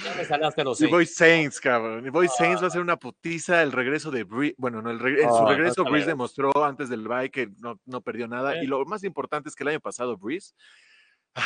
Ya 0.05 0.15
me 0.17 0.25
salaste 0.27 0.61
a 0.61 0.65
los 0.65 0.77
Y 0.77 0.81
Saints. 0.81 0.93
voy 0.95 1.07
Saints, 1.07 1.61
cabrón. 1.61 2.07
Y 2.07 2.11
voy 2.11 2.27
Ah. 2.27 2.35
Saints 2.37 2.63
va 2.63 2.67
a 2.67 2.71
ser 2.71 2.83
una 2.83 2.99
putiza. 2.99 3.63
El 3.63 3.73
regreso 3.73 4.11
de 4.11 4.23
Breeze. 4.25 4.55
Bueno, 4.59 4.83
no, 4.83 4.91
el 4.91 5.01
reg- 5.01 5.23
en 5.23 5.31
su 5.31 5.37
Ah, 5.37 5.41
no 5.45 5.49
regreso 5.49 5.81
está 5.81 5.91
Breeze 5.91 6.07
demostró 6.07 6.53
antes 6.63 6.91
del 6.91 7.09
bye 7.09 7.31
que 7.31 7.49
no, 7.59 7.81
no 7.87 8.03
perdió 8.03 8.29
nada. 8.29 8.63
Y 8.63 8.67
lo 8.67 8.85
más 8.85 9.03
importante 9.03 9.49
es 9.49 9.57
que 9.57 9.65
el 9.65 9.69
año 9.69 9.81
pasado 9.81 10.17
Breeze 10.19 10.53
ah, 11.35 11.43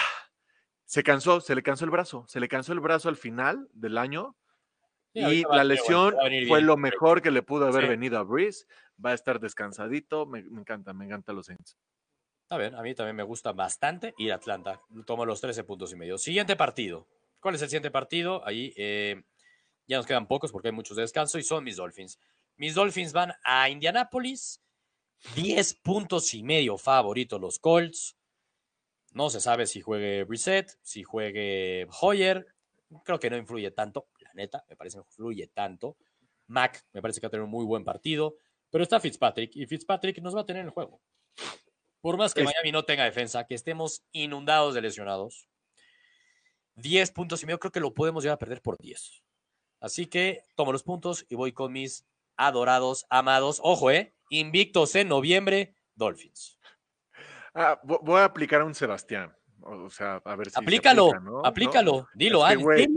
se 0.93 1.03
cansó, 1.03 1.41
se 1.41 1.55
le 1.55 1.63
cansó 1.63 1.87
el 1.87 1.91
brazo. 1.91 2.27
Se 2.29 2.39
le 2.39 2.49
cansó 2.49 2.75
el 2.75 2.81
brazo 2.81 3.09
al 3.09 3.17
final 3.17 3.67
del 3.73 3.97
año. 3.97 4.37
Sí, 5.15 5.21
y 5.21 5.43
la 5.51 5.65
lesión 5.65 6.15
fue 6.47 6.61
lo 6.61 6.77
mejor 6.77 7.23
que 7.23 7.31
le 7.31 7.43
pudo 7.43 7.67
haber 7.67 7.85
Sí. 7.85 7.89
venido 7.89 8.19
a 8.19 8.25
Breeze. 8.25 8.67
Va 9.03 9.13
a 9.13 9.15
estar 9.15 9.41
descansadito. 9.41 10.27
Me, 10.27 10.43
me 10.43 10.61
encanta, 10.61 10.93
me 10.93 11.07
encanta 11.07 11.33
los 11.33 11.47
Saints. 11.47 11.79
Está 12.43 12.59
bien, 12.59 12.75
a 12.75 12.83
mí 12.83 12.95
también 12.95 13.17
me 13.17 13.23
gusta 13.23 13.53
bastante 13.53 14.13
ir 14.19 14.33
a 14.33 14.35
Atlanta. 14.35 14.83
Tomo 15.07 15.25
los 15.25 15.41
13 15.41 15.65
puntos 15.65 15.91
y 15.95 15.97
medio. 15.97 16.19
Siguiente 16.19 16.57
partido. 16.57 17.09
¿Cuál 17.41 17.55
es 17.55 17.63
el 17.63 17.69
siguiente 17.71 17.91
partido? 17.91 18.47
Ahí 18.47 18.75
eh, 18.77 19.23
ya 19.87 19.97
nos 19.97 20.05
quedan 20.05 20.27
pocos 20.29 20.53
porque 20.53 20.69
hay 20.69 20.75
muchos 20.75 20.99
de 20.99 21.05
descanso 21.05 21.39
y 21.39 21.43
son 21.43 21.65
mis 21.65 21.77
Dolphins. 21.77 22.19
Mis 22.59 22.75
Dolphins 22.75 23.15
van 23.15 23.33
a 23.45 23.71
Indianapolis. 23.71 24.61
10 25.37 25.73
puntos 25.77 26.35
y 26.35 26.43
medio 26.43 26.77
favorito 26.77 27.39
los 27.39 27.59
Colts. 27.59 28.15
No 29.13 29.31
se 29.31 29.41
sabe 29.41 29.67
si 29.67 29.81
juegue 29.81 30.25
Brissett, 30.25 30.79
si 30.83 31.03
juegue 31.03 31.87
Hoyer. 32.01 32.47
Creo 33.05 33.19
que 33.19 33.31
no 33.31 33.37
influye 33.37 33.71
tanto, 33.71 34.09
la 34.21 34.33
neta, 34.35 34.65
me 34.69 34.77
parece 34.77 34.99
que 34.99 35.05
influye 35.05 35.47
tanto. 35.49 35.97
Mac 36.47 36.85
me 36.93 37.01
parece 37.01 37.21
que 37.21 37.27
va 37.27 37.29
a 37.29 37.31
tener 37.31 37.45
un 37.45 37.51
muy 37.51 37.65
buen 37.65 37.85
partido, 37.85 38.37
pero 38.71 38.85
está 38.85 39.01
Fitzpatrick 39.01 39.57
y 39.57 39.67
Fitzpatrick 39.67 40.19
nos 40.21 40.37
va 40.37 40.43
a 40.43 40.47
tener 40.47 40.61
en 40.61 40.67
el 40.67 40.73
juego. 40.73 41.01
Por 42.01 42.17
más 42.17 42.35
que 42.35 42.43
Miami 42.43 42.73
no 42.73 42.85
tenga 42.85 43.05
defensa, 43.05 43.47
que 43.47 43.55
estemos 43.55 44.03
inundados 44.13 44.75
de 44.75 44.83
lesionados, 44.83 45.49
10 46.75 47.11
puntos 47.13 47.43
y 47.43 47.47
medio 47.47 47.61
creo 47.61 47.73
que 47.73 47.81
lo 47.81 47.95
podemos 47.95 48.25
llegar 48.25 48.35
a 48.35 48.39
perder 48.39 48.61
por 48.61 48.77
10. 48.79 49.23
Así 49.81 50.07
que 50.07 50.45
tomo 50.55 50.73
los 50.73 50.83
puntos 50.83 51.27
y 51.29 51.35
voy 51.35 51.53
con 51.53 51.73
mis 51.73 52.05
adorados, 52.37 53.07
amados, 53.09 53.61
ojo, 53.63 53.91
eh, 53.91 54.15
invictos 54.31 54.95
en 54.95 55.09
noviembre, 55.09 55.75
Dolphins. 55.95 56.59
Ah, 57.55 57.81
vo- 57.85 58.01
voy 58.03 58.21
a 58.21 58.25
aplicar 58.25 58.61
a 58.61 58.65
un 58.65 58.75
Sebastián. 58.75 59.35
O 59.65 59.89
sea, 59.91 60.21
a 60.25 60.35
ver 60.37 60.51
si. 60.51 60.59
aplícalo, 60.59 61.07
aplica, 61.11 61.21
¿no? 61.21 61.31
¿No? 61.43 61.47
aplícalo, 61.47 62.09
dilo, 62.15 62.47
Es 62.49 62.57
ah, 62.59 62.75
que. 62.77 62.89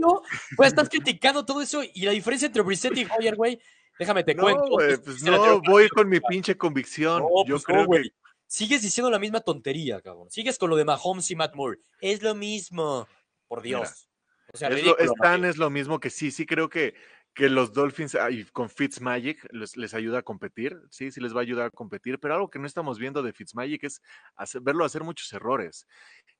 Pues 0.56 0.68
estás 0.68 0.88
criticando 0.88 1.44
todo 1.44 1.62
eso 1.62 1.82
y 1.94 2.04
la 2.04 2.10
diferencia 2.10 2.46
entre 2.46 2.62
Brissett 2.62 2.96
y 2.96 3.06
Hoyer, 3.16 3.36
güey, 3.36 3.60
déjame 3.98 4.24
te 4.24 4.34
No, 4.34 4.42
cuento. 4.42 4.64
pues 5.04 5.22
no, 5.22 5.60
voy 5.60 5.88
con 5.88 6.08
mi 6.08 6.18
pinche 6.20 6.56
convicción. 6.56 7.22
No, 7.22 7.28
Yo 7.46 7.54
pues 7.54 7.62
no, 7.68 7.74
creo 7.74 7.86
güey. 7.86 8.02
que. 8.04 8.08
Sigues 8.48 8.82
diciendo 8.82 9.10
la 9.10 9.18
misma 9.18 9.40
tontería, 9.40 10.00
cabrón. 10.00 10.30
Sigues 10.30 10.56
con 10.58 10.70
lo 10.70 10.76
de 10.76 10.84
Mahomes 10.84 11.28
y 11.30 11.36
Matt 11.36 11.54
Moore. 11.54 11.78
Es 12.00 12.22
lo 12.22 12.34
mismo. 12.34 13.08
Por 13.48 13.62
Mira, 13.62 13.78
Dios. 13.80 14.08
o 14.52 14.56
sea, 14.56 14.68
es, 14.68 14.74
lo, 14.74 14.80
ridículo, 14.94 15.04
es 15.04 15.12
tan 15.20 15.44
es 15.44 15.56
lo 15.56 15.68
mismo 15.70 15.98
que 16.00 16.10
sí, 16.10 16.30
sí 16.30 16.46
creo 16.46 16.68
que, 16.68 16.94
que 17.36 17.50
los 17.50 17.74
Dolphins 17.74 18.14
ah, 18.14 18.30
y 18.30 18.44
con 18.46 18.70
Fitzmagic 18.70 19.46
les, 19.52 19.76
les 19.76 19.92
ayuda 19.92 20.20
a 20.20 20.22
competir, 20.22 20.80
sí, 20.90 21.10
sí 21.12 21.20
les 21.20 21.34
va 21.34 21.40
a 21.40 21.42
ayudar 21.42 21.66
a 21.66 21.70
competir, 21.70 22.18
pero 22.18 22.32
algo 22.34 22.48
que 22.48 22.58
no 22.58 22.66
estamos 22.66 22.98
viendo 22.98 23.22
de 23.22 23.34
Fitzmagic 23.34 23.84
es 23.84 24.00
hacer- 24.36 24.62
verlo 24.62 24.86
hacer 24.86 25.04
muchos 25.04 25.30
errores. 25.34 25.86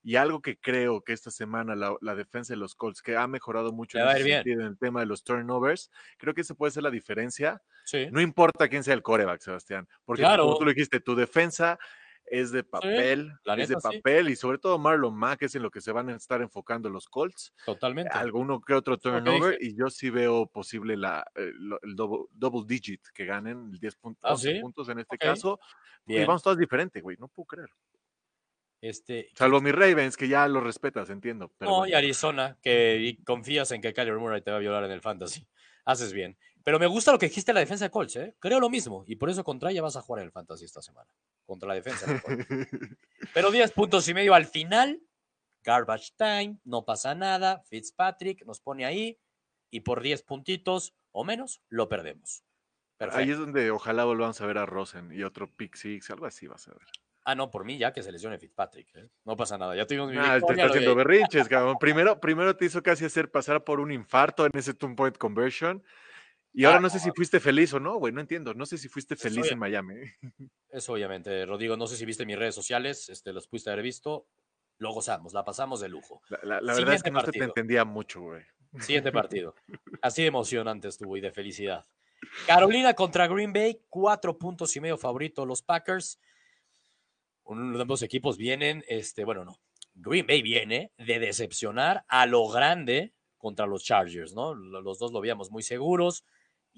Y 0.03 0.17
algo 0.17 0.41
que 0.41 0.57
creo 0.59 1.03
que 1.03 1.13
esta 1.13 1.31
semana 1.31 1.75
la, 1.77 1.95
la 2.01 2.15
defensa 2.15 2.55
de 2.55 2.57
los 2.57 2.75
Colts, 2.75 3.03
que 3.03 3.15
ha 3.15 3.27
mejorado 3.27 3.73
mucho 3.73 3.99
en, 3.99 4.27
en 4.49 4.61
el 4.63 4.79
tema 4.79 5.01
de 5.01 5.07
los 5.07 5.23
turnovers, 5.23 5.91
creo 6.17 6.33
que 6.33 6.41
esa 6.41 6.55
puede 6.55 6.71
ser 6.73 6.83
la 6.83 6.91
diferencia. 6.91 7.61
Sí. 7.85 8.07
No 8.11 8.23
importa 8.23 8.67
quién 8.69 8.83
sea 8.83 8.95
el 8.95 9.03
coreback, 9.03 9.43
Sebastián, 9.43 9.87
porque 10.05 10.23
como 10.23 10.35
Claro. 10.35 10.57
tú 10.59 10.65
lo 10.65 10.71
dijiste, 10.71 11.01
tu 11.01 11.15
defensa 11.15 11.79
es 12.27 12.51
de 12.53 12.65
papel, 12.65 13.33
es 13.57 13.69
de 13.69 13.77
sí. 13.77 13.81
papel 13.83 14.29
y 14.31 14.37
sobre 14.37 14.59
todo 14.59 14.79
Marlon 14.79 15.15
Mack 15.17 15.43
es 15.43 15.55
en 15.55 15.63
lo 15.63 15.71
que 15.71 15.81
se 15.81 15.93
van 15.93 16.09
a 16.09 16.17
estar 16.17 16.43
enfocando 16.43 16.89
los 16.91 17.07
Colts. 17.09 17.53
Totalmente. 17.65 18.11
Alguno 18.13 18.61
que 18.61 18.75
otro 18.75 18.99
turnover 18.99 19.59
y 19.61 19.77
yo 19.77 19.89
sí 19.91 20.11
veo 20.11 20.47
posible 20.47 20.97
la, 20.97 21.25
eh, 21.35 21.51
lo- 21.55 21.81
el 21.83 21.95
double, 21.97 22.27
double 22.33 22.63
digit 22.67 23.01
que 23.15 23.25
ganen, 23.25 23.71
el 23.73 23.79
10 23.79 23.97
puntos, 23.97 24.31
Ah, 24.31 24.37
¿sí? 24.37 24.59
puntos 24.61 24.89
en 24.89 24.99
este 24.99 25.17
caso. 25.19 25.59
Y 26.07 26.15
Bien. 26.15 26.27
vamos 26.27 26.43
todos 26.43 26.59
diferente, 26.59 27.01
güey, 27.01 27.17
no 27.19 27.29
puedo 27.29 27.47
creer. 27.47 27.69
Este, 28.81 29.31
Salvo 29.35 29.61
mis 29.61 29.73
Ravens, 29.75 30.17
que 30.17 30.29
ya 30.29 30.47
los 30.49 30.63
respetas, 30.63 31.09
entiendo. 31.11 31.51
Pero 31.59 31.71
no, 31.71 31.77
bueno. 31.79 31.91
y 31.91 31.95
Arizona, 31.95 32.59
que 32.63 32.99
y 33.01 33.17
confías 33.25 33.71
en 33.73 33.81
que 33.81 33.93
Kyler 33.93 34.17
Murray 34.19 34.43
te 34.43 34.51
va 34.51 34.59
a 34.59 34.61
violar 34.61 34.85
en 34.85 34.91
el 34.91 35.01
fantasy. 35.01 35.47
Haces 35.85 36.13
bien. 36.13 36.37
Pero 36.67 36.81
me 36.81 36.89
gusta 36.89 37.13
lo 37.13 37.19
que 37.21 37.27
dijiste 37.27 37.53
de 37.53 37.55
la 37.55 37.61
defensa 37.61 37.85
de 37.85 37.93
Colts, 37.93 38.17
¿eh? 38.17 38.35
Creo 38.41 38.59
lo 38.59 38.69
mismo. 38.69 39.05
Y 39.07 39.15
por 39.15 39.31
eso 39.31 39.45
contra 39.45 39.71
ella 39.71 39.83
vas 39.83 39.95
a 39.95 40.03
jugar 40.03 40.23
en 40.23 40.27
el 40.27 40.33
fantasy 40.33 40.65
esta 40.65 40.83
semana. 40.83 41.09
Contra 41.45 41.69
la 41.69 41.75
defensa 41.77 42.13
de 42.13 42.21
Colts. 42.21 42.45
Pero 43.35 43.53
10 43.53 43.71
puntos 43.71 44.09
y 44.09 44.15
medio 44.15 44.35
al 44.35 44.47
final. 44.47 45.01
Garbage 45.63 46.15
time, 46.17 46.59
no 46.65 46.85
pasa 46.85 47.15
nada. 47.15 47.63
Fitzpatrick 47.69 48.45
nos 48.47 48.59
pone 48.61 48.85
ahí. 48.85 49.17
Y 49.71 49.83
por 49.83 50.03
10 50.03 50.25
puntitos 50.25 50.97
o 51.13 51.23
menos, 51.23 51.63
lo 51.69 51.89
perdemos. 51.89 52.43
Perfecto. 52.97 53.21
Ahí 53.21 53.31
es 53.31 53.39
donde 53.39 53.71
ojalá 53.71 54.03
volvamos 54.03 54.41
a 54.41 54.47
ver 54.47 54.59
a 54.59 54.67
Rosen 54.67 55.13
y 55.13 55.23
otro 55.23 55.49
pick 55.55 55.77
six, 55.77 56.11
algo 56.11 56.27
así 56.27 56.49
vas 56.49 56.67
a 56.67 56.73
ver. 56.73 56.89
Ah, 57.25 57.37
no, 57.37 57.49
por 57.49 57.65
mí 57.65 57.79
ya 57.79 57.93
que 57.93 58.03
se 58.03 58.11
lesione 58.11 58.41
Fitzpatrick. 58.41 58.93
¿eh? 58.97 59.09
No 59.25 59.37
pasa 59.37 59.57
nada. 59.57 59.77
Ya 59.77 59.87
tuvimos 59.87 60.11
mi 60.11 60.17
Ah, 60.19 60.41
te 60.45 60.53
está 60.53 60.67
haciendo 60.67 60.97
berrinches, 60.97 61.49
cabrón. 61.49 61.77
Primero, 61.79 62.19
primero 62.19 62.57
te 62.57 62.65
hizo 62.65 62.83
casi 62.83 63.05
hacer 63.05 63.31
pasar 63.31 63.63
por 63.63 63.79
un 63.79 63.93
infarto 63.93 64.47
en 64.47 64.51
ese 64.55 64.75
two 64.75 64.97
point 64.97 65.17
conversion. 65.17 65.85
Y 66.59 66.65
ahora 66.65 66.79
Ah, 66.79 66.81
no 66.81 66.89
sé 66.91 66.99
si 67.01 67.11
fuiste 67.11 67.39
feliz 67.39 67.73
o 67.75 67.81
no, 67.81 67.97
güey, 67.99 68.13
no 68.15 68.21
entiendo. 68.23 68.55
No 68.55 68.65
sé 68.65 68.79
si 68.79 68.89
fuiste 68.89 69.15
feliz 69.15 69.51
en 69.53 69.59
Miami. 69.59 69.95
Eso 70.71 70.95
obviamente, 70.95 71.45
Rodrigo, 71.45 71.77
no 71.77 71.87
sé 71.87 71.97
si 71.97 72.07
viste 72.07 72.25
mis 72.25 72.39
redes 72.39 72.55
sociales, 72.55 73.09
este, 73.11 73.33
los 73.35 73.47
pudiste 73.47 73.71
haber 73.71 73.83
visto. 73.85 74.27
Lo 74.79 74.93
gozamos, 74.93 75.33
la 75.35 75.45
pasamos 75.45 75.81
de 75.81 75.89
lujo. 75.91 76.23
La, 76.31 76.39
la- 76.43 76.61
la 76.63 76.75
verdad 76.75 76.95
es 76.95 77.03
que 77.03 77.11
no 77.11 77.23
te 77.23 77.43
entendía 77.45 77.85
mucho, 77.85 78.21
güey. 78.23 78.43
Siguiente 78.81 79.13
partido. 79.13 79.55
Así 80.01 80.23
de 80.23 80.29
emocionante 80.29 80.89
estuvo 80.89 81.17
y 81.17 81.21
de 81.21 81.31
felicidad. 81.31 81.87
Carolina 82.47 82.95
contra 82.95 83.27
Green 83.27 83.53
Bay, 83.53 83.83
cuatro 83.91 84.39
puntos 84.39 84.75
y 84.77 84.81
medio 84.81 84.97
favorito 84.97 85.45
los 85.45 85.61
Packers. 85.63 86.19
Uno 87.45 87.77
de 87.77 87.83
ambos 87.83 88.03
equipos 88.03 88.37
vienen, 88.39 88.83
este, 88.89 89.25
bueno, 89.25 89.45
no. 89.45 89.61
Green 89.95 90.27
Bay 90.27 90.43
viene 90.43 90.93
de 90.99 91.19
decepcionar 91.21 92.05
a 92.09 92.27
lo 92.27 92.49
grande 92.49 93.13
contra 93.39 93.67
los 93.67 93.85
Chargers, 93.85 94.35
¿no? 94.35 94.55
Lo- 94.55 94.81
Los 94.81 94.99
dos 94.99 95.13
lo 95.13 95.21
veíamos 95.21 95.51
muy 95.51 95.63
seguros 95.63 96.25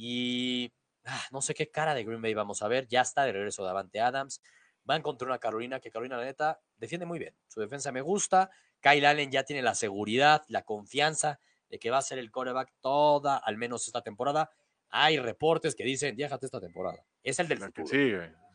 y 0.00 0.72
ah, 1.04 1.24
no 1.32 1.42
sé 1.42 1.54
qué 1.54 1.68
cara 1.70 1.92
de 1.92 2.04
Green 2.04 2.22
Bay 2.22 2.32
vamos 2.32 2.62
a 2.62 2.68
ver. 2.68 2.86
Ya 2.86 3.00
está 3.00 3.24
de 3.24 3.32
regreso 3.32 3.64
Davante 3.64 4.00
Adams. 4.00 4.40
Van 4.84 5.02
contra 5.02 5.26
una 5.26 5.38
Carolina 5.38 5.80
que 5.80 5.90
Carolina, 5.90 6.16
la 6.16 6.24
neta, 6.24 6.60
defiende 6.76 7.04
muy 7.04 7.18
bien. 7.18 7.34
Su 7.48 7.60
defensa 7.60 7.90
me 7.90 8.00
gusta. 8.00 8.48
Kyle 8.80 9.04
Allen 9.04 9.32
ya 9.32 9.42
tiene 9.42 9.60
la 9.60 9.74
seguridad, 9.74 10.44
la 10.46 10.62
confianza 10.62 11.40
de 11.68 11.80
que 11.80 11.90
va 11.90 11.98
a 11.98 12.02
ser 12.02 12.18
el 12.20 12.30
quarterback 12.30 12.72
toda, 12.80 13.36
al 13.38 13.56
menos 13.56 13.86
esta 13.88 14.00
temporada. 14.02 14.50
Hay 14.88 15.18
reportes 15.18 15.74
que 15.74 15.82
dicen, 15.82 16.16
déjate 16.16 16.46
esta 16.46 16.60
temporada. 16.60 17.04
Es 17.24 17.40
el 17.40 17.48
del 17.48 17.58
futuro. 17.58 17.86
sí. 17.88 18.12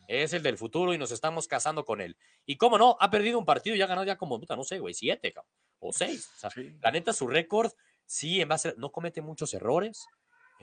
Es 0.07 0.33
el 0.33 0.43
del 0.43 0.57
futuro 0.57 0.93
y 0.93 0.97
nos 0.97 1.11
estamos 1.11 1.47
casando 1.47 1.85
con 1.85 2.01
él. 2.01 2.17
Y 2.45 2.57
cómo 2.57 2.77
no, 2.77 2.97
ha 2.99 3.09
perdido 3.09 3.39
un 3.39 3.45
partido 3.45 3.75
y 3.75 3.81
ha 3.81 3.87
ganado 3.87 4.05
ya 4.05 4.17
como, 4.17 4.37
puta, 4.37 4.53
no 4.55 4.63
sé, 4.65 4.79
güey, 4.79 4.93
siete 4.93 5.31
cabrón, 5.31 5.49
o 5.79 5.93
seis. 5.93 6.29
O 6.35 6.39
sea, 6.39 6.49
Sí. 6.49 6.75
la 6.81 6.91
neta, 6.91 7.13
su 7.13 7.25
récord, 7.27 7.71
sí, 8.05 8.41
en 8.41 8.49
base, 8.49 8.73
no 8.77 8.91
comete 8.91 9.21
muchos 9.21 9.53
errores. 9.53 10.05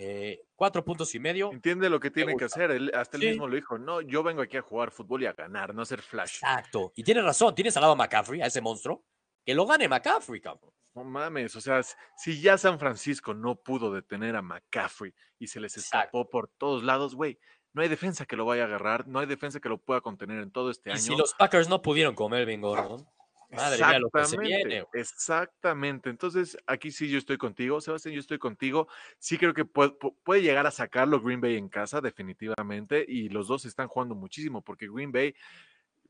Eh, 0.03 0.41
cuatro 0.57 0.83
puntos 0.85 1.15
y 1.15 1.19
medio. 1.19 1.53
Entiende 1.53 1.91
lo 1.91 2.01
que 2.01 2.11
tiene 2.11 2.35
que 2.37 2.47
hacer. 2.47 2.71
Él, 2.71 2.91
hasta 2.95 3.17
él 3.19 3.23
Sí. 3.23 3.29
mismo 3.31 3.47
lo 3.47 3.55
dijo. 3.55 3.79
No, 3.79 4.01
yo 4.01 4.23
vengo 4.23 4.41
aquí 4.43 4.57
a 4.57 4.63
jugar 4.63 4.91
fútbol 4.91 5.23
y 5.23 5.27
a 5.27 5.35
ganar, 5.35 5.75
no 5.75 5.81
a 5.81 5.83
hacer 5.83 6.01
flash. 6.01 6.37
Exacto. 6.37 6.93
Y 6.97 7.03
tienes 7.05 7.23
razón, 7.25 7.55
tienes 7.55 7.77
al 7.77 7.83
lado 7.83 7.93
a 7.93 7.97
McCaffrey, 7.97 8.41
a 8.41 8.47
ese 8.47 8.61
monstruo. 8.61 9.05
Que 9.45 9.55
lo 9.55 9.67
gane 9.67 9.89
McCaffrey, 9.89 10.41
cabrón. 10.41 10.73
No 10.95 11.05
mames, 11.05 11.55
o 11.55 11.61
sea, 11.61 11.83
si 12.17 12.41
ya 12.41 12.59
San 12.59 12.79
Francisco 12.79 13.33
no 13.35 13.57
pudo 13.57 13.93
detener 13.93 14.35
a 14.37 14.43
McCaffrey 14.43 15.15
y 15.39 15.47
se 15.47 15.61
les 15.61 15.77
Exacto. 15.77 15.99
escapó 15.99 16.29
por 16.31 16.49
todos 16.49 16.83
lados, 16.83 17.15
güey, 17.15 17.39
no 17.73 17.83
hay 17.83 17.89
defensa 17.89 18.27
que 18.27 18.37
lo 18.37 18.45
vaya 18.45 18.63
a 18.63 18.67
agarrar, 18.67 19.07
no 19.07 19.21
hay 19.21 19.27
defensa 19.27 19.61
que 19.61 19.69
lo 19.69 19.79
pueda 19.79 20.01
contener 20.01 20.41
en 20.43 20.51
todo 20.51 20.71
este 20.71 20.91
Y 20.91 20.93
año. 20.95 21.01
si 21.03 21.15
los 21.17 21.35
Packers 21.35 21.69
no 21.69 21.81
pudieron 21.81 22.15
con 22.17 22.33
Melvin 22.33 22.61
Gordon, 22.61 23.07
madre 23.51 23.85
mía, 23.85 23.99
lo 23.99 24.11
que 24.11 24.19
se 24.25 24.37
Exactamente, 24.37 24.49
viene. 24.69 24.83
güey. 24.83 25.01
exactamente. 25.03 26.11
Entonces, 26.11 26.57
aquí 26.67 26.91
sí 26.91 27.09
yo 27.09 27.19
estoy 27.19 27.37
contigo, 27.39 27.81
Sebastián, 27.81 28.15
yo 28.15 28.21
estoy 28.21 28.39
contigo. 28.39 28.89
Sí 29.19 29.39
creo 29.39 29.55
que 29.55 29.65
puede, 29.65 29.91
pu- 29.91 30.17
puede 30.23 30.43
llegar 30.43 30.67
a 30.67 30.71
sacarlo 30.71 31.21
Green 31.21 31.41
Bay 31.41 31.57
en 31.57 31.69
casa, 31.69 32.01
definitivamente, 32.01 33.05
y 33.07 33.29
los 33.29 33.49
dos 33.49 33.65
están 33.65 33.89
jugando 33.89 34.15
muchísimo, 34.15 34.63
porque 34.63 34.89
Green 34.89 35.13
Bay 35.13 35.35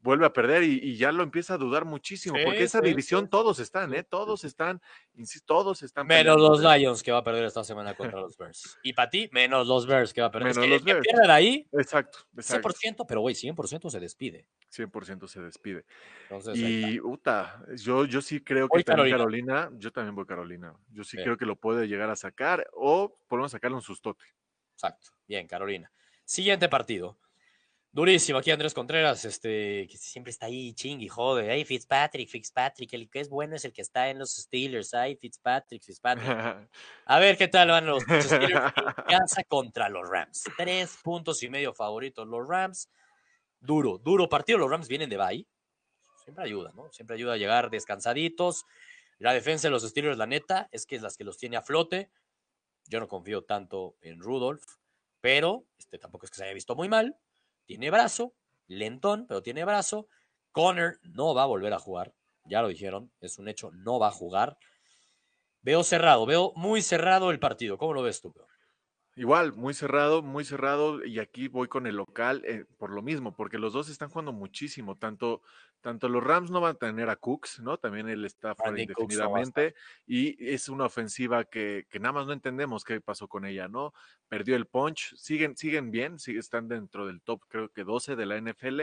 vuelve 0.02 0.26
a 0.26 0.32
perder 0.32 0.62
y, 0.62 0.78
y 0.82 0.96
ya 0.96 1.12
lo 1.12 1.22
empieza 1.22 1.54
a 1.54 1.58
dudar 1.58 1.84
muchísimo, 1.84 2.36
porque 2.44 2.62
esa 2.62 2.80
sí, 2.80 2.86
división 2.86 3.24
sí, 3.24 3.30
todos 3.30 3.58
están, 3.58 3.94
¿eh? 3.94 4.02
Todos 4.02 4.44
están, 4.44 4.80
insisto, 5.14 5.54
todos 5.54 5.82
están. 5.82 6.06
Menos 6.06 6.38
los 6.38 6.60
Lions 6.60 7.02
que 7.02 7.12
va 7.12 7.18
a 7.18 7.24
perder 7.24 7.44
esta 7.44 7.64
semana 7.64 7.94
contra 7.94 8.20
los 8.20 8.36
Bears. 8.36 8.78
Y 8.82 8.92
para 8.92 9.10
ti, 9.10 9.28
menos 9.32 9.66
los 9.66 9.86
Bears 9.86 10.12
que 10.12 10.20
va 10.20 10.28
a 10.28 10.30
perder. 10.30 10.50
Es 10.50 10.56
Menos 10.56 10.68
que 10.68 10.74
los 10.74 10.84
que 10.84 10.92
Bears. 10.92 11.06
pierda 11.06 11.26
de 11.26 11.32
ahí, 11.32 11.68
Exacto, 11.72 12.18
exacto. 12.36 12.68
100%, 12.68 13.04
pero 13.06 13.20
güey, 13.20 13.34
100% 13.34 13.90
se 13.90 14.00
despide. 14.00 14.46
100% 14.72 15.28
se 15.28 15.40
despide. 15.40 15.84
Entonces. 16.22 16.56
Y, 16.56 17.00
uta, 17.00 17.64
yo, 17.76 18.04
yo 18.04 18.20
sí 18.22 18.40
creo 18.40 18.68
que 18.68 18.82
también 18.82 19.16
Carolina. 19.16 19.54
Carolina, 19.54 19.78
yo 19.78 19.92
también 19.92 20.14
voy 20.14 20.26
Carolina. 20.26 20.74
Yo 20.90 21.04
sí 21.04 21.16
creo 21.16 21.36
que 21.36 21.46
lo 21.46 21.56
puede 21.56 21.86
llegar 21.88 22.10
a 22.10 22.16
sacar 22.16 22.68
o 22.72 23.18
podemos 23.28 23.52
sacarle 23.52 23.76
un 23.76 23.82
sustote. 23.82 24.24
Exacto. 24.74 25.10
Bien, 25.26 25.46
Carolina. 25.46 25.92
Siguiente 26.24 26.68
partido. 26.68 27.18
Durísimo. 27.92 28.38
Aquí 28.38 28.52
Andrés 28.52 28.72
Contreras, 28.72 29.24
este, 29.24 29.88
que 29.88 29.98
siempre 29.98 30.30
está 30.30 30.46
ahí 30.46 30.72
chingui, 30.74 31.08
jode. 31.08 31.50
Ay, 31.50 31.64
Fitzpatrick, 31.64 32.28
Fitzpatrick. 32.28 32.92
El 32.92 33.10
que 33.10 33.18
es 33.18 33.28
bueno 33.28 33.56
es 33.56 33.64
el 33.64 33.72
que 33.72 33.82
está 33.82 34.08
en 34.10 34.20
los 34.20 34.36
Steelers. 34.36 34.94
Ay, 34.94 35.16
Fitzpatrick, 35.16 35.82
Fitzpatrick. 35.82 36.28
A 37.06 37.18
ver 37.18 37.36
qué 37.36 37.48
tal 37.48 37.68
van 37.68 37.86
los 37.86 38.04
Steelers 38.04 38.32
en 38.32 38.50
casa 39.08 39.42
contra 39.48 39.88
los 39.88 40.08
Rams. 40.08 40.44
Tres 40.56 40.98
puntos 41.02 41.42
y 41.42 41.48
medio 41.48 41.74
favoritos 41.74 42.28
los 42.28 42.46
Rams. 42.46 42.88
Duro, 43.58 43.98
duro 43.98 44.28
partido. 44.28 44.58
Los 44.58 44.70
Rams 44.70 44.86
vienen 44.86 45.10
de 45.10 45.16
bye. 45.16 45.46
Siempre 46.22 46.44
ayuda, 46.44 46.70
¿no? 46.76 46.92
Siempre 46.92 47.16
ayuda 47.16 47.32
a 47.32 47.38
llegar 47.38 47.70
descansaditos. 47.70 48.66
La 49.18 49.32
defensa 49.32 49.66
de 49.66 49.72
los 49.72 49.82
Steelers, 49.82 50.16
la 50.16 50.26
neta, 50.26 50.68
es 50.70 50.86
que 50.86 50.94
es 50.94 51.02
las 51.02 51.16
que 51.16 51.24
los 51.24 51.38
tiene 51.38 51.56
a 51.56 51.62
flote. 51.62 52.08
Yo 52.86 53.00
no 53.00 53.08
confío 53.08 53.42
tanto 53.42 53.96
en 54.00 54.20
Rudolph, 54.20 54.64
pero 55.20 55.66
este 55.76 55.98
tampoco 55.98 56.26
es 56.26 56.30
que 56.30 56.36
se 56.36 56.44
haya 56.44 56.54
visto 56.54 56.76
muy 56.76 56.88
mal. 56.88 57.18
Tiene 57.66 57.90
brazo, 57.90 58.34
lentón, 58.66 59.26
pero 59.26 59.42
tiene 59.42 59.64
brazo. 59.64 60.08
Connor 60.52 60.98
no 61.02 61.34
va 61.34 61.44
a 61.44 61.46
volver 61.46 61.72
a 61.72 61.78
jugar. 61.78 62.14
Ya 62.44 62.62
lo 62.62 62.68
dijeron, 62.68 63.12
es 63.20 63.38
un 63.38 63.48
hecho, 63.48 63.70
no 63.72 63.98
va 63.98 64.08
a 64.08 64.12
jugar. 64.12 64.56
Veo 65.62 65.84
cerrado, 65.84 66.26
veo 66.26 66.52
muy 66.56 66.82
cerrado 66.82 67.30
el 67.30 67.38
partido. 67.38 67.78
¿Cómo 67.78 67.94
lo 67.94 68.02
ves 68.02 68.20
tú? 68.20 68.32
Peo? 68.32 68.46
Igual, 69.16 69.52
muy 69.54 69.74
cerrado, 69.74 70.22
muy 70.22 70.44
cerrado. 70.44 71.04
Y 71.04 71.18
aquí 71.18 71.48
voy 71.48 71.68
con 71.68 71.86
el 71.86 71.96
local 71.96 72.42
eh, 72.46 72.64
por 72.78 72.90
lo 72.90 73.02
mismo, 73.02 73.34
porque 73.34 73.58
los 73.58 73.72
dos 73.72 73.88
están 73.88 74.08
jugando 74.08 74.32
muchísimo. 74.32 74.96
Tanto, 74.96 75.42
tanto 75.80 76.08
los 76.08 76.22
Rams 76.22 76.50
no 76.50 76.60
van 76.60 76.76
a 76.76 76.78
tener 76.78 77.10
a 77.10 77.16
Cooks, 77.16 77.60
¿no? 77.60 77.76
También 77.76 78.08
él 78.08 78.24
está 78.24 78.54
fuera 78.54 78.72
no 78.72 78.78
indefinidamente. 78.78 79.74
Y 80.06 80.52
es 80.52 80.68
una 80.68 80.84
ofensiva 80.84 81.44
que, 81.44 81.86
que 81.90 81.98
nada 81.98 82.12
más 82.12 82.26
no 82.26 82.32
entendemos 82.32 82.84
qué 82.84 83.00
pasó 83.00 83.26
con 83.28 83.44
ella, 83.44 83.68
¿no? 83.68 83.92
Perdió 84.28 84.54
el 84.54 84.66
punch. 84.66 85.14
Siguen, 85.16 85.56
siguen 85.56 85.90
bien, 85.90 86.18
sí, 86.18 86.36
están 86.36 86.68
dentro 86.68 87.06
del 87.06 87.20
top, 87.20 87.42
creo 87.48 87.68
que 87.70 87.84
12 87.84 88.14
de 88.14 88.26
la 88.26 88.36
NFL. 88.40 88.82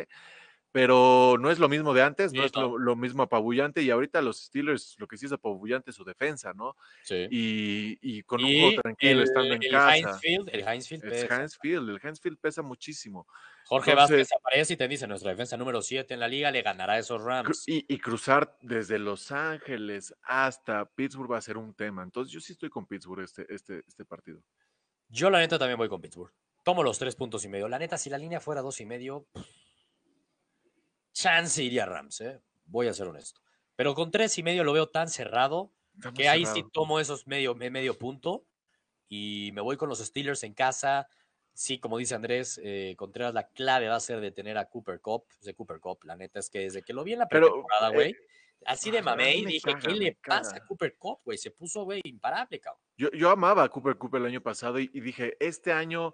Pero 0.78 1.38
no 1.40 1.50
es 1.50 1.58
lo 1.58 1.68
mismo 1.68 1.94
de 1.94 2.04
antes, 2.04 2.34
no 2.34 2.42
Sí, 2.42 2.46
es 2.46 2.56
lo, 2.56 2.78
lo 2.78 2.96
mismo 2.96 3.24
apabullante. 3.24 3.82
Y 3.82 3.90
ahorita 3.90 4.22
los 4.22 4.44
Steelers, 4.44 4.96
lo 5.00 5.08
que 5.08 5.18
sí 5.18 5.26
es 5.26 5.32
apabullante 5.32 5.90
es 5.90 5.96
su 5.96 6.04
defensa, 6.04 6.54
¿no? 6.54 6.76
Sí. 7.04 7.28
Y, 7.32 7.98
y 8.02 8.22
con 8.24 8.44
un 8.44 8.52
juego 8.52 8.82
tranquilo, 8.82 9.22
el, 9.22 9.24
estando 9.24 9.54
en 9.56 9.64
el 9.64 9.72
casa. 9.72 9.96
Heinz 9.96 10.20
Field, 10.22 10.50
el 10.54 10.68
Heinz 10.68 10.88
Field 10.88 11.04
Es 11.06 11.22
pesa. 11.24 11.36
Heinz 11.42 11.58
Field, 11.60 11.90
el 11.90 12.00
Heinz 12.04 12.22
Field 12.22 12.38
pesa 12.40 12.62
muchísimo. 12.62 13.28
Jorge 13.66 13.92
Entonces- 13.92 14.18
Vázquez 14.18 14.30
aparece 14.40 14.74
y 14.74 14.78
te 14.78 14.88
dice, 14.88 15.08
nuestra 15.08 15.32
defensa 15.32 15.58
número 15.58 15.82
7 15.82 16.14
en 16.14 16.20
la 16.20 16.28
liga 16.28 16.52
le 16.52 16.62
ganará 16.62 16.94
a 16.94 17.00
esos 17.00 17.22
Rams. 17.24 17.64
Y, 17.68 17.84
y 17.92 17.98
cruzar 17.98 18.56
desde 18.62 19.00
Los 19.00 19.32
Ángeles 19.32 20.14
hasta 20.22 20.86
Pittsburgh 20.86 21.32
va 21.32 21.38
a 21.38 21.42
ser 21.42 21.58
un 21.58 21.74
tema. 21.74 22.04
Entonces 22.04 22.32
yo 22.32 22.40
sí 22.40 22.54
estoy 22.54 22.70
con 22.70 22.86
Pittsburgh 22.86 23.24
este, 23.24 23.46
este, 23.54 23.84
este 23.88 24.06
partido. 24.06 24.42
Yo 25.10 25.30
la 25.30 25.40
neta 25.40 25.58
también 25.58 25.78
voy 25.78 25.90
con 25.90 26.00
Pittsburgh. 26.02 26.32
Tomo 26.64 26.84
los 26.84 27.00
tres 27.00 27.16
puntos 27.16 27.44
y 27.46 27.48
medio. 27.48 27.68
La 27.68 27.80
neta, 27.80 27.98
si 27.98 28.10
la 28.10 28.18
línea 28.18 28.40
fuera 28.42 28.62
dos 28.62 28.80
y 28.82 28.86
medio, 28.86 29.26
pff, 29.34 29.46
chance 31.22 31.64
iría 31.64 31.86
Rams, 31.86 32.22
¿eh? 32.22 32.40
Voy 32.66 32.88
a 32.88 32.94
ser 32.94 33.08
honesto. 33.08 33.42
Pero 33.76 33.94
con 33.96 34.12
tres 34.12 34.38
y 34.38 34.44
medio 34.44 34.64
lo 34.64 34.74
veo 34.74 34.88
tan 34.90 35.08
cerrado 35.10 35.72
que 36.16 36.30
ahí 36.30 36.46
sí 36.46 36.54
cerrado. 36.54 36.70
tomo 36.72 37.00
esos 37.00 37.26
medio, 37.28 37.56
me- 37.56 37.70
medio 37.70 37.98
punto 37.98 38.46
y 39.10 39.52
me 39.54 39.62
voy 39.62 39.78
con 39.78 39.90
los 39.90 40.00
Steelers 40.00 40.44
en 40.44 40.54
casa. 40.54 41.08
Sí, 41.54 41.80
como 41.80 41.98
dice 41.98 42.14
Andrés 42.14 42.60
eh, 42.64 42.94
Contreras, 42.98 43.34
la 43.34 43.48
clave 43.48 43.88
va 43.88 43.96
a 43.96 44.00
ser 44.00 44.20
detener 44.20 44.58
a 44.60 44.66
Cooper 44.70 45.02
Cup, 45.02 45.26
de 45.42 45.56
Cooper 45.56 45.80
Cup. 45.80 46.04
La 46.04 46.16
neta 46.16 46.40
es 46.40 46.50
que 46.52 46.60
desde 46.60 46.84
que 46.84 46.94
lo 46.94 47.04
vi 47.04 47.14
en 47.14 47.20
la 47.20 47.28
pretemporada, 47.28 47.90
eh, 47.90 47.94
güey, 47.94 48.16
así 48.66 48.92
de 48.92 49.00
a 49.00 49.02
mamé 49.02 49.34
mí 49.34 49.40
y 49.40 49.44
me 49.44 49.52
dije, 49.54 49.72
caga, 49.72 49.80
¿qué 49.80 49.94
le 49.96 50.18
pasa 50.24 50.58
a. 50.58 50.66
Cooper 50.66 50.96
Cup, 50.98 51.22
güey? 51.26 51.38
Se 51.40 51.50
puso, 51.50 51.84
güey, 51.84 52.02
imparable, 52.04 52.60
cabrón. 52.60 52.84
Yo, 52.96 53.10
yo 53.12 53.32
amaba 53.32 53.64
a 53.64 53.70
Cooper 53.70 53.98
Cooper 53.98 54.22
el 54.22 54.28
año 54.28 54.42
pasado 54.42 54.80
y, 54.80 54.92
y 54.94 55.00
dije, 55.00 55.36
este 55.40 55.72
año 55.74 56.14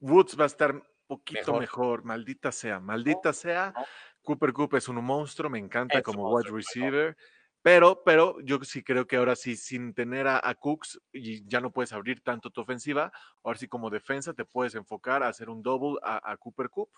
Woods 0.00 0.36
va 0.38 0.44
a 0.44 0.46
estar 0.46 0.82
poquito 1.10 1.40
Mejor. 1.40 1.60
mejor. 1.60 2.04
Maldita 2.04 2.52
sea, 2.52 2.80
maldita 2.80 3.32
sea. 3.32 3.72
no. 3.76 3.84
Cooper 4.22 4.52
Cup 4.52 4.76
es 4.76 4.88
un 4.88 5.02
monstruo, 5.04 5.50
me 5.50 5.58
encanta 5.58 5.98
Es 5.98 6.04
como 6.04 6.30
wide 6.30 6.50
receiver. 6.50 7.16
Pero, 7.62 8.02
pero 8.04 8.40
yo 8.40 8.62
sí 8.64 8.82
creo 8.82 9.06
que 9.06 9.16
ahora 9.16 9.36
sí, 9.36 9.56
sin 9.56 9.92
tener 9.92 10.26
a, 10.26 10.40
a 10.42 10.54
Cooks, 10.54 10.98
y 11.12 11.46
ya 11.46 11.60
no 11.60 11.70
puedes 11.70 11.92
abrir 11.92 12.22
tanto 12.22 12.50
tu 12.50 12.62
ofensiva, 12.62 13.12
ahora 13.42 13.58
sí 13.58 13.68
como 13.68 13.90
defensa 13.90 14.32
te 14.32 14.46
puedes 14.46 14.74
enfocar 14.74 15.22
a 15.22 15.28
hacer 15.28 15.50
un 15.50 15.62
double 15.62 15.98
a, 16.02 16.30
a 16.30 16.36
Cooper 16.38 16.70
Cup 16.70 16.88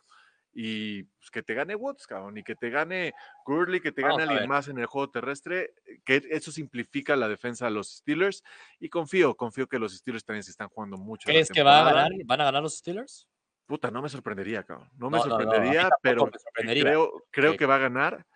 y 0.54 1.04
pues, 1.04 1.30
que 1.30 1.42
te 1.42 1.54
gane 1.54 1.74
Woods, 1.74 2.06
cabrón, 2.06 2.36
y 2.36 2.42
que 2.42 2.54
te 2.54 2.70
gane 2.70 3.12
Gurley, 3.46 3.80
que 3.80 3.92
te 3.92 4.02
Vamos 4.02 4.18
gane 4.18 4.30
alguien 4.30 4.48
más 4.48 4.68
en 4.68 4.78
el 4.78 4.86
juego 4.86 5.10
terrestre, 5.10 5.74
que 6.04 6.22
eso 6.30 6.52
simplifica 6.52 7.16
la 7.16 7.28
defensa 7.28 7.64
de 7.66 7.70
los 7.72 7.96
Steelers 7.96 8.42
y 8.78 8.88
confío, 8.88 9.34
confío 9.34 9.66
que 9.66 9.78
los 9.78 9.96
Steelers 9.96 10.24
también 10.24 10.42
se 10.42 10.50
están 10.50 10.68
jugando 10.68 10.96
mucho. 10.96 11.26
¿Crees 11.26 11.50
que 11.50 11.62
va 11.62 11.80
a 11.80 11.84
ganar? 11.84 12.12
¿Van 12.24 12.40
a 12.40 12.44
ganar 12.44 12.62
los 12.62 12.76
Steelers? 12.76 13.28
Puta, 13.72 13.90
no 13.90 14.02
me 14.02 14.10
sorprendería, 14.10 14.62
cabrón. 14.64 14.90
No 14.98 15.08
me 15.08 15.16
No, 15.16 15.24
no, 15.24 15.28
no, 15.30 15.34
a 15.34 15.38
mí 15.38 15.44
sorprendería, 15.44 15.90
pero 16.02 16.26
me 16.26 16.38
sorprendería. 16.38 16.82
creo, 16.84 17.24
creo 17.30 17.52
Sí. 17.52 17.56
que 17.58 17.64
va 17.64 17.76
a 17.76 17.78
ganar. 17.78 18.26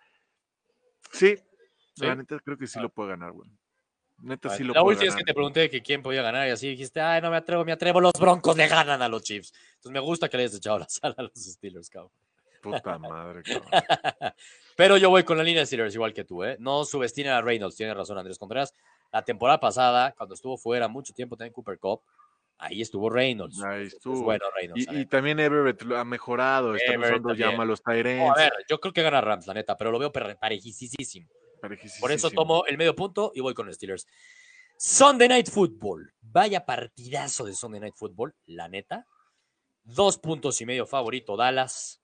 Sí, 1.11 1.35
¿Sí? 1.95 2.05
la 2.07 2.15
neta 2.15 2.39
creo 2.43 2.57
que 2.57 2.65
sí 2.65 2.79
Ah. 2.79 2.81
lo 2.81 2.89
puede 2.89 3.09
ganar, 3.11 3.33
güey. 3.33 3.47
Neta 4.17 4.49
sí 4.49 4.63
lo 4.63 4.73
la 4.73 4.81
puede 4.81 4.95
última 4.95 5.09
es 5.09 5.13
que 5.15 5.19
ganar. 5.21 5.25
te 5.27 5.33
pregunté 5.35 5.69
que 5.69 5.83
quién 5.83 6.01
podía 6.01 6.23
ganar 6.23 6.47
y 6.47 6.49
así 6.49 6.69
dijiste, 6.69 6.99
ay, 6.99 7.21
no 7.21 7.29
me 7.29 7.37
atrevo, 7.37 7.63
me 7.63 7.71
atrevo, 7.71 8.01
los 8.01 8.13
Broncos 8.19 8.57
le 8.57 8.67
ganan 8.67 8.99
a 9.03 9.07
los 9.07 9.21
Chiefs. 9.21 9.53
Entonces 9.75 9.91
me 9.91 9.99
gusta 9.99 10.27
que 10.27 10.37
le 10.37 10.43
hayas 10.45 10.55
echado 10.55 10.79
la 10.79 10.89
sala 10.89 11.13
a 11.19 11.21
los 11.21 11.33
Steelers, 11.35 11.87
cabrón. 11.87 12.11
Puta 12.63 12.97
madre, 12.97 13.43
cabrón. 13.43 13.69
Pero 14.75 14.97
yo 14.97 15.11
voy 15.11 15.23
con 15.23 15.37
la 15.37 15.43
línea 15.43 15.59
de 15.61 15.65
Steelers 15.67 15.93
igual 15.93 16.15
que 16.15 16.23
tú, 16.23 16.43
¿eh? 16.43 16.57
No 16.59 16.83
subestimen 16.83 17.31
a 17.31 17.41
Reynolds, 17.43 17.75
tiene 17.75 17.93
razón 17.93 18.17
Andrés 18.17 18.39
Contreras. 18.39 18.73
La 19.11 19.23
temporada 19.23 19.59
pasada, 19.59 20.13
cuando 20.17 20.33
estuvo 20.33 20.57
fuera 20.57 20.87
mucho 20.87 21.13
tiempo 21.13 21.37
también 21.37 21.53
Cooper 21.53 21.77
Cup, 21.77 22.01
ahí 22.57 22.81
estuvo 22.81 23.09
Reynolds. 23.09 23.61
Ahí 23.63 23.83
Es 23.87 23.93
estuvo. 23.93 24.23
bueno 24.23 24.45
Reynolds. 24.55 24.85
Y, 24.91 25.05
también 25.05 25.39
Everett 25.39 25.81
lo 25.83 25.97
ha 25.97 26.03
mejorado, 26.05 26.75
están 26.75 26.95
Everett 26.95 27.13
usando 27.19 27.33
ya 27.33 27.51
malos 27.51 27.81
No, 27.85 28.31
a 28.31 28.35
ver, 28.35 28.53
yo 28.69 28.79
creo 28.79 28.93
que 28.93 29.01
gana 29.03 29.21
Rams, 29.21 29.47
la 29.47 29.53
neta, 29.53 29.77
pero 29.77 29.91
lo 29.91 29.99
veo 29.99 30.11
pare- 30.11 30.35
parejísimo. 30.35 31.27
Por 31.99 32.11
eso 32.11 32.29
tomo 32.31 32.65
el 32.65 32.77
medio 32.77 32.95
punto 32.95 33.31
y 33.33 33.41
voy 33.41 33.53
con 33.53 33.65
los 33.65 33.75
Steelers. 33.75 34.05
Sunday 34.77 35.27
Night 35.27 35.49
Football. 35.49 36.13
Vaya 36.21 36.65
partidazo 36.65 37.45
de 37.45 37.53
Sunday 37.53 37.79
Night 37.79 37.95
Football, 37.95 38.35
la 38.45 38.67
neta. 38.67 39.07
Dos 39.83 40.17
puntos 40.19 40.59
y 40.61 40.65
medio 40.65 40.85
favorito 40.85 41.35
Dallas 41.35 41.99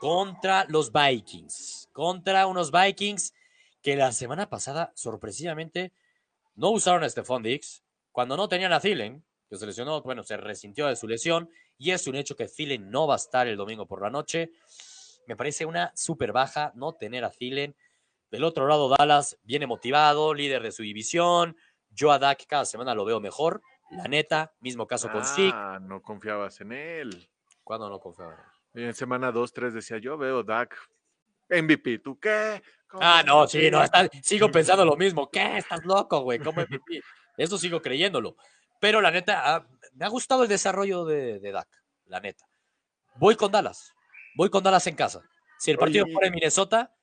contra 0.00 0.64
los 0.68 0.90
Vikings. 0.92 1.88
Contra 1.92 2.46
unos 2.46 2.70
Vikings 2.72 3.32
que 3.82 3.94
la 3.96 4.10
semana 4.12 4.48
pasada, 4.48 4.92
sorpresivamente, 4.94 5.92
no 6.56 6.70
usaron 6.70 7.04
a 7.04 7.08
Stephon 7.08 7.42
Diggs. 7.42 7.82
Cuando 8.10 8.36
no 8.36 8.48
tenían 8.48 8.72
a 8.72 8.80
Thielen, 8.80 9.24
que 9.48 9.56
se 9.56 9.66
lesionó, 9.66 10.02
bueno, 10.02 10.22
se 10.22 10.36
resintió 10.36 10.86
de 10.86 10.96
su 10.96 11.06
lesión. 11.08 11.48
Y 11.78 11.90
es 11.92 12.06
un 12.06 12.16
hecho 12.16 12.36
que 12.36 12.46
Thielen 12.46 12.90
no 12.90 13.06
va 13.06 13.14
a 13.14 13.16
estar 13.16 13.46
el 13.46 13.56
domingo 13.56 13.86
por 13.86 14.02
la 14.02 14.10
noche. 14.10 14.50
Me 15.26 15.36
parece 15.36 15.64
una 15.66 15.92
súper 15.94 16.32
baja 16.32 16.72
no 16.74 16.92
tener 16.94 17.24
a 17.24 17.30
Thielen. 17.30 17.74
Del 18.30 18.44
otro 18.44 18.66
lado, 18.66 18.88
Dallas 18.88 19.38
viene 19.42 19.66
motivado, 19.66 20.34
líder 20.34 20.62
de 20.62 20.72
su 20.72 20.82
división. 20.82 21.56
Yo 21.90 22.12
a 22.12 22.18
Dak 22.18 22.44
cada 22.46 22.64
semana 22.66 22.94
lo 22.94 23.04
veo 23.04 23.20
mejor. 23.20 23.62
La 23.90 24.04
neta, 24.04 24.52
mismo 24.60 24.86
caso 24.86 25.10
con 25.10 25.24
Zeke. 25.24 25.50
Ah, 25.54 25.78
no 25.80 26.02
confiabas 26.02 26.60
en 26.60 26.72
él. 26.72 27.30
¿Cuándo 27.64 27.88
no 27.88 27.98
confiaba 27.98 28.34
en 28.34 28.38
él? 28.40 28.82
Y 28.82 28.86
en 28.86 28.94
semana 28.94 29.32
2, 29.32 29.52
3 29.52 29.72
decía 29.74 29.96
yo, 29.98 30.18
veo 30.18 30.42
Dak 30.42 30.76
MVP. 31.48 32.00
¿Tú 32.00 32.18
qué? 32.20 32.62
¿Cómo 32.86 33.02
Ah, 33.02 33.22
no, 33.24 33.46
sí, 33.46 33.70
no, 33.70 33.82
está- 33.82 34.08
sigo 34.22 34.50
pensando 34.50 34.84
lo 34.84 34.94
mismo. 34.98 35.30
¿Qué? 35.30 35.56
¿Estás 35.58 35.82
loco, 35.84 36.20
güey? 36.20 36.38
¿Cómo 36.38 36.60
MVP? 36.60 37.00
Eso 37.38 37.56
sigo 37.56 37.80
creyéndolo. 37.80 38.36
Pero 38.80 39.00
la 39.00 39.10
neta, 39.10 39.56
ah, 39.56 39.66
me 39.94 40.04
ha 40.04 40.08
gustado 40.08 40.42
el 40.42 40.48
desarrollo 40.48 41.04
de, 41.04 41.40
de 41.40 41.52
Dak, 41.52 41.68
la 42.06 42.20
neta. 42.20 42.44
Voy 43.16 43.34
con 43.36 43.50
Dallas. 43.50 43.92
Voy 44.36 44.50
con 44.50 44.62
Dallas 44.62 44.86
en 44.86 44.94
casa. 44.94 45.22
Si 45.58 45.70
el 45.70 45.78
partido 45.78 46.04
Oye, 46.04 46.12
fuera 46.12 46.28
en 46.28 46.34
Minnesota, 46.34 46.94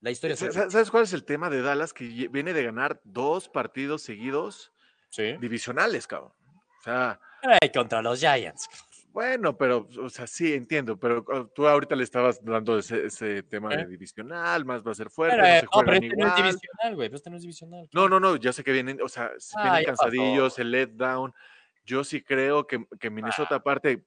la 0.00 0.10
historia 0.10 0.36
Sa- 0.36 0.46
es 0.46 0.54
sa- 0.54 0.70
¿Sabes 0.70 0.90
cuál 0.90 1.04
es 1.04 1.12
el 1.14 1.24
tema 1.24 1.48
de 1.48 1.62
Dallas? 1.62 1.94
Que 1.94 2.04
viene 2.28 2.52
de 2.52 2.62
ganar 2.64 3.00
dos 3.04 3.48
partidos 3.48 4.02
seguidos 4.02 4.72
Sí. 5.08 5.36
divisionales, 5.38 6.06
cabrón. 6.06 6.32
O 6.80 6.82
sea, 6.82 7.18
Ay, 7.62 7.70
contra 7.72 8.02
los 8.02 8.20
Giants. 8.20 8.68
Bueno, 9.14 9.56
pero, 9.56 9.88
o 10.02 10.10
sea, 10.10 10.26
sí, 10.26 10.52
entiendo, 10.54 10.98
pero 10.98 11.24
tú 11.54 11.68
ahorita 11.68 11.94
le 11.94 12.02
estabas 12.02 12.44
dando 12.44 12.76
ese, 12.78 13.06
ese 13.06 13.44
tema 13.44 13.72
¿Eh? 13.72 13.78
de 13.78 13.86
divisional, 13.86 14.64
más 14.64 14.82
va 14.84 14.90
a 14.90 14.94
ser 14.94 15.08
fuerte, 15.08 15.36
Pero, 15.36 15.48
no 15.48 15.54
eh, 15.54 15.60
se 15.60 15.66
pero 15.68 15.70
juegan 15.70 15.94
este 15.94 16.08
no 16.08 16.26
es 16.26 16.32
igual. 16.32 16.36
divisional, 16.42 16.94
güey. 16.96 17.08
pero 17.08 17.16
Este 17.16 17.30
no 17.30 17.36
es 17.36 17.42
divisional. 17.42 17.88
No, 17.92 18.08
no, 18.08 18.18
no, 18.18 18.34
ya 18.36 18.52
sé 18.52 18.64
que 18.64 18.72
vienen, 18.72 19.00
o 19.00 19.08
sea, 19.08 19.30
s- 19.36 19.54
Ah, 19.56 19.62
vienen 19.62 19.82
ya 19.84 19.92
pasó. 19.92 20.02
cansadillos, 20.02 20.58
el 20.58 20.70
letdown. 20.72 21.32
Yo 21.84 22.02
sí 22.02 22.22
creo 22.22 22.66
que, 22.66 22.84
que 22.98 23.08
Minnesota, 23.10 23.54
aparte, 23.54 24.02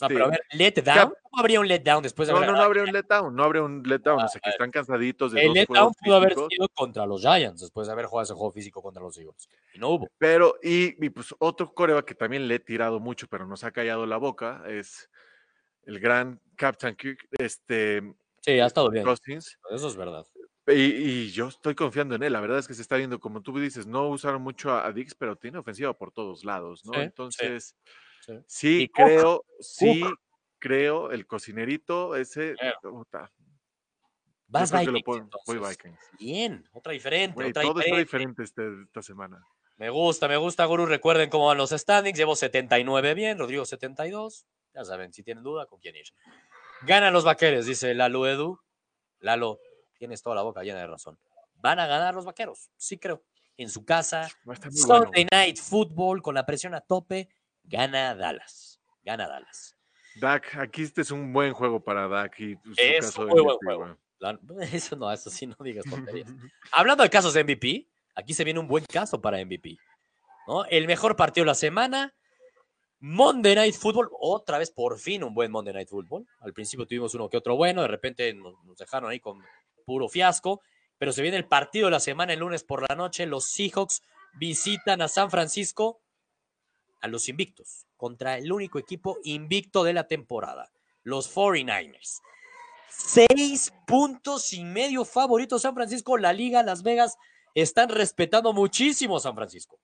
No, 0.00 0.06
este, 0.06 0.14
pero 0.14 0.24
a 0.26 0.28
ver, 0.28 0.40
letdown. 0.52 1.14
¿Cómo 1.22 1.40
habría 1.40 1.60
un 1.60 1.68
letdown 1.68 2.02
después 2.02 2.28
de 2.28 2.34
no, 2.34 2.40
no, 2.40 2.52
no 2.52 2.62
habría 2.62 2.82
un 2.82 2.92
letdown, 2.92 3.34
no 3.34 3.44
habría 3.44 3.62
un 3.62 3.82
letdown, 3.82 4.22
o 4.22 4.28
sea, 4.28 4.40
que 4.40 4.48
Ah, 4.48 4.52
están 4.52 4.70
cansaditos 4.70 5.32
de 5.32 5.44
El 5.44 5.52
letdown 5.52 5.92
pudo 6.02 6.16
haber 6.16 6.34
sido 6.34 6.68
contra 6.74 7.06
los 7.06 7.20
Giants 7.20 7.60
después 7.60 7.86
de 7.86 7.92
haber 7.92 8.06
jugado 8.06 8.24
ese 8.24 8.34
juego 8.34 8.52
físico 8.52 8.82
contra 8.82 9.02
los 9.02 9.16
Eagles. 9.18 9.48
Y 9.74 9.78
no 9.78 9.90
hubo. 9.90 10.08
Pero, 10.18 10.56
y, 10.62 11.04
y, 11.04 11.10
pues 11.10 11.34
otro 11.38 11.72
coreba 11.74 12.04
que 12.04 12.14
también 12.14 12.48
le 12.48 12.56
he 12.56 12.60
tirado 12.60 13.00
mucho, 13.00 13.26
pero 13.28 13.46
nos 13.46 13.64
ha 13.64 13.70
callado 13.70 14.06
la 14.06 14.16
boca, 14.16 14.62
es 14.66 15.10
el 15.84 16.00
gran 16.00 16.40
Captain 16.56 16.94
Kirk, 16.96 17.28
este, 17.38 18.02
Sí, 18.42 18.58
ha 18.58 18.66
estado 18.66 18.90
bien. 18.90 19.04
Cousins. 19.04 19.58
Eso 19.70 19.88
es 19.88 19.96
verdad. 19.96 20.26
Y, 20.66 20.72
y 20.72 21.30
yo 21.30 21.48
estoy 21.48 21.74
confiando 21.74 22.14
en 22.16 22.22
él. 22.22 22.32
La 22.32 22.40
verdad 22.40 22.58
es 22.58 22.66
que 22.66 22.74
se 22.74 22.82
está 22.82 22.96
viendo, 22.96 23.20
como 23.20 23.40
tú 23.40 23.58
dices, 23.58 23.86
no 23.86 24.08
usaron 24.08 24.42
mucho 24.42 24.72
a, 24.72 24.86
a 24.86 24.92
Dix, 24.92 25.14
pero 25.14 25.36
tiene 25.36 25.58
ofensiva 25.58 25.92
por 25.92 26.12
todos 26.12 26.44
lados, 26.44 26.84
¿no? 26.84 26.94
Sí, 26.94 27.00
Entonces, 27.00 27.76
sí. 27.76 27.92
Sí, 28.46 28.88
Cook, 28.88 29.06
creo, 29.06 29.44
sí, 29.60 30.02
creo, 30.58 31.10
el 31.10 31.26
cocinerito 31.26 32.16
ese. 32.16 32.54
Claro. 32.54 33.06
Vas 34.48 34.70
creo 34.70 34.80
que 34.80 34.86
lo 34.86 34.92
Vikings, 34.92 35.30
puedo- 35.44 35.60
voy. 35.60 35.70
Vikings. 35.70 35.98
Bien, 36.18 36.68
otra 36.72 36.92
diferente, 36.92 37.34
Güey, 37.34 37.50
otra 37.50 37.62
todo 37.62 37.80
está 37.80 37.96
diferente. 37.96 38.42
diferente 38.42 38.42
este- 38.42 38.82
esta 38.86 39.02
semana. 39.02 39.42
Me 39.76 39.88
gusta, 39.90 40.28
me 40.28 40.36
gusta, 40.36 40.64
Guru. 40.66 40.84
Recuerden 40.86 41.30
cómo 41.30 41.46
van 41.46 41.56
los 41.56 41.70
standings. 41.70 42.18
Llevo 42.18 42.36
79 42.36 43.14
bien, 43.14 43.38
Rodrigo 43.38 43.64
72. 43.64 44.46
Ya 44.74 44.84
saben, 44.84 45.12
si 45.12 45.22
tienen 45.22 45.42
duda, 45.42 45.66
con 45.66 45.80
quién 45.80 45.96
ir. 45.96 46.04
Ganan 46.82 47.12
los 47.12 47.24
vaqueros, 47.24 47.66
dice 47.66 47.94
Lalo 47.94 48.26
Edu. 48.26 48.58
Lalo, 49.20 49.58
tienes 49.98 50.22
toda 50.22 50.36
la 50.36 50.42
boca 50.42 50.62
llena 50.62 50.80
de 50.80 50.86
razón. 50.86 51.18
Van 51.54 51.78
a 51.78 51.86
ganar 51.86 52.14
los 52.14 52.24
vaqueros, 52.24 52.70
sí 52.76 52.98
creo. 52.98 53.22
En 53.56 53.68
su 53.68 53.84
casa, 53.84 54.28
muy 54.44 54.56
bueno. 54.56 54.72
Sunday 55.04 55.26
Night 55.30 55.58
Football 55.58 56.22
con 56.22 56.34
la 56.34 56.44
presión 56.44 56.74
a 56.74 56.80
tope. 56.80 57.28
Gana 57.64 58.14
Dallas. 58.14 58.80
Gana 59.04 59.28
Dallas. 59.28 59.76
Dak, 60.16 60.56
aquí 60.56 60.82
este 60.82 61.00
es 61.00 61.10
un 61.10 61.32
buen 61.32 61.52
juego 61.52 61.82
para 61.82 62.06
Dak 62.08 62.38
y 62.40 62.54
su 62.56 62.74
Es 62.76 63.06
caso 63.06 63.22
un 63.22 63.28
muy 63.28 63.40
buen 63.42 63.56
juego. 63.58 63.98
La- 64.18 64.38
Eso 64.72 64.94
no, 64.96 65.10
eso 65.10 65.30
sí, 65.30 65.46
no 65.46 65.56
digas 65.60 65.84
tonterías. 65.88 66.28
Hablando 66.72 67.02
de 67.02 67.10
casos 67.10 67.34
de 67.34 67.42
MVP, 67.44 67.88
aquí 68.14 68.34
se 68.34 68.44
viene 68.44 68.60
un 68.60 68.68
buen 68.68 68.84
caso 68.84 69.20
para 69.20 69.42
MVP. 69.44 69.78
¿no? 70.46 70.64
El 70.66 70.86
mejor 70.86 71.16
partido 71.16 71.44
de 71.44 71.48
la 71.48 71.54
semana. 71.54 72.14
Monday 73.04 73.56
Night 73.56 73.74
Football, 73.74 74.10
otra 74.20 74.58
vez 74.58 74.70
por 74.70 74.96
fin 74.96 75.24
un 75.24 75.34
buen 75.34 75.50
Monday 75.50 75.74
Night 75.74 75.88
Football. 75.88 76.24
Al 76.40 76.52
principio 76.52 76.86
tuvimos 76.86 77.14
uno 77.16 77.28
que 77.28 77.36
otro 77.36 77.56
bueno, 77.56 77.82
de 77.82 77.88
repente 77.88 78.32
nos, 78.32 78.54
nos 78.64 78.76
dejaron 78.76 79.10
ahí 79.10 79.18
con 79.18 79.42
puro 79.84 80.08
fiasco, 80.08 80.62
pero 80.98 81.10
se 81.12 81.20
viene 81.22 81.36
el 81.36 81.46
partido 81.46 81.86
de 81.86 81.90
la 81.92 81.98
semana 82.00 82.32
el 82.32 82.38
lunes 82.38 82.62
por 82.62 82.88
la 82.88 82.94
noche. 82.94 83.26
Los 83.26 83.46
Seahawks 83.46 84.02
visitan 84.34 85.02
a 85.02 85.08
San 85.08 85.32
Francisco, 85.32 86.00
a 87.02 87.08
los 87.08 87.28
invictos, 87.28 87.86
contra 87.96 88.38
el 88.38 88.50
único 88.50 88.78
equipo 88.78 89.18
invicto 89.24 89.84
de 89.84 89.92
la 89.92 90.08
temporada, 90.08 90.70
los 91.02 91.34
49ers. 91.34 92.20
Seis 92.88 93.72
puntos 93.86 94.52
y 94.52 94.64
medio 94.64 95.04
favorito 95.04 95.58
San 95.58 95.74
Francisco. 95.74 96.18
La 96.18 96.32
Liga 96.32 96.62
Las 96.62 96.82
Vegas 96.82 97.16
están 97.54 97.88
respetando 97.88 98.52
muchísimo 98.52 99.16
a 99.16 99.20
San 99.20 99.34
Francisco. 99.34 99.78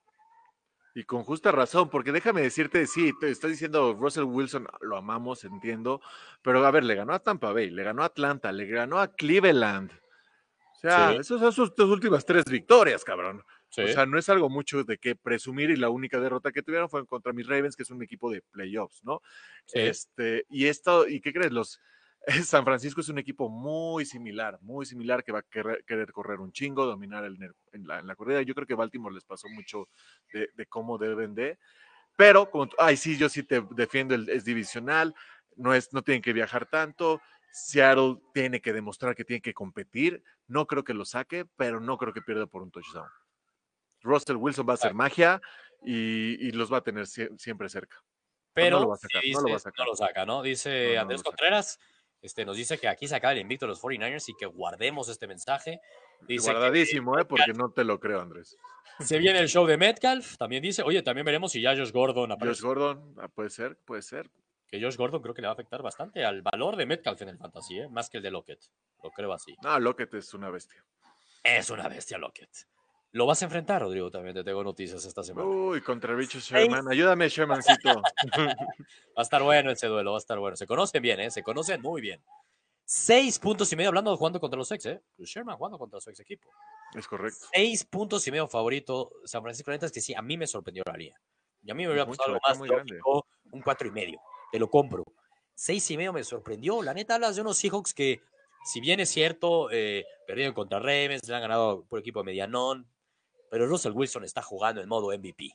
Y 0.95 1.03
con 1.03 1.23
justa 1.23 1.51
razón, 1.51 1.89
porque 1.89 2.11
déjame 2.11 2.41
decirte, 2.41 2.85
sí, 2.87 3.11
te 3.19 3.29
estás 3.29 3.51
diciendo 3.51 3.93
Russell 3.93 4.23
Wilson, 4.23 4.67
lo 4.81 4.97
amamos, 4.97 5.43
entiendo, 5.43 6.01
pero 6.41 6.65
a 6.65 6.71
ver, 6.71 6.83
le 6.83 6.95
ganó 6.95 7.13
a 7.13 7.19
Tampa 7.19 7.53
Bay, 7.53 7.69
le 7.69 7.83
ganó 7.83 8.01
a 8.03 8.07
Atlanta, 8.07 8.51
le 8.51 8.65
ganó 8.65 8.99
a 8.99 9.13
Cleveland. 9.13 9.91
O 9.91 10.79
sea, 10.79 11.11
Sí. 11.11 11.17
esas 11.17 11.39
son 11.39 11.53
sus 11.53 11.75
dos 11.75 11.89
últimas 11.89 12.25
tres 12.25 12.45
victorias, 12.45 13.03
cabrón. 13.03 13.43
Sí. 13.69 13.81
O 13.81 13.87
sea, 13.87 14.05
no 14.05 14.17
es 14.17 14.29
algo 14.29 14.49
mucho 14.49 14.83
de 14.83 14.97
qué 14.97 15.15
presumir 15.15 15.69
y 15.69 15.75
la 15.75 15.89
única 15.89 16.19
derrota 16.19 16.51
que 16.51 16.63
tuvieron 16.63 16.89
fue 16.89 17.05
contra 17.05 17.33
mis 17.33 17.47
Ravens, 17.47 17.75
que 17.75 17.83
es 17.83 17.91
un 17.91 18.01
equipo 18.01 18.31
de 18.31 18.41
playoffs, 18.51 19.03
¿no? 19.03 19.21
Sí. 19.65 19.79
Este, 19.79 20.45
y 20.49 20.65
esto, 20.65 21.07
¿y 21.07 21.21
qué 21.21 21.31
crees? 21.31 21.51
Los 21.51 21.79
San 22.45 22.65
Francisco 22.65 23.01
es 23.01 23.09
un 23.09 23.17
equipo 23.17 23.49
muy 23.49 24.05
similar, 24.05 24.59
muy 24.61 24.85
similar, 24.85 25.23
que 25.23 25.31
va 25.31 25.39
a 25.39 25.43
querer, 25.43 25.83
querer 25.85 26.11
correr 26.11 26.39
un 26.39 26.51
chingo, 26.51 26.85
dominar 26.85 27.23
el, 27.25 27.37
en, 27.71 27.87
la, 27.87 27.99
en 27.99 28.07
la 28.07 28.15
corrida. 28.15 28.41
Yo 28.41 28.53
creo 28.53 28.67
que 28.67 28.75
Baltimore 28.75 29.13
les 29.13 29.23
pasó 29.23 29.47
mucho 29.49 29.89
de, 30.33 30.49
de 30.53 30.65
cómo 30.65 30.97
deben 30.97 31.33
de. 31.35 31.57
Pero, 32.15 32.49
como, 32.49 32.69
ay, 32.77 32.97
sí, 32.97 33.17
yo 33.17 33.29
sí 33.29 33.43
te 33.43 33.63
defiendo, 33.71 34.15
el, 34.15 34.27
es 34.29 34.43
divisional, 34.43 35.15
no, 35.55 35.73
es, 35.73 35.93
no 35.93 36.01
tienen 36.01 36.21
que 36.21 36.33
viajar 36.33 36.69
tanto. 36.69 37.21
Seattle 37.51 38.17
tiene 38.33 38.61
que 38.61 38.73
demostrar 38.73 39.15
que 39.15 39.25
tiene 39.25 39.41
que 39.41 39.53
competir. 39.53 40.21
No 40.47 40.67
creo 40.67 40.83
que 40.83 40.93
lo 40.93 41.05
saque, 41.05 41.45
pero 41.55 41.79
no 41.79 41.97
creo 41.97 42.13
que 42.13 42.21
pierda 42.21 42.45
por 42.45 42.61
un 42.61 42.71
touchdown. 42.71 43.09
Russell 44.01 44.37
Wilson 44.37 44.67
va 44.67 44.73
a 44.73 44.75
hacer 44.75 44.93
magia 44.93 45.41
y, 45.83 46.47
y 46.47 46.51
los 46.51 46.71
va 46.71 46.77
a 46.77 46.81
tener 46.81 47.05
sie- 47.05 47.37
siempre 47.37 47.69
cerca. 47.69 47.97
Pero 48.53 48.79
lo 48.81 48.89
va 48.89 48.95
a 48.95 48.97
sacar, 48.97 49.21
sí 49.21 49.31
no 49.31 49.39
lo 49.41 49.45
va 49.45 49.49
a 49.51 49.53
dices, 49.53 49.63
sacar. 49.63 49.85
no 49.85 49.91
lo 49.91 49.95
saca, 49.95 50.25
¿no? 50.25 50.41
Dice 50.41 50.87
No, 50.89 50.93
no 50.95 51.01
Andrés 51.01 51.19
lo. 51.21 51.23
Contreras, 51.25 51.79
Este, 52.21 52.43
nos 52.43 52.57
dice 52.57 52.77
que 52.77 52.87
aquí 52.89 53.07
se 53.07 53.15
acaba 53.15 53.31
el 53.31 53.39
invicto 53.39 53.65
de 53.65 53.69
los 53.69 53.81
49ers 53.81 54.27
y 54.27 54.33
que 54.37 54.45
guardemos 54.45 55.07
este 55.07 55.25
mensaje. 55.27 55.79
Dice 56.27 56.51
Guardadísimo, 56.51 57.17
¿eh? 57.17 57.23
Porque 57.23 57.53
no 57.53 57.71
te 57.71 57.85
lo 57.85 57.99
creo, 57.99 58.19
Andrés. 58.21 58.57
Se 58.99 59.17
viene 59.19 59.39
el 59.39 59.47
show 59.47 59.65
de 59.65 59.77
Metcalf. 59.77 60.35
También 60.35 60.61
dice, 60.61 60.83
oye, 60.83 61.01
también 61.01 61.23
veremos 61.25 61.53
si 61.53 61.61
ya 61.61 61.73
Josh 61.77 61.93
Gordon 61.93 62.29
aparece. 62.33 62.55
Josh 62.61 62.65
Gordon, 62.67 63.15
ah, 63.19 63.29
puede 63.29 63.49
ser, 63.49 63.77
puede 63.85 64.01
ser. 64.01 64.29
Que 64.67 64.81
Josh 64.81 64.97
Gordon 64.97 65.21
creo 65.21 65.33
que 65.33 65.41
le 65.41 65.47
va 65.47 65.51
a 65.51 65.53
afectar 65.53 65.81
bastante 65.81 66.25
al 66.25 66.41
valor 66.41 66.75
de 66.75 66.85
Metcalf 66.85 67.21
en 67.21 67.29
el 67.29 67.37
fantasy, 67.37 67.79
¿eh? 67.79 67.87
más 67.87 68.09
que 68.09 68.17
el 68.17 68.23
de 68.23 68.31
Lockett. 68.31 68.59
Lo 69.01 69.11
creo 69.11 69.31
así. 69.31 69.55
No, 69.63 69.79
Lockett 69.79 70.13
es 70.15 70.33
una 70.33 70.49
bestia. 70.49 70.83
Es 71.41 71.69
una 71.69 71.87
bestia 71.87 72.17
Lockett. 72.17 72.49
Lo 73.11 73.25
vas 73.25 73.41
a 73.41 73.45
enfrentar, 73.45 73.81
Rodrigo, 73.81 74.11
también 74.11 74.35
te 74.35 74.43
tengo 74.43 74.63
noticias 74.63 75.03
esta 75.03 75.23
semana. 75.23 75.47
Uy, 75.47 75.81
contra 75.81 76.15
Richard 76.15 76.41
Sherman. 76.41 76.87
Ayúdame, 76.87 77.27
Shermancito. 77.27 78.01
va 78.37 78.53
a 79.15 79.21
estar 79.21 79.41
bueno 79.41 79.71
ese 79.71 79.87
duelo, 79.87 80.11
va 80.11 80.17
a 80.17 80.19
estar 80.19 80.37
bueno. 80.37 80.55
Se 80.55 80.67
conocen 80.67 81.01
bien, 81.01 81.19
¿eh? 81.19 81.31
Se 81.31 81.41
conocen 81.41 81.81
muy 81.81 82.01
bien. 82.01 82.21
Seis 82.85 83.39
puntos 83.39 83.71
y 83.71 83.75
medio 83.75 83.89
hablando 83.89 84.11
de 84.11 84.17
jugando 84.17 84.39
contra 84.39 84.57
los 84.57 84.71
ex, 84.71 84.85
¿eh? 84.85 85.01
Sherman 85.17 85.57
jugando 85.57 85.79
contra 85.79 85.99
su 85.99 86.09
ex 86.11 86.19
equipo. 86.19 86.49
Es 86.93 87.07
correcto. 87.07 87.47
Seis 87.51 87.83
puntos 87.83 88.27
y 88.27 88.31
medio 88.31 88.47
favorito 88.47 89.11
San 89.25 89.41
Francisco. 89.41 89.71
La 89.71 89.77
es 89.77 89.91
que 89.91 90.01
sí, 90.01 90.13
a 90.13 90.21
mí 90.21 90.37
me 90.37 90.45
sorprendió 90.45 90.83
la 90.85 90.93
línea. 90.93 91.19
Y 91.63 91.71
a 91.71 91.73
mí 91.73 91.83
me 91.83 91.89
hubiera 91.89 92.05
gustado 92.05 92.29
algo 92.29 92.41
más 92.47 92.59
lógico, 92.59 93.27
un 93.51 93.61
cuatro 93.61 93.87
y 93.87 93.91
medio. 93.91 94.19
Te 94.51 94.59
lo 94.59 94.69
compro. 94.69 95.03
Seis 95.53 95.89
y 95.91 95.97
medio 95.97 96.13
me 96.13 96.23
sorprendió. 96.23 96.81
La 96.83 96.93
neta, 96.93 97.15
hablas 97.15 97.35
de 97.35 97.41
unos 97.41 97.57
Seahawks 97.57 97.93
que, 97.93 98.21
si 98.63 98.79
bien 98.79 98.99
es 98.99 99.09
cierto, 99.09 99.69
eh, 99.71 100.05
perdieron 100.25 100.53
contra 100.53 100.79
Ravens, 100.79 101.27
le 101.27 101.35
han 101.35 101.41
ganado 101.41 101.85
por 101.85 101.99
equipo 101.99 102.19
de 102.19 102.25
medianón, 102.25 102.87
pero 103.49 103.67
Russell 103.67 103.93
Wilson 103.93 104.23
está 104.23 104.41
jugando 104.41 104.81
en 104.81 104.89
modo 104.89 105.15
MVP. 105.17 105.51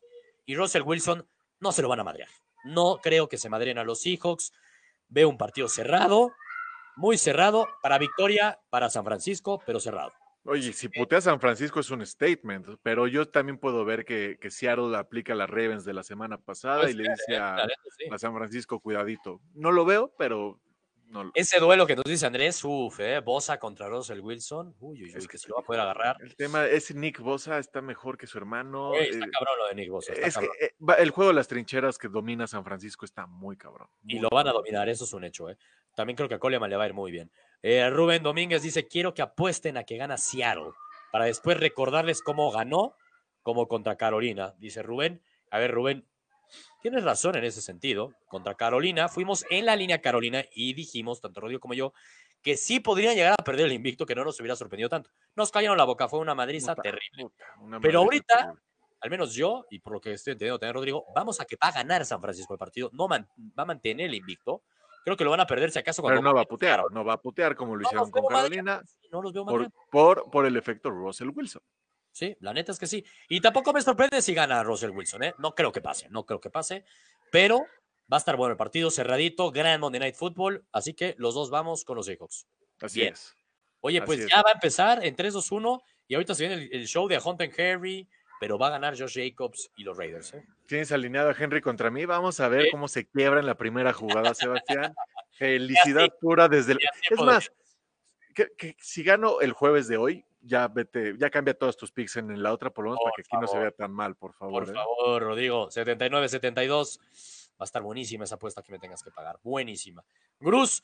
Y 0.46 0.54
Russell 0.54 0.82
Wilson 0.82 1.26
no 1.60 1.72
se 1.72 1.82
lo 1.82 1.88
van 1.88 2.00
a 2.00 2.04
madrear. 2.04 2.28
No 2.64 2.98
creo 3.02 3.28
que 3.28 3.38
se 3.38 3.48
madren 3.48 3.78
a 3.78 3.84
los 3.84 4.02
Seahawks. 4.02 4.52
Veo 5.08 5.28
un 5.28 5.38
partido 5.38 5.68
cerrado, 5.68 6.32
muy 6.96 7.18
cerrado, 7.18 7.68
para 7.82 7.98
victoria 7.98 8.58
para 8.70 8.90
San 8.90 9.04
Francisco, 9.04 9.62
pero 9.66 9.80
cerrado. 9.80 10.12
Oye, 10.46 10.74
si 10.74 10.88
putea 10.88 11.22
San 11.22 11.40
Francisco 11.40 11.80
es 11.80 11.90
un 11.90 12.04
statement, 12.04 12.78
pero 12.82 13.06
yo 13.06 13.26
también 13.26 13.56
puedo 13.56 13.84
ver 13.86 14.04
que, 14.04 14.36
que 14.38 14.50
Seattle 14.50 14.94
aplica 14.94 15.34
las 15.34 15.48
Ravens 15.48 15.86
de 15.86 15.94
la 15.94 16.02
semana 16.02 16.36
pasada 16.36 16.82
pues 16.82 16.94
y 16.94 16.98
le 16.98 17.08
dice 17.08 17.36
a, 17.38 17.66
a, 18.10 18.18
San 18.18 18.34
Francisco, 18.34 18.78
cuidadito. 18.78 19.40
No 19.54 19.72
lo 19.72 19.86
veo, 19.86 20.14
pero 20.18 20.60
ese 21.34 21.58
duelo 21.58 21.86
que 21.86 21.96
nos 21.96 22.04
dice 22.04 22.26
Andrés, 22.26 22.62
uff, 22.64 23.00
eh, 23.00 23.20
Bosa 23.20 23.58
contra 23.58 23.88
Russell 23.88 24.20
Wilson, 24.20 24.74
uy, 24.80 25.04
uy, 25.04 25.14
uy, 25.16 25.26
que, 25.26 25.38
se 25.38 25.48
lo 25.48 25.56
va 25.56 25.60
a 25.62 25.64
poder 25.64 25.80
agarrar. 25.80 26.16
El 26.20 26.34
tema 26.36 26.66
es 26.66 26.94
Nick 26.94 27.20
Bosa 27.20 27.58
está 27.58 27.80
mejor 27.80 28.18
que 28.18 28.26
su 28.26 28.38
hermano. 28.38 28.94
está 28.94 29.24
eh, 29.24 29.30
cabrón 29.30 29.58
lo 29.58 29.68
de 29.68 29.74
Nick 29.74 29.90
Bosa. 29.90 30.12
Es 30.12 30.36
que, 30.36 30.46
eh, 30.60 30.74
el 30.98 31.10
juego 31.10 31.30
de 31.30 31.34
las 31.34 31.48
trincheras 31.48 31.98
que 31.98 32.08
domina 32.08 32.46
San 32.46 32.64
Francisco 32.64 33.04
está 33.04 33.26
muy 33.26 33.56
cabrón. 33.56 33.88
y 34.06 34.18
lo 34.18 34.28
van 34.30 34.48
a 34.48 34.52
dominar, 34.52 34.88
eso 34.88 35.04
es 35.04 35.12
un 35.12 35.24
hecho. 35.24 35.48
Eh. 35.50 35.56
También 35.94 36.16
creo 36.16 36.28
que 36.28 36.34
a 36.34 36.38
Coleman 36.38 36.70
le 36.70 36.76
va 36.76 36.84
a 36.84 36.88
ir 36.88 36.94
muy 36.94 37.10
bien. 37.12 37.30
Rubén 37.62 38.22
Domínguez 38.22 38.62
dice, 38.62 38.86
quiero 38.86 39.14
que 39.14 39.22
apuesten 39.22 39.78
a 39.78 39.84
que 39.84 39.96
gana 39.96 40.18
Seattle, 40.18 40.72
para 41.10 41.24
después 41.24 41.58
recordarles 41.58 42.20
cómo 42.20 42.50
ganó, 42.50 42.94
como 43.42 43.68
contra 43.68 43.96
Carolina. 43.96 44.54
Dice 44.58 44.82
Rubén, 44.82 45.22
a 45.50 45.58
ver 45.58 45.70
Rubén, 45.70 46.06
Tienes 46.82 47.04
razón 47.04 47.36
en 47.36 47.44
ese 47.44 47.62
sentido. 47.62 48.14
Contra 48.28 48.54
Carolina, 48.54 49.08
fuimos 49.08 49.44
en 49.50 49.66
la 49.66 49.76
línea 49.76 50.00
Carolina 50.00 50.44
y 50.52 50.74
dijimos, 50.74 51.20
tanto 51.20 51.40
Rodrigo 51.40 51.60
como 51.60 51.74
yo, 51.74 51.92
que 52.42 52.56
sí 52.58 52.78
podrían 52.78 53.14
llegar 53.14 53.34
a 53.38 53.42
perder 53.42 53.66
el 53.66 53.72
invicto, 53.72 54.04
que 54.04 54.14
no 54.14 54.22
nos 54.22 54.38
hubiera 54.38 54.54
sorprendido 54.54 54.90
tanto. 54.90 55.10
Nos 55.34 55.50
cayeron 55.50 55.78
la 55.78 55.84
boca, 55.84 56.08
fue 56.08 56.18
una 56.20 56.34
madriza 56.34 56.74
terrible. 56.74 57.30
Pero 57.80 58.00
ahorita, 58.00 58.54
al 59.00 59.10
menos 59.10 59.34
yo, 59.34 59.64
y 59.70 59.78
por 59.78 59.94
lo 59.94 60.00
que 60.00 60.12
estoy 60.12 60.32
entendiendo 60.32 60.58
también 60.58 60.74
Rodrigo, 60.74 61.06
vamos 61.14 61.40
a 61.40 61.46
que 61.46 61.56
va 61.56 61.68
a 61.68 61.72
ganar 61.72 62.04
San 62.04 62.20
Francisco 62.20 62.52
el 62.52 62.58
partido, 62.58 62.90
no 62.92 63.08
va 63.08 63.26
a 63.56 63.64
mantener 63.64 64.06
el 64.06 64.14
invicto. 64.14 64.62
Creo 65.04 65.16
que 65.16 65.24
lo 65.24 65.30
van 65.30 65.40
a 65.40 65.46
perder 65.46 65.70
si 65.70 65.78
acaso 65.78 66.02
cuando. 66.02 66.20
Pero 66.20 66.30
no 66.30 66.34
va 66.34 66.42
a 66.42 66.46
putear, 66.46 66.82
no 66.90 67.04
va 67.04 67.14
a 67.14 67.20
putear 67.20 67.56
como 67.56 67.76
lo 67.76 67.82
hicieron 67.82 68.10
con 68.10 68.26
Carolina. 68.26 68.82
no 69.10 69.22
los 69.22 69.32
veo 69.32 69.44
por, 69.44 69.70
por, 69.90 70.30
por 70.30 70.46
el 70.46 70.56
efecto 70.56 70.90
Russell 70.90 71.30
Wilson. 71.34 71.62
Sí, 72.14 72.36
la 72.38 72.52
neta 72.54 72.70
es 72.70 72.78
que 72.78 72.86
sí. 72.86 73.04
Y 73.28 73.40
tampoco 73.40 73.72
me 73.72 73.82
sorprende 73.82 74.22
si 74.22 74.34
gana 74.34 74.62
Russell 74.62 74.90
Wilson, 74.90 75.24
¿eh? 75.24 75.34
No 75.38 75.52
creo 75.52 75.72
que 75.72 75.80
pase, 75.80 76.08
no 76.10 76.24
creo 76.24 76.40
que 76.40 76.48
pase. 76.48 76.84
Pero 77.32 77.66
va 78.10 78.18
a 78.18 78.18
estar 78.18 78.36
bueno 78.36 78.52
el 78.52 78.56
partido, 78.56 78.88
cerradito, 78.88 79.50
gran 79.50 79.80
Monday 79.80 79.98
Night 79.98 80.14
Football. 80.14 80.64
Así 80.70 80.94
que 80.94 81.16
los 81.18 81.34
dos 81.34 81.50
vamos 81.50 81.84
con 81.84 81.96
los 81.96 82.06
Seahawks. 82.06 82.46
Así 82.80 83.02
es. 83.02 83.34
Oye, 83.80 84.00
pues 84.02 84.28
ya 84.28 84.42
va 84.42 84.50
a 84.50 84.52
empezar 84.52 85.04
en 85.04 85.16
3-2-1 85.16 85.82
y 86.06 86.14
ahorita 86.14 86.36
se 86.36 86.46
viene 86.46 86.68
el, 86.70 86.86
show 86.86 87.08
de 87.08 87.18
Hunt 87.18 87.40
and 87.40 87.60
Harry, 87.60 88.08
pero 88.38 88.58
va 88.58 88.68
a 88.68 88.70
ganar 88.70 88.96
Josh 88.96 89.20
Jacobs 89.20 89.72
y 89.76 89.82
los 89.82 89.98
Raiders. 89.98 90.34
¿eh? 90.34 90.46
Tienes 90.68 90.92
alineado 90.92 91.30
a 91.30 91.36
Henry 91.36 91.60
contra 91.60 91.90
mí. 91.90 92.04
Vamos 92.04 92.38
a 92.38 92.46
ver 92.46 92.68
cómo 92.70 92.86
se 92.86 93.08
quiebra 93.08 93.40
en 93.40 93.46
la 93.46 93.56
primera 93.56 93.92
jugada, 93.92 94.34
Sebastián. 94.34 94.94
Felicidad 95.32 96.06
pura 96.20 96.48
desde 96.48 96.74
el. 96.74 96.78
Es 97.10 97.20
más, 97.20 97.50
que 98.34 98.76
si 98.78 99.02
gano 99.02 99.40
el 99.40 99.50
jueez 99.50 99.88
de 99.88 99.96
hoy, 99.96 100.24
ya 100.44 100.68
vete, 100.68 101.16
ya 101.18 101.30
cambia 101.30 101.54
todos 101.54 101.76
tus 101.76 101.90
picks 101.90 102.16
en 102.16 102.42
la 102.42 102.52
otra, 102.52 102.70
por 102.70 102.84
lo 102.84 102.90
menos 102.90 103.02
para 103.02 103.14
que 103.16 103.22
aquí 103.22 103.40
no 103.40 103.46
se 103.46 103.58
vea 103.58 103.70
tan 103.70 103.92
mal, 103.92 104.14
por 104.14 104.34
favor. 104.34 104.64
Por 104.64 104.74
¿eh? 104.74 104.76
favor, 104.76 105.22
Rodrigo, 105.22 105.68
79-72. 105.70 106.98
Va 107.52 107.56
a 107.60 107.64
estar 107.64 107.82
buenísima 107.82 108.24
esa 108.24 108.34
apuesta 108.34 108.62
que 108.62 108.72
me 108.72 108.78
tengas 108.78 109.02
que 109.02 109.10
pagar. 109.10 109.38
Buenísima. 109.42 110.04
Bruce, 110.38 110.82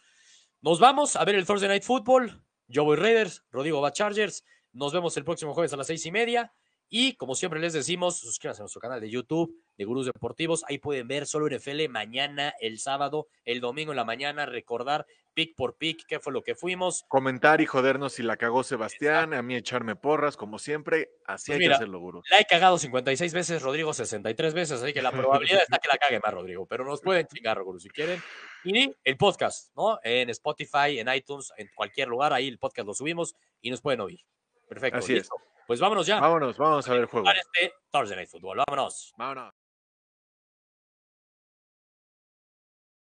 nos 0.60 0.80
vamos 0.80 1.16
a 1.16 1.24
ver 1.24 1.34
el 1.34 1.46
Thursday 1.46 1.68
Night 1.68 1.82
Football. 1.82 2.42
Yo 2.68 2.84
voy 2.84 2.96
Raiders, 2.96 3.44
Rodrigo 3.50 3.80
va 3.80 3.92
Chargers. 3.92 4.44
Nos 4.72 4.92
vemos 4.92 5.16
el 5.16 5.24
próximo 5.24 5.52
jueves 5.52 5.72
a 5.72 5.76
las 5.76 5.88
seis 5.88 6.04
y 6.06 6.12
media. 6.12 6.52
Y 6.92 7.14
como 7.14 7.36
siempre 7.36 7.60
les 7.60 7.72
decimos, 7.72 8.18
suscríbanse 8.18 8.62
a 8.62 8.64
nuestro 8.64 8.80
canal 8.80 9.00
de 9.00 9.08
YouTube 9.08 9.54
de 9.78 9.84
Gurús 9.84 10.06
Deportivos. 10.06 10.64
Ahí 10.68 10.78
pueden 10.78 11.06
ver 11.06 11.24
solo 11.24 11.48
NFL 11.48 11.88
mañana, 11.88 12.52
el 12.60 12.80
sábado, 12.80 13.28
el 13.44 13.60
domingo 13.60 13.92
en 13.92 13.96
la 13.96 14.04
mañana. 14.04 14.44
Recordar 14.44 15.06
pick 15.32 15.54
por 15.54 15.76
pick 15.76 16.04
qué 16.08 16.18
fue 16.18 16.32
lo 16.32 16.42
que 16.42 16.56
fuimos. 16.56 17.04
Comentar 17.06 17.60
y 17.60 17.66
jodernos 17.66 18.14
si 18.14 18.24
la 18.24 18.36
cagó 18.36 18.64
Sebastián. 18.64 19.34
A 19.34 19.42
mí 19.42 19.54
echarme 19.54 19.94
porras, 19.94 20.36
como 20.36 20.58
siempre. 20.58 21.10
Así 21.26 21.52
pues 21.52 21.60
hay 21.60 21.68
que 21.68 21.74
hacerlo, 21.74 22.00
Gurús. 22.00 22.24
La 22.28 22.40
he 22.40 22.44
cagado 22.44 22.76
56 22.76 23.32
veces, 23.34 23.62
Rodrigo 23.62 23.94
63 23.94 24.52
veces. 24.52 24.82
Así 24.82 24.92
que 24.92 25.00
la 25.00 25.12
probabilidad 25.12 25.62
está 25.62 25.78
que 25.78 25.88
la 25.88 25.96
cague 25.96 26.18
más, 26.18 26.34
Rodrigo. 26.34 26.66
Pero 26.66 26.84
nos 26.84 27.00
pueden 27.00 27.26
chingar, 27.28 27.62
Gurús, 27.62 27.84
si 27.84 27.88
quieren. 27.90 28.20
Y 28.64 28.92
el 29.04 29.16
podcast, 29.16 29.74
¿no? 29.76 30.00
En 30.02 30.28
Spotify, 30.30 30.98
en 30.98 31.08
iTunes, 31.14 31.52
en 31.56 31.70
cualquier 31.72 32.08
lugar. 32.08 32.32
Ahí 32.32 32.48
el 32.48 32.58
podcast 32.58 32.86
lo 32.86 32.94
subimos 32.94 33.36
y 33.60 33.70
nos 33.70 33.80
pueden 33.80 34.00
oír. 34.00 34.20
Perfecto. 34.68 34.98
Así 34.98 35.16
es. 35.16 35.28
Pues 35.70 35.78
vámonos 35.78 36.04
ya. 36.04 36.18
Vámonos, 36.18 36.58
vamos 36.58 36.88
a 36.88 36.90
ver 36.90 37.02
el 37.02 37.06
juego. 37.06 37.30
Este 37.30 37.72
Thursday 37.92 38.16
Night 38.16 38.28
Football. 38.28 38.60
Vámonos. 38.66 39.14
Vámonos. 39.16 39.59